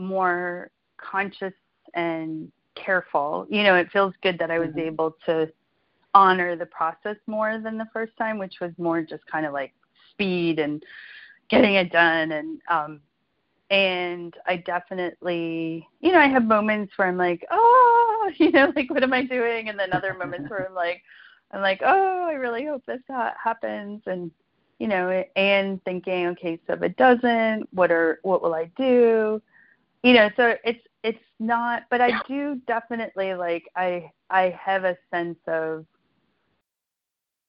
more 0.00 0.70
conscious 0.98 1.54
and 1.94 2.50
careful. 2.74 3.46
You 3.48 3.62
know, 3.62 3.76
it 3.76 3.90
feels 3.92 4.14
good 4.22 4.38
that 4.38 4.50
I 4.50 4.58
was 4.58 4.70
mm-hmm. 4.70 4.80
able 4.80 5.16
to 5.26 5.50
honor 6.14 6.56
the 6.56 6.66
process 6.66 7.16
more 7.26 7.58
than 7.58 7.76
the 7.78 7.88
first 7.92 8.16
time, 8.16 8.38
which 8.38 8.54
was 8.60 8.72
more 8.78 9.02
just 9.02 9.26
kind 9.26 9.46
of 9.46 9.52
like 9.52 9.72
speed 10.10 10.58
and 10.58 10.82
getting 11.48 11.74
it 11.74 11.92
done. 11.92 12.32
And 12.32 12.60
um 12.68 13.00
and 13.70 14.34
I 14.46 14.56
definitely 14.58 15.88
you 16.00 16.12
know 16.12 16.18
I 16.18 16.28
have 16.28 16.44
moments 16.44 16.92
where 16.96 17.08
I'm 17.08 17.16
like 17.16 17.44
oh 17.50 18.30
you 18.38 18.50
know 18.50 18.72
like 18.74 18.90
what 18.90 19.02
am 19.02 19.12
I 19.12 19.22
doing? 19.24 19.68
And 19.68 19.78
then 19.78 19.92
other 19.92 20.14
moments 20.14 20.50
where 20.50 20.66
I'm 20.66 20.74
like 20.74 21.02
I'm 21.52 21.60
like 21.60 21.80
oh 21.84 22.26
I 22.28 22.34
really 22.34 22.66
hope 22.66 22.84
this 22.86 23.02
ha- 23.08 23.34
happens. 23.42 24.02
And 24.06 24.30
you 24.78 24.88
know 24.88 25.24
and 25.36 25.82
thinking 25.84 26.26
okay 26.28 26.58
so 26.66 26.74
if 26.74 26.82
it 26.82 26.96
doesn't 26.96 27.68
what 27.72 27.90
are 27.90 28.18
what 28.22 28.42
will 28.42 28.54
I 28.54 28.70
do? 28.76 29.40
You 30.02 30.12
know 30.12 30.30
so 30.36 30.56
it's 30.64 30.84
it's 31.02 31.24
not 31.38 31.84
but 31.90 32.00
I 32.00 32.20
do 32.26 32.60
definitely 32.66 33.34
like 33.34 33.64
I 33.76 34.10
I 34.30 34.58
have 34.60 34.84
a 34.84 34.96
sense 35.10 35.38
of 35.46 35.86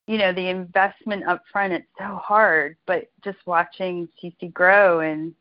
you 0.08 0.18
know 0.18 0.32
the 0.32 0.48
investment 0.48 1.26
up 1.28 1.44
front 1.52 1.74
it's 1.74 1.88
so 1.98 2.16
hard 2.16 2.78
but 2.86 3.10
just 3.24 3.38
watching 3.46 4.08
Cece 4.22 4.54
grow 4.54 5.00
and 5.00 5.34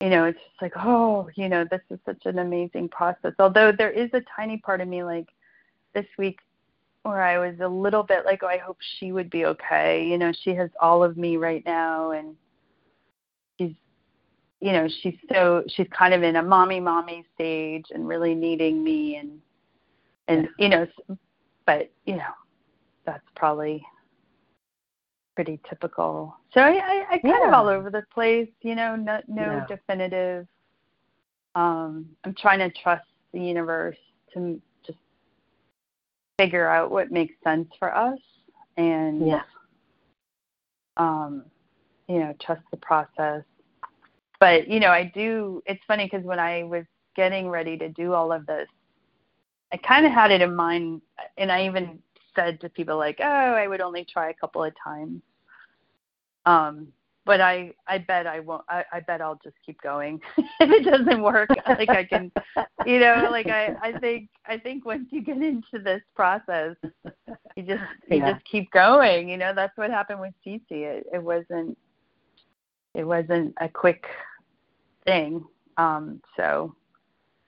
you 0.00 0.08
know 0.08 0.24
it's 0.24 0.38
just 0.38 0.62
like 0.62 0.72
oh 0.76 1.28
you 1.36 1.48
know 1.48 1.64
this 1.70 1.82
is 1.90 1.98
such 2.04 2.24
an 2.24 2.38
amazing 2.38 2.88
process. 2.88 3.32
Although 3.38 3.72
there 3.72 3.90
is 3.90 4.10
a 4.12 4.22
tiny 4.34 4.58
part 4.58 4.80
of 4.80 4.88
me 4.88 5.04
like 5.04 5.28
this 5.94 6.06
week 6.18 6.38
where 7.02 7.20
I 7.20 7.38
was 7.38 7.58
a 7.60 7.68
little 7.68 8.02
bit 8.02 8.24
like 8.24 8.42
oh 8.42 8.48
I 8.48 8.58
hope 8.58 8.78
she 8.98 9.12
would 9.12 9.30
be 9.30 9.44
okay. 9.46 10.06
You 10.06 10.18
know 10.18 10.32
she 10.42 10.54
has 10.54 10.70
all 10.80 11.04
of 11.04 11.16
me 11.16 11.36
right 11.36 11.62
now 11.66 12.12
and 12.12 12.34
she's 13.58 13.74
you 14.60 14.72
know 14.72 14.88
she's 15.02 15.16
so 15.32 15.64
she's 15.68 15.88
kind 15.96 16.14
of 16.14 16.22
in 16.22 16.36
a 16.36 16.42
mommy 16.42 16.80
mommy 16.80 17.24
stage 17.34 17.86
and 17.90 18.08
really 18.08 18.34
needing 18.34 18.82
me 18.82 19.16
and 19.16 19.38
and 20.28 20.48
you 20.58 20.68
know 20.68 20.86
but 21.66 21.90
you 22.06 22.16
know 22.16 22.32
that's 23.04 23.24
probably 23.34 23.84
pretty 25.34 25.60
typical. 25.68 26.36
So 26.52 26.60
I, 26.60 26.70
I, 26.70 27.06
I 27.10 27.18
kind 27.18 27.34
yeah. 27.40 27.48
of 27.48 27.54
all 27.54 27.68
over 27.68 27.90
the 27.90 28.04
place, 28.12 28.48
you 28.62 28.74
know, 28.74 28.96
no, 28.96 29.20
no 29.28 29.42
yeah. 29.42 29.66
definitive. 29.66 30.46
Um, 31.54 32.06
I'm 32.24 32.34
trying 32.34 32.58
to 32.58 32.70
trust 32.70 33.04
the 33.32 33.40
universe 33.40 33.96
to 34.34 34.60
just 34.86 34.98
figure 36.38 36.68
out 36.68 36.90
what 36.90 37.10
makes 37.10 37.34
sense 37.44 37.68
for 37.78 37.94
us 37.94 38.18
and, 38.76 39.26
yeah. 39.26 39.42
um, 40.96 41.44
you 42.08 42.18
know, 42.18 42.34
trust 42.40 42.62
the 42.70 42.76
process. 42.76 43.42
But, 44.38 44.68
you 44.68 44.80
know, 44.80 44.88
I 44.88 45.10
do, 45.14 45.62
it's 45.66 45.82
funny 45.86 46.04
because 46.04 46.24
when 46.24 46.38
I 46.38 46.64
was 46.64 46.84
getting 47.14 47.48
ready 47.48 47.76
to 47.78 47.88
do 47.88 48.12
all 48.12 48.32
of 48.32 48.46
this, 48.46 48.68
I 49.72 49.78
kind 49.78 50.04
of 50.04 50.12
had 50.12 50.30
it 50.30 50.42
in 50.42 50.54
mind, 50.54 51.00
and 51.38 51.50
I 51.50 51.66
even 51.66 51.98
said 52.34 52.60
to 52.60 52.68
people 52.68 52.96
like, 52.96 53.18
"Oh, 53.20 53.24
I 53.24 53.66
would 53.66 53.80
only 53.80 54.04
try 54.04 54.30
a 54.30 54.34
couple 54.34 54.64
of 54.64 54.72
times." 54.82 55.22
Um, 56.46 56.88
but 57.24 57.40
I 57.40 57.72
I 57.86 57.98
bet 57.98 58.26
I 58.26 58.40
won't. 58.40 58.64
I, 58.68 58.84
I 58.92 59.00
bet 59.00 59.20
I'll 59.20 59.38
just 59.42 59.56
keep 59.64 59.80
going 59.80 60.20
if 60.36 60.70
it 60.70 60.84
doesn't 60.84 61.22
work. 61.22 61.50
like 61.66 61.88
I 61.88 62.04
can, 62.04 62.32
you 62.84 62.98
know, 62.98 63.28
like 63.30 63.46
I 63.46 63.74
I 63.80 63.98
think 63.98 64.28
I 64.46 64.58
think 64.58 64.84
once 64.84 65.08
you 65.10 65.22
get 65.22 65.36
into 65.36 65.78
this 65.82 66.02
process, 66.16 66.74
you 67.56 67.62
just 67.62 67.82
you 68.08 68.18
yeah. 68.18 68.32
just 68.32 68.44
keep 68.44 68.70
going. 68.72 69.28
You 69.28 69.36
know, 69.36 69.52
that's 69.54 69.76
what 69.76 69.90
happened 69.90 70.20
with 70.20 70.34
Cece. 70.44 70.62
It 70.70 71.06
it 71.12 71.22
wasn't 71.22 71.78
it 72.94 73.04
wasn't 73.04 73.54
a 73.60 73.68
quick 73.68 74.04
thing. 75.04 75.44
Um, 75.76 76.20
so 76.36 76.74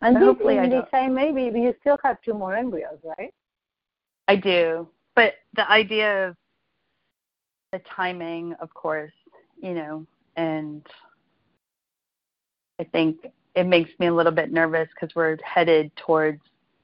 and 0.00 0.16
hopefully 0.16 0.58
I 0.58 0.82
say 0.90 1.08
maybe 1.08 1.42
you 1.42 1.74
still 1.80 1.98
have 2.04 2.18
two 2.22 2.34
more 2.34 2.54
embryos, 2.54 2.98
right? 3.18 3.34
I 4.28 4.36
do, 4.36 4.88
but 5.14 5.34
the 5.54 5.70
idea 5.70 6.28
of 6.28 6.36
the 7.72 7.80
timing, 7.94 8.54
of 8.60 8.72
course, 8.72 9.12
you 9.60 9.74
know, 9.74 10.06
and 10.36 10.86
I 12.80 12.84
think 12.84 13.26
it 13.54 13.64
makes 13.64 13.90
me 13.98 14.06
a 14.06 14.14
little 14.14 14.32
bit 14.32 14.52
nervous 14.52 14.88
because 14.94 15.14
we're 15.14 15.36
headed 15.44 15.94
towards 15.96 16.40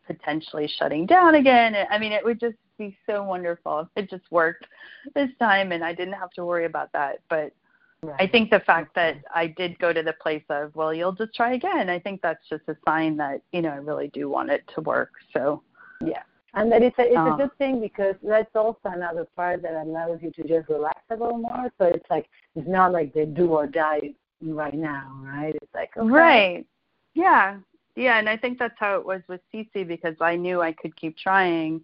potentially 0.07 0.68
shutting 0.78 1.07
down 1.07 1.36
again. 1.36 1.74
I 1.91 1.99
mean, 1.99 2.12
it 2.12 2.24
would 2.24 2.41
just 2.41 2.57
be 2.78 2.97
so 3.07 3.22
wonderful 3.22 3.80
if 3.80 3.88
it 3.97 4.11
just 4.11 4.30
worked 4.30 4.66
this 5.14 5.30
time 5.38 5.72
and 5.72 5.84
I 5.84 5.95
didn't 5.95 6.14
have 6.14 6.30
to 6.32 6.45
worry 6.45 6.64
about 6.64 6.93
that. 6.93 7.20
But 7.28 7.53
right. 8.03 8.16
I 8.20 8.26
think 8.26 8.51
the 8.51 8.61
fact 8.61 8.95
that 8.95 9.16
I 9.34 9.47
did 9.47 9.78
go 9.78 9.93
to 9.93 10.03
the 10.03 10.14
place 10.14 10.45
of, 10.49 10.74
well, 10.74 10.95
you'll 10.95 11.12
just 11.12 11.34
try 11.34 11.55
again, 11.55 11.88
I 11.88 11.99
think 11.99 12.22
that's 12.22 12.49
just 12.49 12.62
a 12.68 12.76
sign 12.84 13.16
that, 13.18 13.43
you 13.53 13.62
know, 13.62 13.70
I 13.70 13.76
really 13.76 14.09
do 14.09 14.28
want 14.28 14.51
it 14.51 14.62
to 14.74 14.80
work. 14.80 15.11
So, 15.32 15.62
yeah. 16.05 16.22
And 16.55 16.70
that 16.72 16.82
it's 16.82 16.98
a 16.98 17.03
it's 17.03 17.16
a 17.16 17.34
oh. 17.34 17.36
good 17.36 17.57
thing 17.59 17.80
because 17.80 18.16
that's 18.22 18.55
also 18.57 18.78
another 18.84 19.26
part 19.36 19.62
that 19.62 19.74
allows 19.74 20.18
you 20.20 20.32
to 20.32 20.42
just 20.42 20.68
relax 20.68 21.01
a 21.11 21.14
little 21.14 21.38
more. 21.38 21.70
So 21.78 21.86
it's 21.86 22.11
like 22.11 22.28
it's 22.57 22.68
not 22.68 22.92
like 22.92 23.14
they 23.14 23.24
do 23.24 23.53
or 23.53 23.66
die 23.66 24.14
right 24.42 24.74
now, 24.74 25.12
right? 25.22 25.55
It's 25.55 25.74
like 25.74 25.96
okay. 25.96 26.09
right, 26.09 26.66
yeah, 27.14 27.59
yeah. 27.94 28.18
And 28.18 28.28
I 28.28 28.36
think 28.36 28.59
that's 28.59 28.74
how 28.78 28.96
it 28.96 29.07
was 29.07 29.22
with 29.28 29.40
Cece 29.55 29.86
because 29.86 30.16
I 30.20 30.34
knew 30.34 30.61
I 30.61 30.72
could 30.72 30.96
keep 30.96 31.16
trying. 31.16 31.82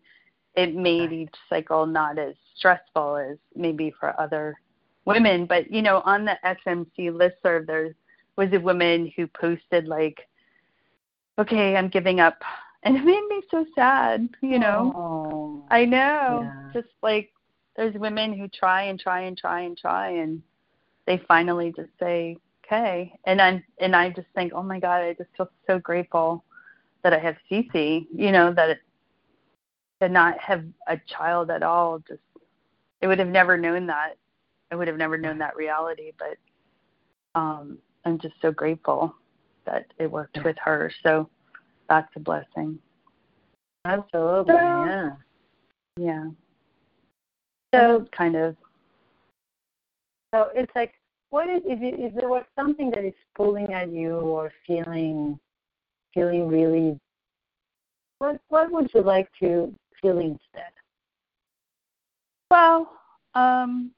It 0.56 0.74
made 0.74 1.10
right. 1.10 1.12
each 1.12 1.34
cycle 1.48 1.86
not 1.86 2.18
as 2.18 2.34
stressful 2.56 3.16
as 3.18 3.36
maybe 3.54 3.94
for 4.00 4.18
other 4.20 4.58
women. 5.04 5.46
But 5.46 5.70
you 5.70 5.82
know, 5.82 6.02
on 6.04 6.24
the 6.24 6.36
SMC 6.44 7.10
listserv, 7.12 7.66
there 7.66 7.94
was 8.36 8.48
a 8.52 8.58
woman 8.58 9.12
who 9.14 9.28
posted 9.28 9.86
like, 9.86 10.26
"Okay, 11.38 11.76
I'm 11.76 11.88
giving 11.88 12.18
up 12.18 12.42
and 12.82 12.96
it 12.96 13.04
made 13.04 13.26
me 13.28 13.42
so 13.50 13.64
sad 13.74 14.28
you 14.42 14.58
know? 14.58 14.92
Oh, 14.94 15.64
i 15.70 15.84
know. 15.84 16.40
Yeah. 16.42 16.70
just 16.72 16.92
like 17.02 17.32
there's 17.76 17.94
women 17.94 18.32
who 18.32 18.48
try 18.48 18.84
and 18.84 18.98
try 18.98 19.22
and 19.22 19.36
try 19.36 19.62
and 19.62 19.76
try 19.76 20.08
and 20.10 20.42
they 21.06 21.22
finally 21.28 21.72
just 21.76 21.90
say 22.00 22.36
okay. 22.64 23.12
And 23.24 23.40
i'm 23.40 23.62
and 23.80 23.94
i 23.94 24.10
just 24.10 24.28
think 24.34 24.52
oh 24.54 24.62
my 24.62 24.80
god 24.80 25.02
i 25.02 25.12
just 25.14 25.30
feel 25.36 25.48
so 25.66 25.78
grateful 25.78 26.44
that 27.02 27.12
i 27.12 27.18
have 27.18 27.36
Cece 27.50 28.06
you 28.12 28.32
know 28.32 28.52
that 28.54 28.70
it, 28.70 28.78
to 30.00 30.08
not 30.08 30.38
have 30.38 30.64
a 30.88 30.98
child 31.06 31.50
at 31.50 31.62
all 31.62 31.98
just 32.00 32.20
I 33.02 33.06
would 33.06 33.18
have 33.18 33.28
never 33.28 33.58
known 33.58 33.86
that. 33.86 34.16
I 34.72 34.74
would 34.74 34.88
have 34.88 34.96
never 34.96 35.16
known 35.18 35.38
that 35.38 35.54
reality 35.56 36.12
but 36.18 36.36
um 37.38 37.78
i'm 38.04 38.18
just 38.18 38.34
so 38.42 38.50
grateful 38.50 39.14
that 39.66 39.86
it 39.98 40.10
worked 40.10 40.38
with 40.44 40.56
her. 40.64 40.90
So 41.02 41.28
that's 41.88 42.08
a 42.16 42.20
blessing. 42.20 42.78
Absolutely, 43.84 44.54
so, 44.54 44.58
yeah. 44.58 45.10
Yeah. 45.98 46.24
So 47.74 48.06
kind 48.16 48.36
of. 48.36 48.56
So 50.34 50.48
it's 50.54 50.72
like 50.74 50.92
what 51.30 51.48
is 51.48 51.62
if, 51.64 51.80
it, 51.82 51.98
if 51.98 52.14
there 52.14 52.28
was 52.28 52.44
something 52.58 52.90
that 52.90 53.04
is 53.04 53.14
pulling 53.34 53.72
at 53.72 53.90
you 53.90 54.16
or 54.16 54.52
feeling 54.66 55.38
feeling 56.14 56.48
really 56.48 56.98
what 58.18 58.40
what 58.48 58.70
would 58.70 58.90
you 58.94 59.02
like 59.02 59.28
to 59.38 59.72
feel 60.00 60.18
instead 60.18 60.72
well 62.50 62.90
um 63.34 63.90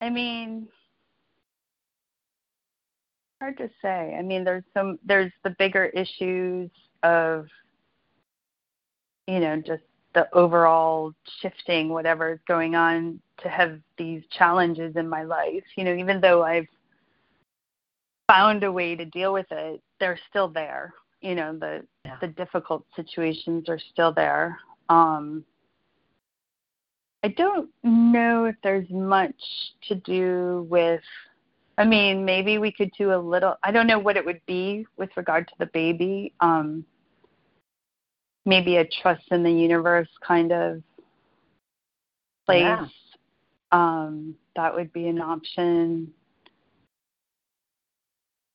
i 0.00 0.10
mean 0.10 0.66
hard 3.40 3.56
to 3.58 3.70
say. 3.82 4.16
I 4.18 4.22
mean 4.22 4.44
there's 4.44 4.64
some 4.74 4.98
there's 5.04 5.32
the 5.44 5.54
bigger 5.58 5.86
issues 5.86 6.70
of 7.02 7.46
you 9.26 9.40
know 9.40 9.60
just 9.64 9.82
the 10.14 10.28
overall 10.34 11.12
shifting 11.40 11.90
whatever 11.90 12.32
is 12.32 12.40
going 12.48 12.74
on 12.74 13.20
to 13.42 13.48
have 13.48 13.78
these 13.96 14.22
challenges 14.36 14.96
in 14.96 15.08
my 15.08 15.22
life. 15.24 15.64
You 15.76 15.84
know 15.84 15.94
even 15.94 16.20
though 16.20 16.42
i've 16.42 16.66
found 18.26 18.62
a 18.62 18.70
way 18.70 18.94
to 18.94 19.04
deal 19.06 19.32
with 19.32 19.46
it 19.50 19.82
they're 20.00 20.18
still 20.30 20.48
there. 20.48 20.94
You 21.20 21.34
know 21.34 21.56
the 21.56 21.84
yeah. 22.04 22.16
the 22.20 22.28
difficult 22.28 22.84
situations 22.96 23.68
are 23.68 23.80
still 23.92 24.12
there. 24.12 24.58
Um 24.88 25.44
i 27.24 27.28
don't 27.28 27.68
know 27.82 28.44
if 28.44 28.54
there's 28.62 28.88
much 28.90 29.34
to 29.88 29.96
do 29.96 30.66
with 30.70 31.00
i 31.78 31.84
mean 31.84 32.24
maybe 32.24 32.58
we 32.58 32.70
could 32.70 32.90
do 32.98 33.14
a 33.14 33.16
little 33.16 33.54
i 33.62 33.70
don't 33.70 33.86
know 33.86 33.98
what 33.98 34.16
it 34.16 34.24
would 34.24 34.40
be 34.46 34.86
with 34.96 35.08
regard 35.16 35.48
to 35.48 35.54
the 35.58 35.66
baby 35.72 36.32
um 36.40 36.84
maybe 38.44 38.76
a 38.76 38.88
trust 39.02 39.24
in 39.30 39.42
the 39.42 39.52
universe 39.52 40.08
kind 40.26 40.52
of 40.52 40.82
place. 42.48 42.62
Yeah. 42.62 42.86
Um, 43.70 44.34
that 44.56 44.74
would 44.74 44.92
be 44.92 45.08
an 45.08 45.20
option. 45.20 46.10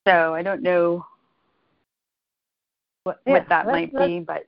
So 0.08 0.34
I 0.34 0.42
don't 0.42 0.64
know 0.64 1.06
what 3.04 3.22
yeah, 3.26 3.34
what 3.34 3.50
that 3.50 3.68
might 3.68 3.96
be, 3.96 4.20
but 4.20 4.44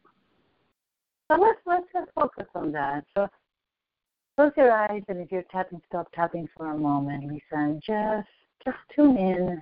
so 1.32 1.40
let's 1.40 1.60
let's 1.66 1.86
just 1.94 2.12
focus 2.16 2.48
on 2.56 2.72
that. 2.74 3.06
So 3.16 3.28
close 4.36 4.52
your 4.58 4.72
eyes, 4.72 5.04
and 5.08 5.20
if 5.22 5.32
you're 5.32 5.46
tapping, 5.52 5.82
stop 5.88 6.12
tapping 6.14 6.50
for 6.58 6.72
a 6.72 6.78
moment, 6.78 7.28
Lisa, 7.28 7.44
and 7.54 7.82
just 7.86 8.28
just 8.66 8.78
tune 8.96 9.18
in 9.18 9.62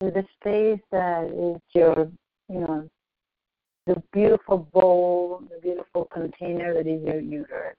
to 0.00 0.10
the 0.10 0.24
space 0.38 0.80
that 0.92 1.24
is 1.26 1.60
your 1.74 2.10
you 2.48 2.60
know 2.60 2.88
the 3.86 4.02
beautiful 4.12 4.58
bowl, 4.72 5.42
the 5.48 5.60
beautiful 5.60 6.06
container 6.06 6.74
that 6.74 6.86
is 6.86 7.02
your 7.02 7.20
uterus. 7.20 7.76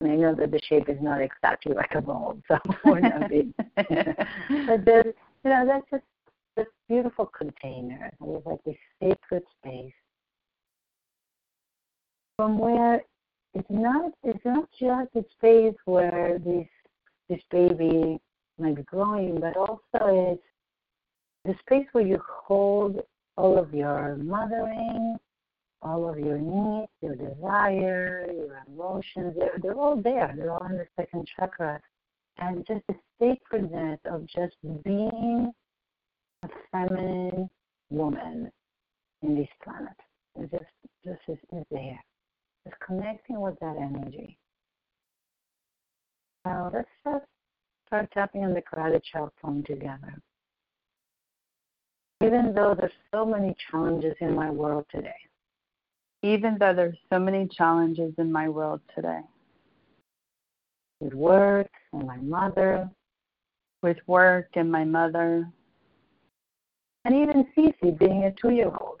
And 0.00 0.12
I 0.12 0.16
know 0.16 0.34
that 0.34 0.50
the 0.50 0.60
shape 0.66 0.88
is 0.88 0.96
not 1.02 1.20
exactly 1.20 1.74
like 1.74 1.94
a 1.94 2.00
bowl, 2.00 2.38
so 2.48 2.58
we're 2.84 3.00
not 3.00 3.28
being. 3.28 3.52
but 3.76 4.84
there's, 4.84 5.14
you 5.44 5.50
know, 5.50 5.66
that's 5.66 5.86
just 5.90 6.04
this 6.56 6.66
beautiful 6.88 7.26
container. 7.26 8.10
It's 8.20 8.46
like 8.46 8.64
this 8.64 8.76
sacred 9.02 9.42
space 9.60 9.92
from 12.36 12.58
where 12.58 13.02
it's 13.52 13.68
not 13.68 14.12
it's 14.22 14.44
not 14.46 14.66
just 14.78 15.10
a 15.14 15.24
space 15.36 15.74
where 15.84 16.38
this 16.38 16.66
this 17.30 17.40
baby 17.50 18.20
might 18.58 18.76
be 18.76 18.82
growing, 18.82 19.40
but 19.40 19.56
also 19.56 19.78
it's 20.34 20.42
the 21.44 21.54
space 21.60 21.86
where 21.92 22.06
you 22.06 22.20
hold 22.28 23.00
all 23.36 23.58
of 23.58 23.72
your 23.72 24.16
mothering, 24.16 25.16
all 25.80 26.10
of 26.10 26.18
your 26.18 26.38
needs, 26.38 26.90
your 27.00 27.14
desire, 27.14 28.26
your 28.30 28.62
emotions, 28.68 29.34
they're, 29.38 29.58
they're 29.62 29.78
all 29.78 29.96
there. 29.96 30.34
They're 30.36 30.52
all 30.52 30.66
in 30.66 30.76
the 30.76 30.86
second 30.96 31.26
chakra. 31.38 31.80
And 32.38 32.66
just 32.66 32.82
the 32.88 32.94
sacredness 33.18 34.00
of 34.04 34.26
just 34.26 34.56
being 34.84 35.52
a 36.42 36.48
feminine 36.72 37.48
woman 37.90 38.50
in 39.22 39.36
this 39.36 39.48
planet. 39.62 39.96
It 40.38 40.50
just, 40.50 40.64
just 41.04 41.20
is, 41.28 41.38
is 41.56 41.64
there. 41.70 42.02
Just 42.66 42.80
connecting 42.86 43.40
with 43.40 43.58
that 43.60 43.76
energy. 43.76 44.36
Now 46.44 46.70
let's 46.72 46.88
just 47.04 47.24
start 47.86 48.10
tapping 48.12 48.44
on 48.44 48.54
the 48.54 48.62
karate 48.62 49.00
chop 49.02 49.32
phone 49.42 49.62
together 49.64 50.20
even 52.22 52.52
though 52.54 52.74
there's 52.78 52.92
so 53.12 53.24
many 53.24 53.54
challenges 53.70 54.14
in 54.20 54.34
my 54.34 54.50
world 54.50 54.84
today. 54.90 55.16
Even 56.22 56.58
though 56.58 56.74
there's 56.74 56.98
so 57.10 57.18
many 57.18 57.48
challenges 57.48 58.12
in 58.18 58.30
my 58.30 58.48
world 58.48 58.80
today. 58.94 59.20
With 61.00 61.14
work 61.14 61.70
and 61.94 62.06
my 62.06 62.18
mother. 62.18 62.90
With 63.82 63.96
work 64.06 64.48
and 64.54 64.70
my 64.70 64.84
mother. 64.84 65.48
And 67.06 67.14
even 67.14 67.46
Cece 67.56 67.98
being 67.98 68.24
a 68.24 68.32
two 68.32 68.50
year 68.50 68.70
old. 68.80 69.00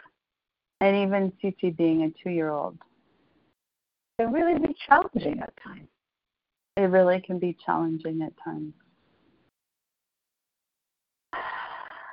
And 0.80 0.96
even 0.96 1.30
Cece 1.42 1.76
being 1.76 2.04
a 2.04 2.10
two 2.22 2.30
year 2.30 2.48
old. 2.48 2.78
It 4.18 4.24
really 4.24 4.58
be 4.58 4.74
challenging 4.86 5.40
at 5.40 5.52
times. 5.62 5.88
It 6.80 6.84
really 6.84 7.20
can 7.20 7.38
be 7.38 7.54
challenging 7.66 8.22
at 8.22 8.32
times. 8.42 8.72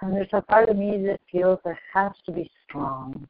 And 0.02 0.14
there's 0.14 0.28
a 0.34 0.42
part 0.42 0.68
of 0.68 0.76
me 0.76 1.02
that 1.06 1.22
feels 1.32 1.60
it 1.64 1.78
has 1.94 2.12
to 2.26 2.34
be 2.34 2.52
strong. 2.66 3.26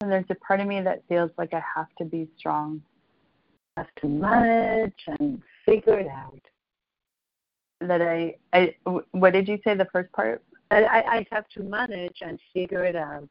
And 0.00 0.12
there's 0.12 0.30
a 0.30 0.36
part 0.36 0.60
of 0.60 0.68
me 0.68 0.80
that 0.82 1.02
feels 1.08 1.32
like 1.36 1.52
I 1.52 1.60
have 1.74 1.88
to 1.98 2.04
be 2.04 2.28
strong. 2.38 2.80
I 3.76 3.80
have 3.80 3.94
to 4.02 4.06
manage 4.06 4.94
and 5.18 5.42
figure 5.64 5.98
it 5.98 6.06
out. 6.06 6.40
That 7.80 8.00
I, 8.00 8.36
I 8.52 8.76
what 9.10 9.32
did 9.32 9.48
you 9.48 9.58
say 9.64 9.74
the 9.74 9.88
first 9.92 10.12
part? 10.12 10.44
I, 10.70 10.84
I 10.84 11.26
have 11.32 11.48
to 11.56 11.62
manage 11.64 12.18
and 12.20 12.38
figure 12.54 12.84
it 12.84 12.94
out. 12.94 13.28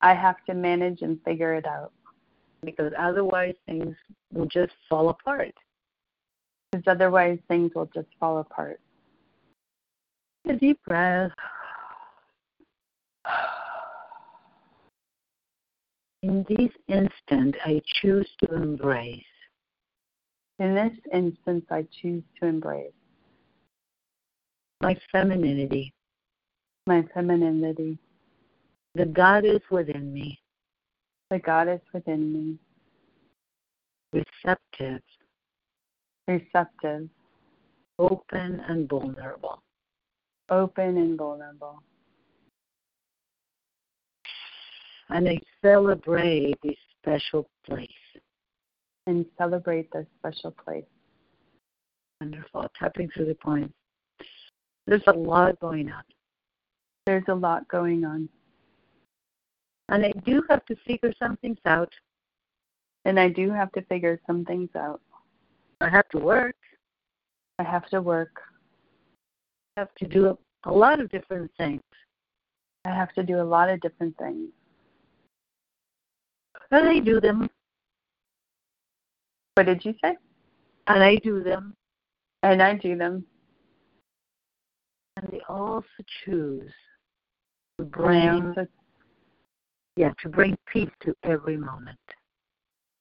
I 0.00 0.14
have 0.14 0.36
to 0.46 0.54
manage 0.54 1.02
and 1.02 1.20
figure 1.24 1.54
it 1.54 1.66
out. 1.66 1.90
Because 2.62 2.92
otherwise 2.96 3.56
things 3.66 3.96
will 4.32 4.46
just 4.46 4.72
fall 4.88 5.08
apart. 5.08 5.52
Because 6.72 6.84
otherwise 6.86 7.38
things 7.48 7.72
will 7.74 7.90
just 7.94 8.08
fall 8.18 8.38
apart. 8.38 8.80
A 10.48 10.54
deep 10.54 10.80
breath. 10.86 11.30
In 16.22 16.44
this 16.48 16.70
instant, 16.88 17.56
I 17.64 17.80
choose 18.00 18.28
to 18.44 18.54
embrace. 18.54 19.22
In 20.58 20.74
this 20.74 20.92
instance, 21.12 21.64
I 21.70 21.86
choose 22.00 22.22
to 22.40 22.46
embrace 22.46 22.92
my 24.82 24.98
femininity. 25.12 25.94
My 26.86 27.04
femininity. 27.14 27.96
The 28.96 29.06
goddess 29.06 29.62
within 29.70 30.12
me. 30.12 30.40
The 31.30 31.38
goddess 31.38 31.80
within 31.94 32.32
me. 32.32 32.58
Receptive. 34.12 35.00
Receptive. 36.28 37.08
Open 37.98 38.60
and 38.68 38.88
vulnerable. 38.88 39.62
Open 40.50 40.96
and 40.96 41.18
vulnerable 41.18 41.82
and 45.12 45.28
I 45.28 45.38
celebrate 45.62 46.58
this 46.62 46.76
special 47.00 47.48
place. 47.66 47.88
And 49.06 49.26
celebrate 49.36 49.90
this 49.92 50.06
special 50.18 50.52
place. 50.52 50.84
Wonderful. 52.20 52.66
Tapping 52.78 53.10
through 53.10 53.26
the 53.26 53.34
points. 53.34 53.74
There's 54.86 55.02
a 55.06 55.12
lot 55.12 55.58
going 55.60 55.90
on. 55.90 56.02
There's 57.06 57.24
a 57.28 57.34
lot 57.34 57.68
going 57.68 58.04
on. 58.04 58.28
And 59.88 60.06
I 60.06 60.12
do 60.24 60.42
have 60.48 60.64
to 60.66 60.76
figure 60.86 61.12
some 61.18 61.36
things 61.38 61.58
out. 61.66 61.92
And 63.04 63.18
I 63.18 63.28
do 63.28 63.50
have 63.50 63.72
to 63.72 63.82
figure 63.82 64.20
some 64.26 64.44
things 64.44 64.70
out. 64.76 65.00
I 65.82 65.88
have 65.88 66.08
to 66.10 66.18
work. 66.18 66.54
I 67.58 67.64
have 67.64 67.86
to 67.86 68.00
work. 68.00 68.40
I 69.76 69.80
have 69.80 69.94
to 69.96 70.06
do 70.06 70.38
a 70.64 70.70
lot 70.72 71.00
of 71.00 71.10
different 71.10 71.50
things. 71.58 71.82
I 72.84 72.90
have 72.90 73.12
to 73.14 73.24
do 73.24 73.40
a 73.40 73.42
lot 73.42 73.68
of 73.68 73.80
different 73.80 74.16
things. 74.16 74.50
And 76.70 76.88
I 76.88 77.00
do 77.00 77.20
them. 77.20 77.50
What 79.54 79.66
did 79.66 79.84
you 79.84 79.94
say? 80.02 80.16
And 80.86 81.02
I 81.02 81.16
do 81.16 81.42
them. 81.42 81.74
And 82.44 82.62
I 82.62 82.74
do 82.74 82.96
them. 82.96 83.24
And 85.16 85.28
they 85.30 85.40
also 85.48 85.84
choose 86.24 86.70
to 87.78 87.84
bring, 87.84 88.54
yeah, 89.96 90.12
to 90.22 90.28
bring 90.28 90.56
peace 90.72 90.90
to 91.00 91.14
every 91.24 91.56
moment. 91.56 91.98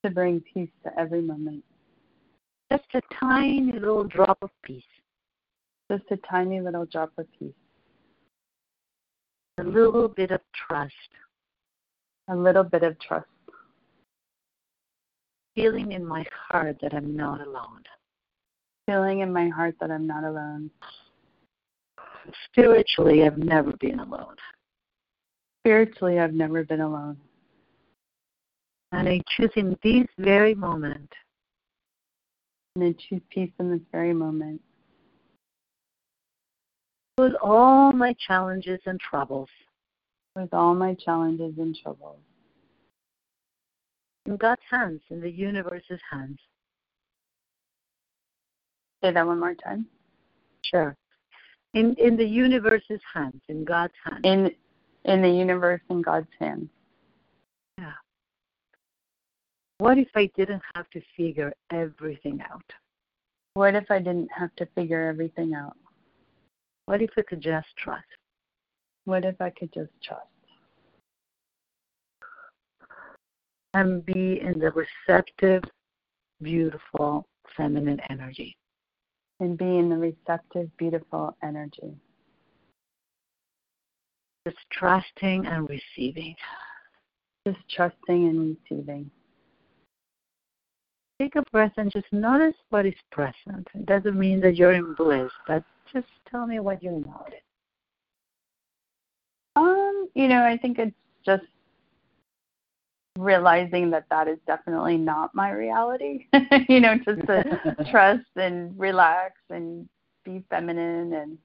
To 0.04 0.10
bring 0.10 0.42
peace 0.54 0.72
to 0.84 0.92
every 1.00 1.22
moment. 1.22 1.64
Just 2.72 2.86
a 2.94 3.02
tiny 3.20 3.74
little 3.74 4.06
drop 4.06 4.38
of 4.42 4.50
peace. 4.64 4.84
Just 5.92 6.06
a 6.12 6.18
tiny 6.30 6.62
little 6.62 6.86
drop 6.86 7.12
of 7.18 7.28
peace. 7.38 7.54
A 9.60 9.64
little 9.64 10.08
bit 10.08 10.32
of 10.32 10.40
trust. 10.68 10.94
A 12.30 12.36
little 12.36 12.64
bit 12.64 12.84
of 12.84 12.98
trust 13.00 13.28
feeling 15.56 15.92
in 15.92 16.06
my 16.06 16.26
heart 16.50 16.78
that 16.82 16.94
I'm 16.94 17.16
not 17.16 17.42
alone. 17.42 17.84
Feeling 18.88 19.20
in 19.20 19.32
my 19.32 19.50
heart 19.50 19.76
that 19.80 19.92
I'm 19.92 20.08
not 20.08 20.24
alone. 20.24 20.70
Spiritually, 22.50 23.24
I've 23.24 23.38
never 23.38 23.74
been 23.74 24.00
alone. 24.00 24.36
Spiritually, 25.62 26.20
I've 26.20 26.34
never 26.34 26.64
been 26.64 26.82
alone. 26.82 27.18
And 28.92 29.08
I 29.08 29.22
choose 29.36 29.52
in 29.56 29.78
this 29.84 30.08
very 30.18 30.54
moment. 30.54 31.10
And 32.76 32.84
I 32.86 32.96
choose 33.10 33.22
peace 33.30 33.52
in 33.60 33.72
this 33.72 33.82
very 33.92 34.14
moment. 34.14 34.62
With 37.18 37.34
all 37.42 37.92
my 37.92 38.16
challenges 38.26 38.80
and 38.86 39.00
troubles. 39.00 39.50
With 40.36 40.54
all 40.54 40.74
my 40.74 40.94
challenges 40.96 41.54
and 41.58 41.78
troubles. 41.82 42.20
In 44.26 44.38
God's 44.38 44.62
hands, 44.70 45.02
in 45.10 45.20
the 45.20 45.30
universe's 45.30 46.00
hands. 46.10 46.40
Say 49.04 49.12
that 49.12 49.26
one 49.26 49.40
more 49.40 49.56
time. 49.56 49.88
Sure. 50.64 50.96
In 51.74 51.96
in 51.96 52.16
the 52.16 52.26
universe's 52.26 53.02
hands, 53.14 53.42
in 53.48 53.64
God's 53.66 53.94
hands. 54.04 54.22
In 54.24 54.52
in 55.06 55.22
the 55.22 55.30
universe 55.30 55.82
in 55.90 56.02
God's 56.02 56.28
hands. 56.40 56.70
Yeah. 57.78 57.94
What 59.82 59.98
if 59.98 60.10
I 60.14 60.30
didn't 60.38 60.62
have 60.76 60.88
to 60.92 61.02
figure 61.18 61.52
everything 61.72 62.40
out? 62.52 62.72
What 63.56 63.74
if 63.74 63.90
I 63.90 63.98
didn't 63.98 64.30
have 64.32 64.56
to 64.58 64.68
figure 64.76 65.08
everything 65.08 65.56
out? 65.56 65.76
What 66.86 67.02
if 67.02 67.10
I 67.18 67.24
could 67.24 67.42
just 67.42 67.66
trust? 67.78 68.06
What 69.06 69.26
if 69.26 69.42
I 69.42 69.50
could 69.50 69.74
just 69.74 69.90
trust? 70.04 70.28
And 73.74 74.06
be 74.06 74.40
in 74.40 74.60
the 74.60 74.70
receptive, 74.70 75.64
beautiful, 76.44 77.26
feminine 77.58 78.02
energy. 78.12 78.56
And 79.40 79.58
be 79.58 79.80
in 79.80 79.90
the 79.90 79.98
receptive, 79.98 80.70
beautiful 80.78 81.36
energy. 81.42 81.98
Just 84.46 84.60
trusting 84.72 85.48
and 85.48 85.68
receiving. 85.68 86.36
Just 87.48 87.68
trusting 87.68 88.28
and 88.28 88.56
receiving. 88.70 89.10
Take 91.22 91.36
a 91.36 91.44
breath 91.52 91.74
and 91.78 91.92
just 91.92 92.12
notice 92.12 92.56
what 92.72 92.88
is 92.88 92.96
present. 93.12 93.68
It 93.76 93.86
doesn't 93.86 94.18
mean 94.18 94.42
that 94.42 94.56
you're 94.56 94.72
in 94.72 94.96
bliss, 94.96 95.30
but 95.46 95.64
just 95.94 96.08
tell 96.28 96.48
me 96.48 96.60
what 96.60 96.82
you 96.82 96.90
notice. 96.90 97.44
Um, 99.56 100.08
you 100.16 100.28
know, 100.28 100.44
I 100.44 100.58
think 100.58 100.80
it's 100.80 100.96
just 101.24 101.44
realizing 103.20 103.92
that 103.92 104.06
that 104.10 104.28
is 104.28 104.40
definitely 104.48 104.98
not 104.98 105.36
my 105.36 105.52
reality. 105.52 106.26
you 106.68 106.80
know, 106.80 106.96
just 107.06 107.22
to 107.28 107.76
trust 107.92 108.26
and 108.36 108.74
relax 108.80 109.36
and 109.52 109.88
be 110.24 110.44
feminine 110.50 111.14
and 111.14 111.38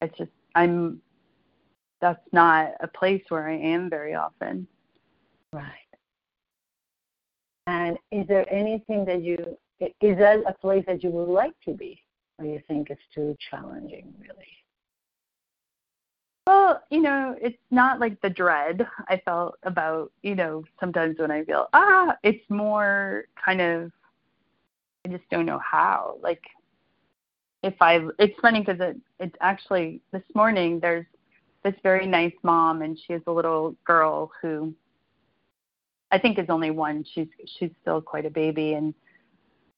it's 0.00 0.16
just 0.16 0.30
I'm 0.54 1.00
that's 2.00 2.22
not 2.30 2.70
a 2.78 2.86
place 2.86 3.24
where 3.30 3.48
I 3.48 3.56
am 3.56 3.90
very 3.90 4.14
often. 4.14 4.68
Right. 5.52 5.85
And 7.66 7.98
is 8.12 8.26
there 8.28 8.50
anything 8.52 9.04
that 9.06 9.22
you 9.22 9.36
is 9.80 10.18
that 10.18 10.42
a 10.46 10.54
place 10.54 10.84
that 10.86 11.02
you 11.02 11.10
would 11.10 11.28
like 11.28 11.52
to 11.64 11.74
be, 11.74 12.00
or 12.38 12.46
you 12.46 12.62
think 12.66 12.90
it's 12.90 13.00
too 13.14 13.36
challenging, 13.50 14.14
really? 14.20 14.46
Well, 16.46 16.80
you 16.90 17.02
know, 17.02 17.34
it's 17.40 17.58
not 17.70 17.98
like 17.98 18.20
the 18.20 18.30
dread 18.30 18.86
I 19.08 19.20
felt 19.24 19.56
about, 19.64 20.12
you 20.22 20.36
know, 20.36 20.64
sometimes 20.78 21.18
when 21.18 21.30
I 21.30 21.44
feel 21.44 21.66
ah, 21.72 22.16
it's 22.22 22.48
more 22.48 23.24
kind 23.44 23.60
of 23.60 23.90
I 25.04 25.08
just 25.08 25.28
don't 25.30 25.46
know 25.46 25.58
how. 25.58 26.18
Like 26.22 26.42
if 27.62 27.74
I 27.80 28.06
it's 28.18 28.38
funny 28.40 28.60
because 28.60 28.80
it 28.80 28.96
it's 29.18 29.36
actually 29.40 30.00
this 30.12 30.22
morning 30.34 30.78
there's 30.80 31.06
this 31.64 31.74
very 31.82 32.06
nice 32.06 32.34
mom 32.44 32.82
and 32.82 32.96
she 32.96 33.12
has 33.12 33.22
a 33.26 33.32
little 33.32 33.74
girl 33.84 34.30
who 34.40 34.72
I 36.10 36.18
think 36.18 36.38
is 36.38 36.46
only 36.48 36.70
one. 36.70 37.04
She's 37.14 37.28
she's 37.58 37.70
still 37.82 38.00
quite 38.00 38.26
a 38.26 38.30
baby 38.30 38.74
and 38.74 38.94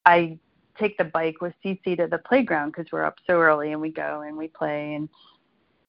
I 0.04 0.38
take 0.78 0.96
the 0.96 1.04
bike 1.04 1.40
with 1.40 1.54
Cece 1.64 1.96
to 1.96 2.06
the 2.06 2.18
playground 2.18 2.72
because 2.72 2.90
we're 2.92 3.04
up 3.04 3.16
so 3.26 3.34
early 3.34 3.72
and 3.72 3.80
we 3.80 3.90
go 3.90 4.22
and 4.26 4.36
we 4.36 4.48
play 4.48 4.94
and 4.94 5.08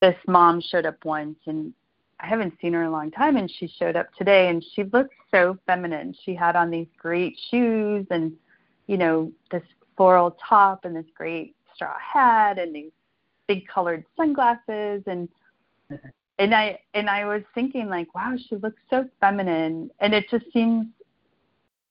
this 0.01 0.15
mom 0.27 0.61
showed 0.61 0.85
up 0.85 1.03
once 1.05 1.37
and 1.45 1.73
I 2.19 2.27
haven't 2.27 2.53
seen 2.61 2.73
her 2.73 2.81
in 2.81 2.87
a 2.87 2.91
long 2.91 3.11
time 3.11 3.37
and 3.37 3.49
she 3.49 3.67
showed 3.67 3.95
up 3.95 4.07
today 4.17 4.49
and 4.49 4.63
she 4.75 4.83
looked 4.85 5.13
so 5.31 5.57
feminine. 5.67 6.15
She 6.25 6.33
had 6.35 6.55
on 6.55 6.69
these 6.69 6.87
great 6.97 7.37
shoes 7.49 8.05
and 8.09 8.33
you 8.87 8.97
know 8.97 9.31
this 9.51 9.63
floral 9.95 10.37
top 10.47 10.85
and 10.85 10.95
this 10.95 11.05
great 11.15 11.55
straw 11.75 11.95
hat 11.97 12.57
and 12.57 12.75
these 12.75 12.91
big 13.47 13.67
colored 13.67 14.05
sunglasses 14.17 15.03
and 15.05 15.29
and 16.39 16.55
I 16.55 16.79
and 16.93 17.09
I 17.09 17.25
was 17.25 17.43
thinking 17.53 17.89
like, 17.89 18.15
wow, 18.15 18.35
she 18.47 18.55
looks 18.55 18.81
so 18.89 19.07
feminine, 19.19 19.91
and 19.99 20.13
it 20.13 20.25
just 20.31 20.45
seems. 20.51 20.87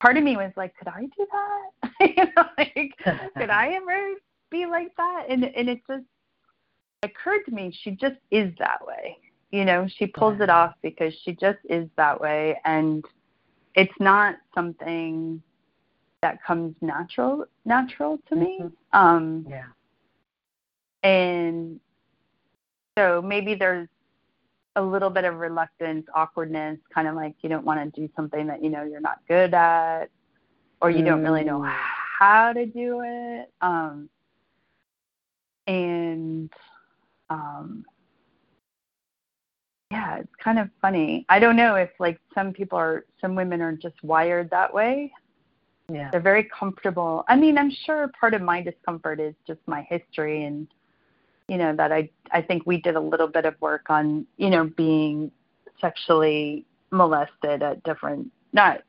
Part 0.01 0.17
of 0.17 0.23
me 0.23 0.37
was 0.37 0.53
like, 0.57 0.77
could 0.79 0.87
I 0.87 1.01
do 1.17 1.27
that? 1.33 1.91
you 2.17 2.25
know, 2.37 2.45
like, 2.57 2.95
could 3.37 3.51
I 3.51 3.75
ever 3.75 4.15
be 4.51 4.65
like 4.65 4.97
that? 4.97 5.27
And 5.29 5.45
and 5.45 5.69
it 5.69 5.81
just 5.89 6.05
occurred 7.03 7.45
to 7.47 7.51
me, 7.51 7.77
she 7.83 7.93
just 7.93 8.17
is 8.31 8.53
that 8.59 8.79
way. 8.87 9.17
You 9.51 9.65
know, 9.65 9.89
she 9.97 10.07
pulls 10.07 10.41
it 10.41 10.51
off 10.51 10.75
because 10.83 11.13
she 11.25 11.33
just 11.33 11.59
is 11.69 11.89
that 11.97 12.21
way, 12.21 12.61
and 12.65 13.05
it's 13.75 13.95
not 13.99 14.37
something 14.55 15.43
that 16.23 16.43
comes 16.45 16.75
natural 16.81 17.45
natural 17.65 18.19
to 18.29 18.37
me. 18.37 18.61
Mm-hmm. 18.63 18.99
Um, 18.99 19.47
yeah. 19.49 19.65
And 21.03 21.81
so 22.97 23.23
maybe 23.23 23.55
there's 23.55 23.89
a 24.79 24.83
little 24.83 25.11
bit 25.11 25.25
of 25.25 25.37
reluctance, 25.37 26.07
awkwardness, 26.15 26.79
kind 26.95 27.09
of 27.09 27.17
like 27.17 27.35
you 27.43 27.49
don't 27.49 27.65
want 27.65 27.95
to 27.95 28.01
do 28.01 28.09
something 28.15 28.47
that 28.47 28.63
you 28.63 28.71
know 28.71 28.85
you're 28.85 29.01
not 29.01 29.19
good 29.27 29.53
at, 29.53 30.07
or 30.81 30.91
you 30.91 31.03
mm. 31.03 31.07
don't 31.07 31.23
really 31.23 31.45
know 31.45 31.59
mm. 31.59 31.77
how 32.19 32.53
to 32.53 32.65
do 32.65 33.03
it. 33.05 33.53
Um, 33.61 34.09
and 35.67 36.51
um, 37.29 37.85
yeah, 39.91 40.19
it's 40.19 40.35
kind 40.43 40.59
of 40.59 40.71
funny. 40.81 41.27
I 41.29 41.39
don't 41.41 41.57
know 41.57 41.75
if 41.75 41.91
like 41.99 42.21
some 42.35 42.53
people 42.53 42.79
are, 42.79 43.05
some 43.21 43.35
women 43.35 43.61
are 43.61 43.73
just 43.73 44.03
wired 44.03 44.49
that 44.51 44.73
way. 44.73 45.13
Yeah. 45.91 46.11
They're 46.11 46.21
very 46.21 46.45
comfortable. 46.45 47.25
I 47.29 47.37
mean, 47.37 47.59
I'm 47.59 47.71
sure 47.71 48.11
part 48.19 48.35
of 48.35 48.43
my 48.43 48.63
discomfort 48.63 49.21
is 49.21 49.35
just 49.47 49.61
my 49.67 49.83
history 49.89 50.45
and 50.45 50.69
you 51.49 51.59
know 51.59 51.75
that 51.75 51.93
I 51.93 52.11
I 52.31 52.43
think 52.43 52.65
we 52.67 52.81
did 52.81 52.97
a 52.97 53.01
little 53.01 53.27
bit 53.27 53.45
of 53.45 53.55
work 53.61 53.87
on 53.89 54.27
you 54.37 54.51
know 54.51 54.65
being 54.65 55.31
sexually 55.81 56.65
molested 56.91 57.63
at 57.63 57.83
different 57.83 58.31
not 58.53 58.83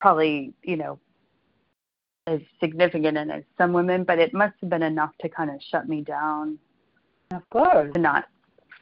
probably 0.00 0.52
you 0.62 0.76
know 0.76 0.98
as 2.28 2.40
significant 2.60 3.16
as 3.16 3.42
some 3.56 3.72
women, 3.72 4.04
but 4.04 4.18
it 4.18 4.34
must 4.34 4.54
have 4.60 4.68
been 4.68 4.82
enough 4.82 5.12
to 5.20 5.28
kind 5.30 5.50
of 5.50 5.56
shut 5.70 5.88
me 5.88 6.02
down. 6.02 6.58
Of 7.30 7.48
course, 7.50 7.92
to 7.94 8.00
not 8.00 8.26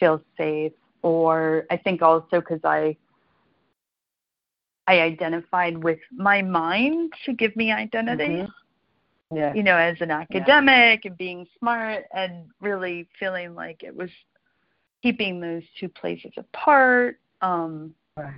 feel 0.01 0.20
safe, 0.36 0.72
or 1.03 1.64
I 1.70 1.76
think 1.76 2.03
also 2.03 2.40
because 2.40 2.61
I 2.64 2.97
I 4.88 5.01
identified 5.01 5.82
with 5.82 5.99
my 6.12 6.42
mind 6.42 7.12
to 7.24 7.32
give 7.32 7.55
me 7.57 7.72
identity. 7.72 8.24
Mm-hmm 8.24 8.51
yeah. 9.35 9.53
you 9.55 9.62
know, 9.62 9.77
as 9.77 9.97
an 10.01 10.11
academic 10.11 11.05
yeah. 11.05 11.11
and 11.11 11.18
being 11.18 11.47
smart 11.59 12.05
and 12.14 12.47
really 12.61 13.09
feeling 13.18 13.55
like 13.55 13.83
it 13.83 13.95
was 13.95 14.11
keeping 15.03 15.41
those 15.41 15.62
two 15.79 15.89
places 15.89 16.33
apart. 16.37 17.18
Um, 17.41 17.95
right. 18.16 18.35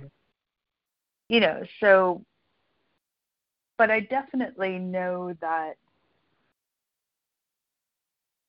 You 1.29 1.39
know, 1.41 1.61
so, 1.79 2.23
but 3.77 3.91
I 3.91 3.99
definitely 4.01 4.79
know 4.79 5.33
that, 5.41 5.73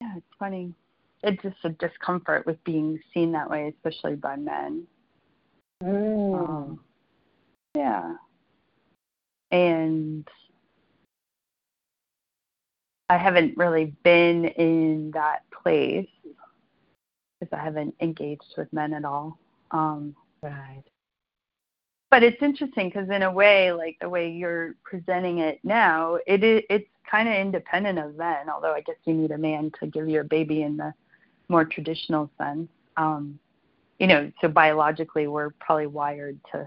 yeah, 0.00 0.14
it's 0.16 0.26
funny. 0.38 0.72
It's 1.22 1.42
just 1.42 1.56
a 1.64 1.68
discomfort 1.70 2.46
with 2.46 2.62
being 2.64 2.98
seen 3.12 3.32
that 3.32 3.50
way, 3.50 3.68
especially 3.76 4.16
by 4.16 4.36
men. 4.36 4.86
Mm. 5.82 6.48
Um, 6.48 6.80
yeah. 7.74 8.14
And 9.50 10.26
I 13.10 13.16
haven't 13.16 13.56
really 13.56 13.92
been 14.04 14.44
in 14.44 15.10
that 15.14 15.42
place 15.50 16.06
because 17.40 17.52
I 17.52 17.60
haven't 17.60 17.92
engaged 18.00 18.54
with 18.56 18.72
men 18.72 18.94
at 18.94 19.04
all. 19.04 19.36
Um, 19.72 20.14
right. 20.44 20.84
But 22.08 22.22
it's 22.22 22.40
interesting 22.40 22.88
because 22.88 23.10
in 23.10 23.22
a 23.22 23.32
way, 23.32 23.72
like 23.72 23.96
the 24.00 24.08
way 24.08 24.30
you're 24.30 24.76
presenting 24.84 25.38
it 25.38 25.58
now, 25.64 26.18
it 26.28 26.44
is 26.44 26.62
it's 26.70 26.86
kind 27.10 27.28
of 27.28 27.34
independent 27.34 27.98
of 27.98 28.16
men. 28.16 28.48
Although 28.48 28.74
I 28.74 28.80
guess 28.80 28.94
you 29.04 29.14
need 29.14 29.32
a 29.32 29.38
man 29.38 29.72
to 29.80 29.88
give 29.88 30.08
you 30.08 30.20
a 30.20 30.24
baby 30.24 30.62
in 30.62 30.76
the 30.76 30.94
more 31.48 31.64
traditional 31.64 32.30
sense. 32.38 32.68
Um, 32.96 33.40
you 33.98 34.06
know, 34.06 34.30
so 34.40 34.46
biologically 34.46 35.26
we're 35.26 35.50
probably 35.58 35.88
wired 35.88 36.38
to 36.52 36.64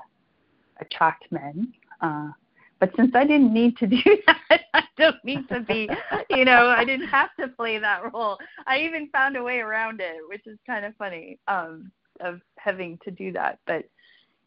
attract 0.81 1.31
men. 1.31 1.73
Uh, 2.01 2.31
But 2.81 2.91
since 2.97 3.15
I 3.15 3.25
didn't 3.25 3.53
need 3.53 3.77
to 3.77 3.87
do 3.87 3.97
that, 4.27 4.61
I 4.73 4.82
don't 4.97 5.23
need 5.23 5.47
to 5.49 5.59
be, 5.61 5.89
you 6.29 6.45
know, 6.45 6.67
I 6.67 6.85
didn't 6.85 7.07
have 7.07 7.29
to 7.39 7.47
play 7.47 7.77
that 7.79 8.13
role. 8.13 8.37
I 8.67 8.79
even 8.79 9.09
found 9.09 9.35
a 9.37 9.43
way 9.43 9.59
around 9.59 10.01
it, 10.01 10.17
which 10.27 10.45
is 10.45 10.57
kind 10.65 10.85
of 10.85 10.95
funny, 10.97 11.39
um, 11.47 11.91
of 12.19 12.41
having 12.57 12.99
to 13.03 13.11
do 13.11 13.31
that. 13.33 13.59
But 13.65 13.85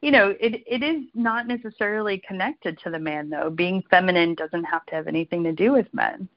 you 0.03 0.11
know, 0.11 0.35
it 0.41 0.63
it 0.67 0.83
is 0.83 1.05
not 1.15 1.47
necessarily 1.47 2.23
connected 2.27 2.79
to 2.81 2.91
the 2.91 2.99
man 2.99 3.31
though. 3.31 3.51
Being 3.51 3.83
feminine 3.91 4.35
doesn't 4.35 4.65
have 4.65 4.85
to 4.87 4.95
have 4.95 5.09
anything 5.09 5.43
to 5.45 5.53
do 5.53 5.73
with 5.73 5.93
men. 5.93 6.29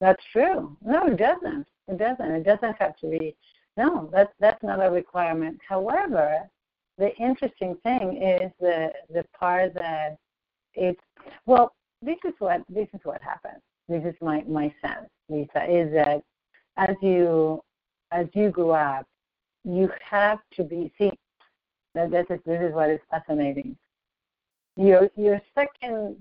That's 0.00 0.22
true. 0.32 0.76
No, 0.84 1.06
it 1.06 1.16
doesn't. 1.16 1.66
It 1.88 1.98
doesn't. 1.98 2.30
It 2.30 2.44
doesn't 2.44 2.76
have 2.78 2.96
to 2.98 3.06
be. 3.08 3.34
No, 3.76 4.10
that's 4.12 4.32
that's 4.38 4.62
not 4.62 4.84
a 4.84 4.90
requirement. 4.90 5.58
However, 5.66 6.48
the 6.98 7.14
interesting 7.16 7.76
thing 7.82 8.22
is 8.22 8.52
the 8.60 8.92
the 9.12 9.24
part 9.38 9.74
that 9.74 10.18
it's 10.74 11.00
well. 11.46 11.72
This 12.02 12.18
is 12.24 12.34
what 12.38 12.62
this 12.68 12.88
is 12.94 13.00
what 13.02 13.20
happens. 13.22 13.60
This 13.88 14.04
is 14.04 14.14
my 14.20 14.44
my 14.48 14.72
sense, 14.80 15.08
Lisa, 15.28 15.64
is 15.68 15.92
that 15.92 16.22
as 16.76 16.94
you 17.02 17.62
as 18.12 18.26
you 18.34 18.50
grow 18.50 18.70
up, 18.70 19.06
you 19.64 19.90
have 20.08 20.38
to 20.54 20.64
be 20.64 20.92
see. 20.98 21.10
That 21.94 22.10
this 22.10 22.26
is 22.30 22.40
this 22.46 22.60
is 22.60 22.72
what 22.74 22.90
is 22.90 23.00
fascinating. 23.10 23.76
Your 24.76 25.10
your 25.16 25.40
second 25.54 26.16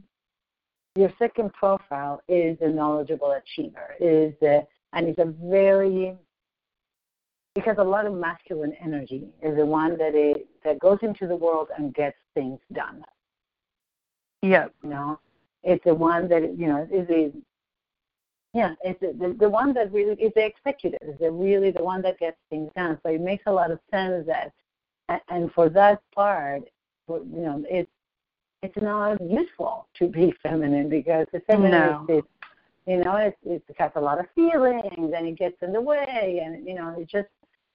your 0.95 1.13
second 1.19 1.53
profile 1.53 2.21
is 2.27 2.57
a 2.61 2.67
knowledgeable 2.67 3.31
achiever. 3.31 3.95
Is 3.99 4.33
a, 4.41 4.65
and 4.93 5.07
it's 5.07 5.19
a 5.19 5.33
very 5.43 6.15
because 7.53 7.77
a 7.79 7.83
lot 7.83 8.05
of 8.05 8.13
masculine 8.13 8.73
energy 8.83 9.27
is 9.41 9.55
the 9.57 9.65
one 9.65 9.97
that 9.97 10.15
is 10.15 10.43
that 10.63 10.79
goes 10.79 10.99
into 11.01 11.27
the 11.27 11.35
world 11.35 11.69
and 11.77 11.93
gets 11.93 12.17
things 12.33 12.59
done. 12.73 13.03
Yeah. 14.41 14.67
You 14.83 14.89
know, 14.89 15.19
it's 15.67 15.83
the 15.83 15.93
one 15.93 16.27
that 16.29 16.57
you 16.57 16.67
know 16.67 16.87
is 16.91 17.07
the 17.07 17.31
yeah, 18.53 18.73
it's 18.83 18.99
the, 19.01 19.35
the, 19.37 19.49
one 19.49 19.73
that 19.73 19.91
really 19.91 20.13
is 20.13 20.31
the 20.33 20.45
executive. 20.45 20.99
Is 21.07 21.19
the 21.19 21.29
really 21.29 21.69
the 21.69 21.83
one 21.83 22.01
that 22.01 22.17
gets 22.17 22.37
things 22.49 22.71
done. 22.75 22.97
So 23.03 23.09
it 23.09 23.21
makes 23.21 23.43
a 23.45 23.51
lot 23.51 23.69
of 23.69 23.79
sense 23.91 24.25
that, 24.25 24.51
and 25.29 25.51
for 25.53 25.69
that 25.69 26.01
part, 26.15 26.63
you 27.07 27.21
know, 27.33 27.63
it's 27.69 27.91
it's 28.63 28.77
not 28.81 29.21
useful 29.21 29.87
to 29.99 30.07
be 30.07 30.33
feminine 30.43 30.89
because 30.89 31.27
the 31.31 31.41
feminine 31.41 31.71
no. 31.71 32.05
is, 32.09 32.23
you 32.87 33.03
know, 33.03 33.17
it, 33.17 33.37
it 33.43 33.63
has 33.77 33.91
a 33.95 34.01
lot 34.01 34.19
of 34.19 34.25
feelings 34.33 35.13
and 35.15 35.27
it 35.27 35.37
gets 35.37 35.57
in 35.61 35.71
the 35.71 35.81
way, 35.81 36.41
and 36.43 36.65
you 36.65 36.73
know, 36.73 36.95
it 36.97 37.07
just 37.07 37.29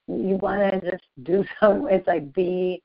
you 0.09 0.37
want 0.37 0.61
to 0.73 0.91
just 0.91 1.05
do 1.23 1.45
some. 1.61 1.87
It's 1.89 2.07
like 2.09 2.33
be, 2.33 2.83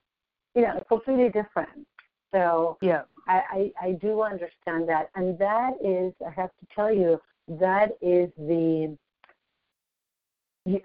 you 0.55 0.62
know, 0.64 0.84
completely 0.88 1.30
different. 1.30 1.88
So 2.34 2.78
yeah, 2.82 3.03
I, 3.28 3.71
I 3.82 3.88
I 3.88 3.91
do 3.93 4.21
understand 4.21 4.88
that, 4.89 5.09
and 5.15 5.38
that 5.39 5.73
is 5.84 6.13
I 6.25 6.30
have 6.32 6.51
to 6.59 6.65
tell 6.73 6.91
you 6.91 7.19
that 7.47 7.97
is 8.01 8.30
the 8.38 8.97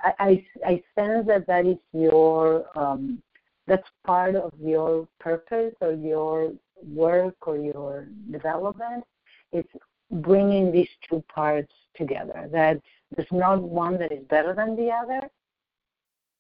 I, 0.03 0.15
I, 0.19 0.47
I 0.67 0.83
sense 0.95 1.27
that 1.27 1.47
that 1.47 1.67
is 1.67 1.79
your 1.93 2.67
um, 2.79 3.23
that's 3.67 3.89
part 4.05 4.35
of 4.35 4.53
your 4.61 5.09
purpose 5.21 5.75
or 5.81 5.93
your 5.93 6.53
work 6.83 7.37
or 7.47 7.57
your 7.57 8.09
development. 8.31 9.05
It's 9.53 9.69
bringing 10.11 10.73
these 10.73 10.89
two 11.09 11.23
parts 11.33 11.73
together. 11.97 12.49
That 12.53 12.81
there's 13.15 13.29
not 13.33 13.63
one 13.63 13.99
that 13.99 14.13
is 14.13 14.25
better 14.29 14.55
than 14.55 14.77
the 14.77 14.91
other, 14.91 15.21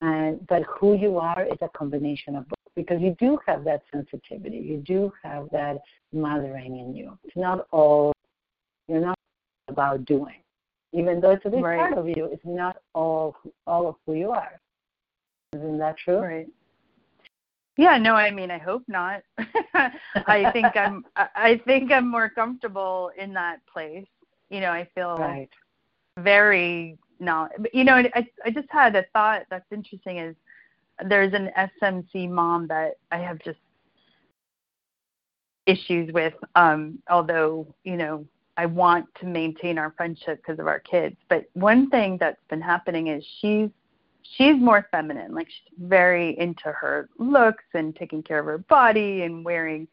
and 0.00 0.44
but 0.46 0.62
who 0.62 0.94
you 0.94 1.18
are 1.18 1.44
is 1.44 1.58
a 1.60 1.68
combination 1.68 2.36
of 2.36 2.48
both. 2.48 2.61
Because 2.74 3.00
you 3.00 3.14
do 3.18 3.38
have 3.46 3.64
that 3.64 3.82
sensitivity, 3.92 4.56
you 4.56 4.78
do 4.78 5.12
have 5.22 5.48
that 5.52 5.78
mothering 6.12 6.78
in 6.78 6.94
you. 6.94 7.18
It's 7.24 7.36
not 7.36 7.66
all 7.70 8.12
you're 8.88 9.00
not 9.00 9.18
about 9.68 10.04
doing. 10.04 10.36
Even 10.92 11.20
though 11.20 11.30
it's 11.30 11.44
a 11.46 11.50
big 11.50 11.62
right. 11.62 11.78
part 11.78 11.98
of 11.98 12.08
you, 12.08 12.26
it's 12.32 12.44
not 12.44 12.76
all 12.94 13.36
all 13.66 13.88
of 13.88 13.96
who 14.06 14.14
you 14.14 14.30
are. 14.30 14.60
Isn't 15.54 15.78
that 15.78 15.96
true? 15.98 16.18
Right. 16.18 16.48
Yeah, 17.78 17.96
no, 17.96 18.14
I 18.14 18.30
mean 18.30 18.50
I 18.50 18.58
hope 18.58 18.82
not. 18.88 19.22
I 19.74 20.50
think 20.52 20.76
I'm 20.76 21.04
I 21.16 21.60
think 21.64 21.90
I'm 21.90 22.10
more 22.10 22.28
comfortable 22.28 23.10
in 23.18 23.32
that 23.34 23.60
place. 23.66 24.06
You 24.50 24.60
know, 24.60 24.70
I 24.70 24.88
feel 24.94 25.16
right. 25.16 25.48
very 26.18 26.98
not 27.18 27.52
you 27.72 27.84
know, 27.84 27.94
I 27.94 28.26
I 28.44 28.50
just 28.50 28.68
had 28.70 28.94
a 28.96 29.04
thought 29.14 29.44
that's 29.50 29.70
interesting 29.72 30.18
is 30.18 30.36
there's 31.08 31.32
an 31.34 31.50
SMC 31.82 32.28
mom 32.30 32.66
that 32.68 32.98
I 33.10 33.18
have 33.18 33.38
just 33.40 33.58
issues 35.66 36.12
with 36.12 36.34
um 36.56 36.98
although, 37.08 37.66
you 37.84 37.96
know, 37.96 38.26
I 38.56 38.66
want 38.66 39.06
to 39.20 39.26
maintain 39.26 39.78
our 39.78 39.92
friendship 39.96 40.38
because 40.38 40.58
of 40.58 40.66
our 40.66 40.80
kids. 40.80 41.16
But 41.28 41.44
one 41.54 41.88
thing 41.90 42.18
that's 42.18 42.42
been 42.50 42.60
happening 42.60 43.08
is 43.08 43.24
she's 43.40 43.70
she's 44.36 44.56
more 44.56 44.86
feminine. 44.90 45.34
Like 45.34 45.48
she's 45.48 45.78
very 45.88 46.38
into 46.38 46.72
her 46.72 47.08
looks 47.18 47.64
and 47.74 47.94
taking 47.94 48.22
care 48.22 48.40
of 48.40 48.46
her 48.46 48.58
body 48.58 49.22
and 49.22 49.44
wearing 49.44 49.88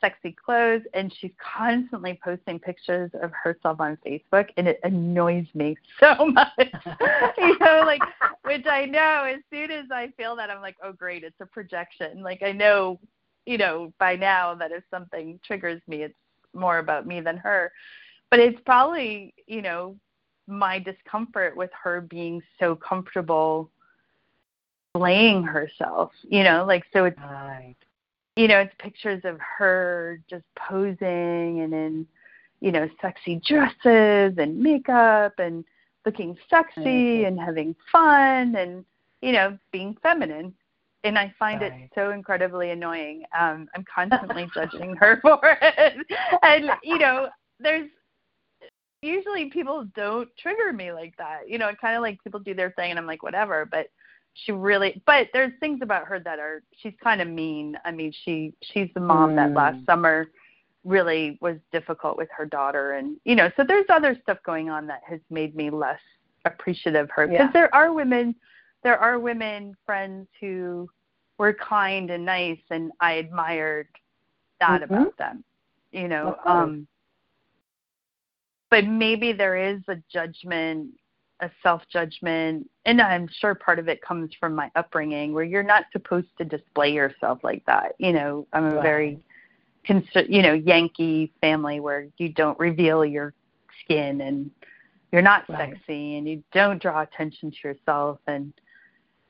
sexy 0.00 0.32
clothes 0.32 0.82
and 0.94 1.12
she's 1.18 1.32
constantly 1.38 2.18
posting 2.22 2.58
pictures 2.58 3.10
of 3.22 3.30
herself 3.32 3.80
on 3.80 3.98
Facebook 4.06 4.48
and 4.56 4.68
it 4.68 4.80
annoys 4.84 5.46
me 5.54 5.76
so 6.00 6.26
much. 6.26 6.50
you 7.38 7.58
know, 7.58 7.82
like 7.84 8.02
which 8.44 8.66
I 8.66 8.86
know 8.86 9.24
as 9.24 9.40
soon 9.50 9.70
as 9.70 9.86
I 9.92 10.12
feel 10.16 10.36
that 10.36 10.50
I'm 10.50 10.60
like, 10.60 10.76
oh 10.82 10.92
great, 10.92 11.24
it's 11.24 11.40
a 11.40 11.46
projection. 11.46 12.22
Like 12.22 12.42
I 12.42 12.52
know, 12.52 12.98
you 13.46 13.58
know, 13.58 13.92
by 13.98 14.16
now 14.16 14.54
that 14.54 14.72
if 14.72 14.84
something 14.90 15.38
triggers 15.44 15.80
me 15.86 16.02
it's 16.02 16.14
more 16.54 16.78
about 16.78 17.06
me 17.06 17.20
than 17.20 17.36
her. 17.38 17.72
But 18.30 18.40
it's 18.40 18.58
probably, 18.64 19.34
you 19.46 19.62
know, 19.62 19.96
my 20.48 20.78
discomfort 20.78 21.56
with 21.56 21.70
her 21.82 22.00
being 22.00 22.42
so 22.58 22.74
comfortable 22.76 23.70
playing 24.96 25.42
herself, 25.42 26.10
you 26.28 26.42
know, 26.42 26.64
like 26.66 26.84
so 26.92 27.04
it's 27.04 27.18
right. 27.18 27.76
You 28.36 28.48
know, 28.48 28.60
it's 28.60 28.74
pictures 28.78 29.22
of 29.24 29.38
her 29.40 30.20
just 30.28 30.44
posing 30.56 31.60
and 31.60 31.72
in, 31.72 32.06
you 32.60 32.70
know, 32.70 32.88
sexy 33.00 33.40
dresses 33.46 34.36
and 34.38 34.58
makeup 34.58 35.34
and 35.38 35.64
looking 36.04 36.36
sexy 36.48 36.80
mm-hmm. 36.80 37.26
and 37.26 37.40
having 37.40 37.74
fun 37.90 38.54
and, 38.56 38.84
you 39.22 39.32
know, 39.32 39.58
being 39.72 39.96
feminine 40.02 40.54
and 41.06 41.18
I 41.18 41.32
find 41.38 41.60
right. 41.60 41.72
it 41.72 41.90
so 41.94 42.10
incredibly 42.10 42.70
annoying. 42.70 43.22
Um, 43.38 43.68
I'm 43.74 43.84
constantly 43.92 44.48
judging 44.54 44.96
her 44.96 45.18
for 45.22 45.40
it, 45.62 46.06
and 46.42 46.70
you 46.82 46.98
know, 46.98 47.28
there's 47.60 47.88
usually 49.02 49.50
people 49.50 49.86
don't 49.94 50.28
trigger 50.36 50.72
me 50.72 50.92
like 50.92 51.16
that. 51.18 51.48
You 51.48 51.58
know, 51.58 51.70
kind 51.80 51.96
of 51.96 52.02
like 52.02 52.22
people 52.24 52.40
do 52.40 52.54
their 52.54 52.72
thing, 52.72 52.90
and 52.90 52.98
I'm 52.98 53.06
like, 53.06 53.22
whatever. 53.22 53.66
But 53.70 53.86
she 54.44 54.52
really, 54.52 55.02
but 55.06 55.28
there's 55.32 55.52
things 55.60 55.80
about 55.82 56.06
her 56.06 56.20
that 56.20 56.38
are 56.38 56.62
she's 56.76 56.94
kind 57.02 57.20
of 57.20 57.28
mean. 57.28 57.76
I 57.84 57.90
mean, 57.90 58.12
she 58.24 58.52
she's 58.62 58.88
the 58.94 59.00
mom 59.00 59.30
mm. 59.30 59.36
that 59.36 59.52
last 59.52 59.84
summer 59.86 60.28
really 60.84 61.38
was 61.40 61.56
difficult 61.72 62.16
with 62.16 62.28
her 62.36 62.44
daughter, 62.44 62.92
and 62.92 63.16
you 63.24 63.34
know, 63.34 63.50
so 63.56 63.64
there's 63.64 63.86
other 63.88 64.16
stuff 64.22 64.38
going 64.44 64.68
on 64.68 64.86
that 64.88 65.00
has 65.08 65.20
made 65.30 65.56
me 65.56 65.70
less 65.70 66.00
appreciative 66.44 67.04
of 67.04 67.10
her 67.10 67.26
because 67.26 67.46
yeah. 67.46 67.52
there 67.52 67.74
are 67.74 67.92
women 67.92 68.34
there 68.82 68.98
are 68.98 69.18
women 69.18 69.76
friends 69.84 70.28
who 70.40 70.88
were 71.38 71.52
kind 71.54 72.10
and 72.10 72.24
nice 72.24 72.60
and 72.70 72.92
I 73.00 73.14
admired 73.14 73.88
that 74.60 74.82
mm-hmm. 74.82 74.94
about 74.94 75.18
them. 75.18 75.44
You 75.92 76.08
know, 76.08 76.36
um 76.44 76.86
but 78.70 78.84
maybe 78.84 79.32
there 79.32 79.56
is 79.56 79.80
a 79.88 79.96
judgment, 80.12 80.90
a 81.40 81.50
self 81.62 81.82
judgment, 81.92 82.68
and 82.84 83.00
I'm 83.00 83.28
sure 83.40 83.54
part 83.54 83.78
of 83.78 83.88
it 83.88 84.00
comes 84.02 84.30
from 84.38 84.54
my 84.54 84.70
upbringing 84.74 85.32
where 85.32 85.44
you're 85.44 85.62
not 85.62 85.84
supposed 85.92 86.28
to 86.38 86.44
display 86.44 86.92
yourself 86.92 87.40
like 87.42 87.64
that. 87.66 87.94
You 87.98 88.12
know, 88.12 88.46
I'm 88.52 88.64
a 88.64 88.74
right. 88.76 88.82
very 88.82 89.18
you 90.28 90.42
know, 90.42 90.54
Yankee 90.54 91.32
family 91.40 91.78
where 91.80 92.08
you 92.18 92.30
don't 92.30 92.58
reveal 92.58 93.04
your 93.04 93.34
skin 93.84 94.20
and 94.22 94.50
you're 95.12 95.22
not 95.22 95.48
right. 95.48 95.74
sexy 95.74 96.18
and 96.18 96.28
you 96.28 96.42
don't 96.52 96.80
draw 96.82 97.02
attention 97.02 97.50
to 97.50 97.68
yourself 97.68 98.18
and 98.26 98.52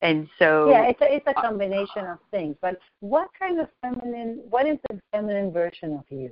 and 0.02 0.28
so 0.38 0.70
yeah 0.70 0.84
it's 0.84 1.00
a 1.00 1.14
it's 1.14 1.26
a 1.26 1.34
combination 1.34 2.04
of 2.06 2.18
things 2.30 2.54
but 2.60 2.78
what 3.00 3.28
kind 3.38 3.60
of 3.60 3.68
feminine 3.80 4.40
what 4.50 4.66
is 4.66 4.76
the 4.90 5.00
feminine 5.12 5.50
version 5.50 5.94
of 5.94 6.04
you 6.10 6.30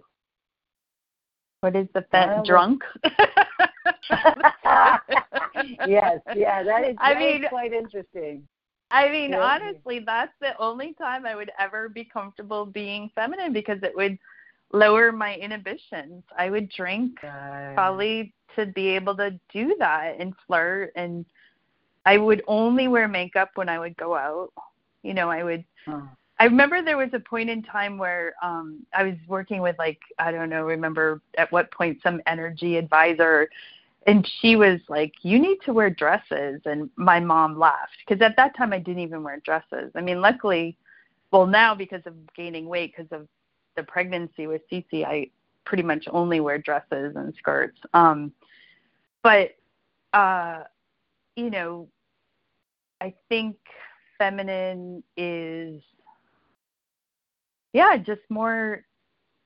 what 1.60 1.74
is 1.74 1.86
the 1.94 2.04
fe- 2.12 2.42
drunk 2.44 2.82
yes 5.84 6.18
yeah 6.34 6.62
that 6.62 6.84
is, 6.84 6.96
I 6.98 7.14
that 7.14 7.18
mean, 7.18 7.42
is 7.42 7.48
quite 7.48 7.72
interesting 7.72 8.46
I 8.90 9.08
mean, 9.08 9.32
Yeah. 9.32 9.40
honestly, 9.42 10.00
that's 10.06 10.32
the 10.40 10.56
only 10.58 10.94
time 10.94 11.26
I 11.26 11.34
would 11.34 11.50
ever 11.58 11.88
be 11.88 12.04
comfortable 12.04 12.64
being 12.64 13.10
feminine 13.14 13.52
because 13.52 13.78
it 13.82 13.92
would 13.96 14.16
lower 14.72 15.10
my 15.10 15.34
inhibitions. 15.34 16.22
I 16.38 16.50
would 16.50 16.68
drink 16.70 17.18
Right. 17.22 17.74
probably 17.74 18.32
to 18.56 18.66
be 18.66 18.88
able 18.88 19.16
to 19.16 19.38
do 19.52 19.74
that 19.80 20.16
and 20.20 20.32
flirt 20.46 20.92
and 20.94 21.24
I 22.06 22.18
would 22.18 22.42
only 22.46 22.86
wear 22.88 23.08
makeup 23.08 23.50
when 23.56 23.68
I 23.68 23.78
would 23.78 23.96
go 23.96 24.14
out. 24.14 24.50
You 25.02 25.14
know, 25.14 25.30
I 25.30 25.42
would 25.42 25.64
Oh. 25.88 26.08
I 26.38 26.44
remember 26.44 26.82
there 26.82 26.96
was 26.96 27.10
a 27.12 27.20
point 27.20 27.48
in 27.50 27.62
time 27.62 27.96
where 27.98 28.34
um 28.42 28.84
I 28.92 29.04
was 29.04 29.14
working 29.28 29.60
with 29.62 29.76
like 29.78 30.00
I 30.18 30.32
don't 30.32 30.50
know, 30.50 30.64
remember 30.64 31.20
at 31.38 31.50
what 31.52 31.70
point 31.70 31.98
some 32.02 32.20
energy 32.26 32.76
advisor 32.76 33.48
and 34.06 34.28
she 34.40 34.56
was 34.56 34.80
like, 34.88 35.12
"You 35.22 35.38
need 35.38 35.58
to 35.64 35.72
wear 35.72 35.88
dresses." 35.90 36.60
And 36.66 36.90
my 36.96 37.20
mom 37.20 37.58
laughed 37.58 37.96
because 38.06 38.20
at 38.22 38.36
that 38.36 38.56
time 38.56 38.72
I 38.72 38.78
didn't 38.78 39.02
even 39.02 39.22
wear 39.22 39.40
dresses. 39.40 39.92
I 39.94 40.00
mean, 40.00 40.20
luckily, 40.20 40.76
well 41.30 41.46
now 41.46 41.74
because 41.74 42.02
of 42.06 42.14
gaining 42.36 42.66
weight 42.68 42.94
because 42.96 43.10
of 43.12 43.28
the 43.76 43.82
pregnancy 43.82 44.46
with 44.46 44.62
Cece, 44.70 45.04
I 45.04 45.30
pretty 45.64 45.82
much 45.82 46.06
only 46.10 46.40
wear 46.40 46.58
dresses 46.58 47.16
and 47.16 47.34
skirts. 47.38 47.78
Um 47.94 48.32
but 49.22 49.56
uh 50.12 50.64
you 51.36 51.50
know, 51.50 51.88
I 53.00 53.14
think 53.28 53.56
feminine 54.18 55.02
is 55.16 55.82
yeah, 57.74 57.96
just 57.98 58.22
more 58.30 58.84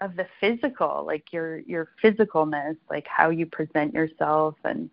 of 0.00 0.14
the 0.14 0.26
physical, 0.40 1.02
like 1.04 1.32
your 1.32 1.58
your 1.60 1.88
physicalness, 2.04 2.76
like 2.88 3.06
how 3.08 3.30
you 3.30 3.46
present 3.46 3.92
yourself 3.92 4.54
and 4.62 4.88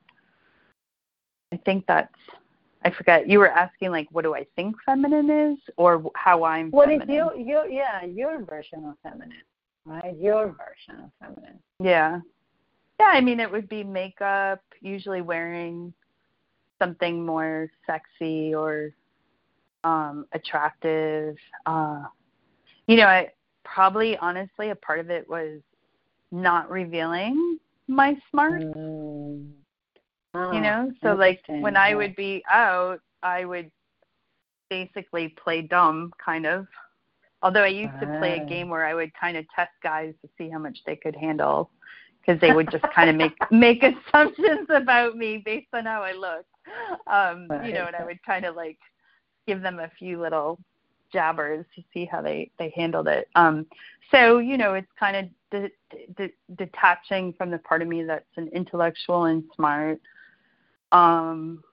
I 1.53 1.57
think 1.57 1.85
that's 1.87 2.15
I 2.83 2.91
forget. 2.91 3.29
You 3.29 3.39
were 3.39 3.49
asking 3.49 3.91
like 3.91 4.07
what 4.11 4.23
do 4.23 4.33
I 4.33 4.47
think 4.55 4.75
feminine 4.85 5.29
is 5.29 5.59
or 5.77 6.03
how 6.15 6.43
I'm 6.43 6.71
What 6.71 6.89
feminine. 6.89 7.09
is 7.09 7.15
your 7.15 7.35
your 7.35 7.67
yeah, 7.67 8.03
your 8.03 8.43
version 8.43 8.85
of 8.85 8.95
feminine, 9.03 9.43
right? 9.85 10.15
Your 10.19 10.47
version 10.47 11.03
of 11.03 11.11
feminine. 11.19 11.59
Yeah. 11.79 12.21
Yeah, 12.99 13.11
I 13.13 13.21
mean 13.21 13.39
it 13.39 13.51
would 13.51 13.67
be 13.69 13.83
makeup, 13.83 14.61
usually 14.81 15.21
wearing 15.21 15.93
something 16.81 17.25
more 17.25 17.69
sexy 17.85 18.55
or 18.55 18.91
um 19.83 20.25
attractive. 20.31 21.35
Uh 21.65 22.03
you 22.87 22.97
know, 22.97 23.05
I 23.07 23.31
probably 23.63 24.17
honestly 24.17 24.69
a 24.69 24.75
part 24.75 24.99
of 24.99 25.09
it 25.09 25.27
was 25.29 25.59
not 26.31 26.69
revealing 26.69 27.57
my 27.87 28.17
smarts. 28.29 28.65
Mm. 28.75 29.51
you 30.53 30.59
know, 30.59 30.91
Ah, 30.91 30.95
so 31.01 31.13
like 31.15 31.41
when 31.47 31.77
I 31.77 31.95
would 31.95 32.15
be 32.15 32.43
out, 32.51 32.99
I 33.23 33.45
would 33.45 33.71
basically 34.69 35.29
play 35.41 35.61
dumb 35.61 36.11
kind 36.23 36.45
of. 36.45 36.67
Although 37.41 37.63
I 37.63 37.67
used 37.67 37.93
to 38.01 38.07
play 38.19 38.39
a 38.39 38.41
Ah. 38.41 38.45
game 38.45 38.69
where 38.69 38.85
I 38.85 38.93
would 38.93 39.13
kind 39.13 39.37
of 39.37 39.45
test 39.55 39.71
guys 39.83 40.13
to 40.21 40.29
see 40.37 40.49
how 40.49 40.57
much 40.59 40.77
they 40.85 40.95
could 40.95 41.15
handle 41.15 41.69
because 42.19 42.41
they 42.41 42.51
would 42.51 42.69
just 42.71 42.83
kind 42.93 43.09
of 43.09 43.15
make 43.15 43.33
make 43.51 43.83
assumptions 43.83 44.67
about 44.69 45.15
me 45.15 45.41
based 45.45 45.67
on 45.73 45.85
how 45.85 46.01
I 46.01 46.11
looked. 46.13 46.49
Um, 47.07 47.47
you 47.65 47.73
know, 47.73 47.85
and 47.85 47.95
I 47.95 48.03
would 48.03 48.21
kind 48.25 48.45
of 48.45 48.55
like 48.55 48.79
give 49.47 49.61
them 49.61 49.79
a 49.79 49.89
few 49.97 50.19
little 50.19 50.59
jabbers 51.15 51.65
to 51.75 51.83
see 51.93 52.05
how 52.05 52.21
they 52.21 52.51
they 52.59 52.73
handled 52.75 53.07
it. 53.07 53.29
Um, 53.35 53.65
so 54.11 54.39
you 54.39 54.57
know, 54.57 54.73
it's 54.73 54.91
kind 54.99 55.15
of 55.15 55.25
de- 55.49 55.71
de- 56.17 56.33
detaching 56.57 57.33
from 57.37 57.49
the 57.49 57.57
part 57.59 57.81
of 57.81 57.87
me 57.87 58.03
that's 58.03 58.25
an 58.35 58.49
intellectual 58.53 59.25
and 59.25 59.43
smart. 59.55 59.99
Um, 60.91 61.63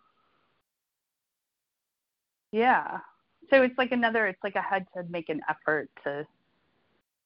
yeah. 2.53 2.99
So 3.51 3.63
it's 3.63 3.77
like 3.77 3.91
another. 3.91 4.29
It's 4.29 4.43
like 4.45 4.57
I 4.57 4.63
had 4.63 4.87
to 4.97 5.03
make 5.11 5.29
an 5.29 5.41
effort 5.51 5.91
to 6.05 6.25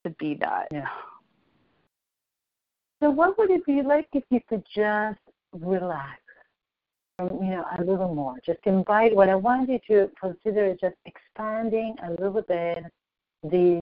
to 0.05 0.11
be 0.19 0.35
that. 0.41 0.69
Yeah. 0.73 0.89
So 3.03 3.11
what 3.11 3.37
would 3.37 3.51
it 3.51 3.65
be 3.67 3.83
like 3.83 4.09
if 4.15 4.25
you 4.31 4.41
could 4.49 4.65
just 4.75 5.19
relax, 5.53 6.21
you 7.19 7.51
know, 7.51 7.65
a 7.79 7.83
little 7.83 8.15
more? 8.15 8.37
Just 8.45 8.61
invite. 8.65 9.15
What 9.15 9.29
I 9.29 9.35
want 9.35 9.69
you 9.69 9.79
to 9.89 10.11
consider 10.21 10.67
is 10.67 10.79
just 10.81 10.97
expanding 11.07 11.97
a 12.05 12.11
little 12.11 12.43
bit 12.43 12.85
the 13.43 13.81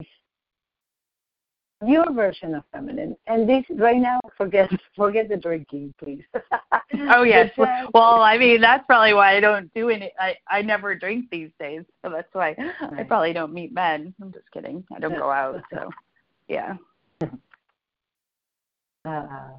your 1.85 2.11
version 2.13 2.55
of 2.55 2.63
feminine. 2.73 3.17
And 3.27 3.49
this 3.49 3.65
right 3.71 3.99
now, 3.99 4.21
forget 4.37 4.71
forget 4.97 5.29
the 5.29 5.37
drinking, 5.37 5.95
please. 5.99 6.25
Oh 7.11 7.25
yes. 7.25 7.51
But 7.57 7.93
Well, 7.93 8.23
I 8.23 8.39
mean 8.39 8.61
that's 8.61 8.87
probably 8.87 9.15
why 9.15 9.37
I 9.37 9.41
don't 9.41 9.73
do 9.75 9.91
any. 9.91 10.13
I 10.19 10.37
I 10.49 10.63
never 10.63 10.95
drink 10.95 11.27
these 11.31 11.51
days, 11.59 11.83
so 12.03 12.11
that's 12.11 12.33
why 12.33 12.57
I 12.97 13.03
probably 13.03 13.33
don't 13.33 13.53
meet 13.53 13.75
men. 13.75 14.15
I'm 14.23 14.33
just 14.33 14.51
kidding. 14.53 14.85
I 14.95 15.01
don't 15.01 15.17
go 15.17 15.31
out, 15.31 15.63
so 15.73 15.91
yeah. 16.49 16.77
Uh, 19.07 19.51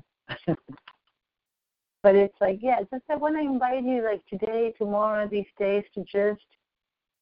but 2.05 2.13
it's 2.13 2.39
like, 2.39 2.59
yeah, 2.61 2.81
just 2.91 3.03
I 3.09 3.15
want 3.15 3.35
to 3.35 3.41
invite 3.41 3.83
you, 3.83 4.03
like 4.03 4.23
today, 4.27 4.71
tomorrow, 4.77 5.27
these 5.27 5.51
days, 5.57 5.83
to 5.95 6.03
just 6.03 6.45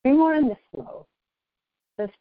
be 0.04 0.12
more 0.12 0.36
in 0.36 0.50
the 0.50 0.58
flow. 0.70 1.08
Just 1.98 2.12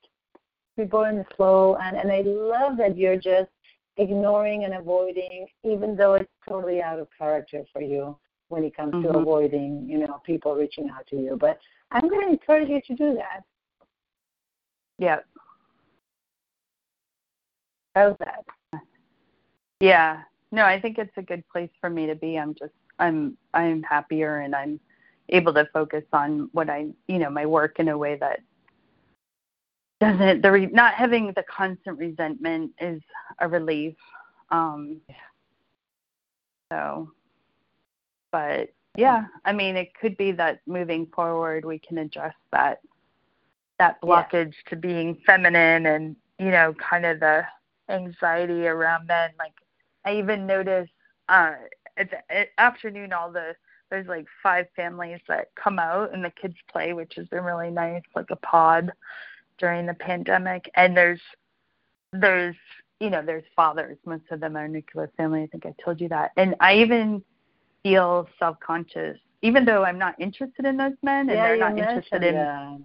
be 0.76 0.84
more 0.84 1.08
in 1.08 1.18
the 1.18 1.26
flow, 1.36 1.74
and 1.82 1.96
and 1.96 2.12
I 2.12 2.20
love 2.20 2.76
that 2.76 2.96
you're 2.96 3.16
just 3.16 3.50
ignoring 3.96 4.62
and 4.62 4.74
avoiding, 4.74 5.48
even 5.64 5.96
though 5.96 6.14
it's 6.14 6.30
totally 6.48 6.80
out 6.80 7.00
of 7.00 7.08
character 7.18 7.64
for 7.72 7.82
you 7.82 8.16
when 8.46 8.62
it 8.62 8.76
comes 8.76 8.92
to 8.92 9.08
Mhm. 9.08 9.22
avoiding, 9.22 9.88
you 9.88 9.98
know, 9.98 10.20
people 10.22 10.54
reaching 10.54 10.88
out 10.88 11.04
to 11.08 11.16
you. 11.16 11.36
But 11.36 11.58
I'm 11.90 12.06
going 12.06 12.20
to 12.20 12.28
encourage 12.28 12.68
you 12.68 12.80
to 12.80 12.94
do 12.94 13.14
that. 13.14 13.42
Yeah. 14.98 15.18
How's 17.96 18.16
that? 18.18 18.44
Yeah. 19.80 20.22
No, 20.52 20.64
I 20.66 20.80
think 20.80 20.98
it's 20.98 21.16
a 21.16 21.22
good 21.22 21.42
place 21.48 21.70
for 21.80 21.90
me 21.90 22.06
to 22.06 22.14
be. 22.14 22.38
I'm 22.38 22.54
just 22.54 22.74
I'm 22.98 23.36
I'm 23.54 23.82
happier 23.82 24.40
and 24.40 24.54
I'm 24.54 24.78
able 25.30 25.54
to 25.54 25.66
focus 25.72 26.04
on 26.12 26.50
what 26.52 26.68
I, 26.68 26.88
you 27.08 27.18
know, 27.18 27.30
my 27.30 27.46
work 27.46 27.78
in 27.80 27.88
a 27.88 27.96
way 27.98 28.16
that 28.16 28.40
doesn't 30.00 30.42
the 30.42 30.52
re, 30.52 30.66
not 30.66 30.94
having 30.94 31.32
the 31.34 31.44
constant 31.44 31.98
resentment 31.98 32.72
is 32.80 33.00
a 33.40 33.48
relief. 33.48 33.94
Um 34.50 35.00
so 36.70 37.10
but 38.30 38.70
yeah, 38.96 39.24
I 39.44 39.52
mean 39.52 39.76
it 39.76 39.94
could 39.98 40.16
be 40.18 40.32
that 40.32 40.60
moving 40.66 41.06
forward 41.14 41.64
we 41.64 41.78
can 41.78 41.98
address 41.98 42.34
that 42.52 42.80
that 43.78 43.98
Yeah. 44.02 44.08
blockage 44.08 44.54
to 44.68 44.76
being 44.76 45.16
feminine 45.26 45.86
and, 45.86 46.16
you 46.38 46.50
know, 46.50 46.74
kind 46.74 47.06
of 47.06 47.20
the 47.20 47.44
anxiety 47.88 48.66
around 48.66 49.06
men. 49.06 49.30
Like 49.38 49.54
I 50.04 50.16
even 50.16 50.46
notice 50.46 50.88
uh 51.28 51.54
at 51.96 52.10
the 52.10 52.32
at 52.34 52.48
afternoon 52.58 53.12
all 53.12 53.30
the 53.30 53.54
there's 53.90 54.06
like 54.06 54.26
five 54.42 54.66
families 54.74 55.20
that 55.28 55.50
come 55.54 55.78
out 55.78 56.14
and 56.14 56.24
the 56.24 56.30
kids 56.30 56.56
play, 56.70 56.94
which 56.94 57.12
has 57.16 57.26
been 57.26 57.44
really 57.44 57.70
nice, 57.70 58.02
like 58.16 58.30
a 58.30 58.36
pod 58.36 58.90
during 59.58 59.84
the 59.84 59.92
pandemic. 59.94 60.70
And 60.76 60.96
there's 60.96 61.20
there's 62.12 62.56
you 63.00 63.10
know, 63.10 63.20
there's 63.20 63.44
fathers. 63.56 63.98
Most 64.06 64.22
of 64.30 64.38
them 64.40 64.56
are 64.56 64.68
nuclear 64.68 65.10
family. 65.16 65.42
I 65.42 65.46
think 65.48 65.66
I 65.66 65.74
told 65.84 66.00
you 66.00 66.08
that. 66.10 66.30
And 66.36 66.54
I 66.60 66.76
even 66.76 67.22
feel 67.82 68.28
self 68.38 68.58
conscious, 68.60 69.18
even 69.42 69.64
though 69.64 69.84
I'm 69.84 69.98
not 69.98 70.14
interested 70.20 70.64
in 70.64 70.76
those 70.76 70.92
men 71.02 71.28
and 71.28 71.30
yeah, 71.36 71.48
they're 71.48 71.56
not 71.58 71.76
interested 71.76 72.22
in 72.22 72.34
that. 72.36 72.78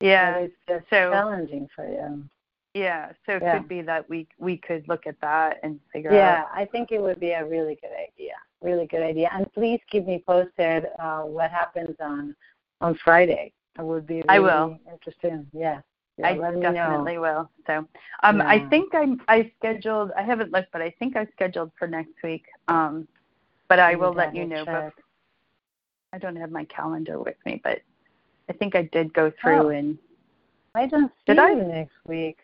yeah. 0.00 0.36
It's 0.36 0.54
just 0.68 0.84
So- 0.90 1.10
challenging 1.10 1.68
for 1.74 1.86
you. 1.88 2.24
Yeah. 2.74 3.12
So 3.24 3.36
it 3.36 3.42
Yeah. 3.42 3.58
could 3.58 3.68
be 3.68 3.82
that 3.82 4.08
we 4.08 4.26
we 4.38 4.56
could 4.56 4.86
look 4.88 5.06
at 5.06 5.20
that 5.20 5.60
and 5.62 5.80
figure 5.92 6.12
Yeah, 6.12 6.18
out 6.18 6.48
Yeah, 6.52 6.62
I 6.62 6.64
think 6.66 6.90
it 6.92 7.00
would 7.00 7.20
be 7.20 7.30
a 7.30 7.44
really 7.44 7.76
good 7.76 7.92
idea. 7.92 8.34
Really 8.60 8.86
good 8.86 9.02
idea. 9.02 9.30
And 9.32 9.50
please 9.52 9.80
keep 9.90 10.06
me 10.06 10.22
posted 10.26 10.86
uh, 10.98 11.22
what 11.22 11.50
happens 11.50 11.96
on 12.00 12.34
on 12.80 12.94
Friday. 12.96 13.52
I 13.78 13.82
would 13.82 14.06
be 14.06 14.16
really 14.16 14.28
I 14.28 14.38
will. 14.40 14.78
interested. 14.90 15.46
Yeah. 15.52 15.80
yeah 16.18 16.26
I 16.28 16.34
definitely 16.34 17.14
know. 17.14 17.20
will. 17.20 17.50
So, 17.66 17.88
um, 18.22 18.40
I 18.42 18.58
think 18.70 18.94
I'm 18.94 19.22
I 19.28 19.50
scheduled. 19.58 20.10
I 20.16 20.22
haven't 20.22 20.52
looked, 20.52 20.72
but 20.72 20.82
I 20.82 20.90
think 20.98 21.16
I 21.16 21.26
scheduled 21.26 21.70
for 21.78 21.86
next 21.86 22.22
week. 22.22 22.44
Um, 22.68 23.06
but 23.68 23.78
I 23.78 23.94
will 23.94 24.12
let 24.12 24.34
you 24.34 24.46
know. 24.46 24.64
But 24.64 24.92
I 26.12 26.18
don't 26.18 26.36
have 26.36 26.50
my 26.50 26.64
calendar 26.66 27.18
with 27.18 27.36
me, 27.46 27.60
but 27.64 27.80
I 28.48 28.52
think 28.52 28.76
I 28.76 28.82
did 28.92 29.12
go 29.14 29.32
through 29.40 29.66
Oh. 29.66 29.68
and 29.70 29.98
I 30.74 30.86
don't 30.86 31.10
see 31.10 31.34
Did 31.34 31.38
I? 31.38 31.50
you 31.52 31.62
next 31.64 31.96
week. 32.06 32.38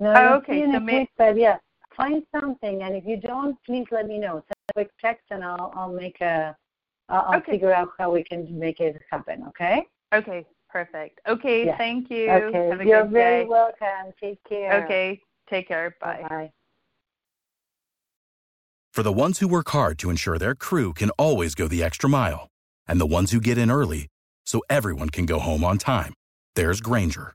No, 0.00 0.12
Oh, 0.16 0.34
okay, 0.36 0.52
see 0.52 0.58
you 0.60 0.66
so 0.66 0.72
next 0.72 0.84
may- 0.84 0.98
week, 1.00 1.08
but 1.16 1.36
yeah, 1.36 1.56
find 1.96 2.22
something. 2.38 2.82
And 2.82 2.94
if 2.94 3.04
you 3.06 3.16
don't, 3.16 3.56
please 3.64 3.86
let 3.90 4.06
me 4.06 4.18
know. 4.18 4.34
Send 4.46 4.56
a 4.70 4.72
quick 4.74 4.90
text, 5.00 5.24
and 5.30 5.42
I'll 5.44 5.72
I'll 5.74 5.92
make 5.92 6.20
a 6.20 6.56
I'll, 7.08 7.22
I'll 7.28 7.36
Okay. 7.38 7.52
figure 7.52 7.72
out 7.72 7.88
how 7.98 8.10
we 8.10 8.22
can 8.24 8.58
make 8.58 8.80
it 8.80 9.00
happen. 9.10 9.44
Okay. 9.48 9.86
okay, 10.12 10.44
perfect. 10.68 11.20
Okay, 11.26 11.66
Yeah. 11.66 11.76
thank 11.78 12.10
you. 12.10 12.30
Okay. 12.30 12.68
Have 12.68 12.80
a 12.80 12.84
You're 12.84 13.02
good 13.04 13.12
very 13.12 13.42
day. 13.44 13.48
welcome. 13.48 14.12
Take 14.20 14.42
care. 14.48 14.84
Okay, 14.84 15.20
take 15.48 15.68
care. 15.68 15.96
Bye. 16.00 16.26
Bye. 16.28 16.52
For 18.92 19.02
the 19.02 19.12
ones 19.12 19.38
who 19.40 19.48
work 19.48 19.68
hard 19.70 19.98
to 20.00 20.10
ensure 20.10 20.38
their 20.38 20.54
crew 20.54 20.92
can 20.94 21.10
always 21.10 21.54
go 21.54 21.68
the 21.68 21.82
extra 21.82 22.08
mile, 22.08 22.48
and 22.86 23.00
the 23.00 23.06
ones 23.06 23.30
who 23.30 23.40
get 23.40 23.58
in 23.58 23.70
early 23.70 24.08
so 24.44 24.62
everyone 24.70 25.10
can 25.10 25.26
go 25.26 25.38
home 25.38 25.64
on 25.64 25.76
time, 25.78 26.14
there's 26.54 26.80
Grainger, 26.80 27.34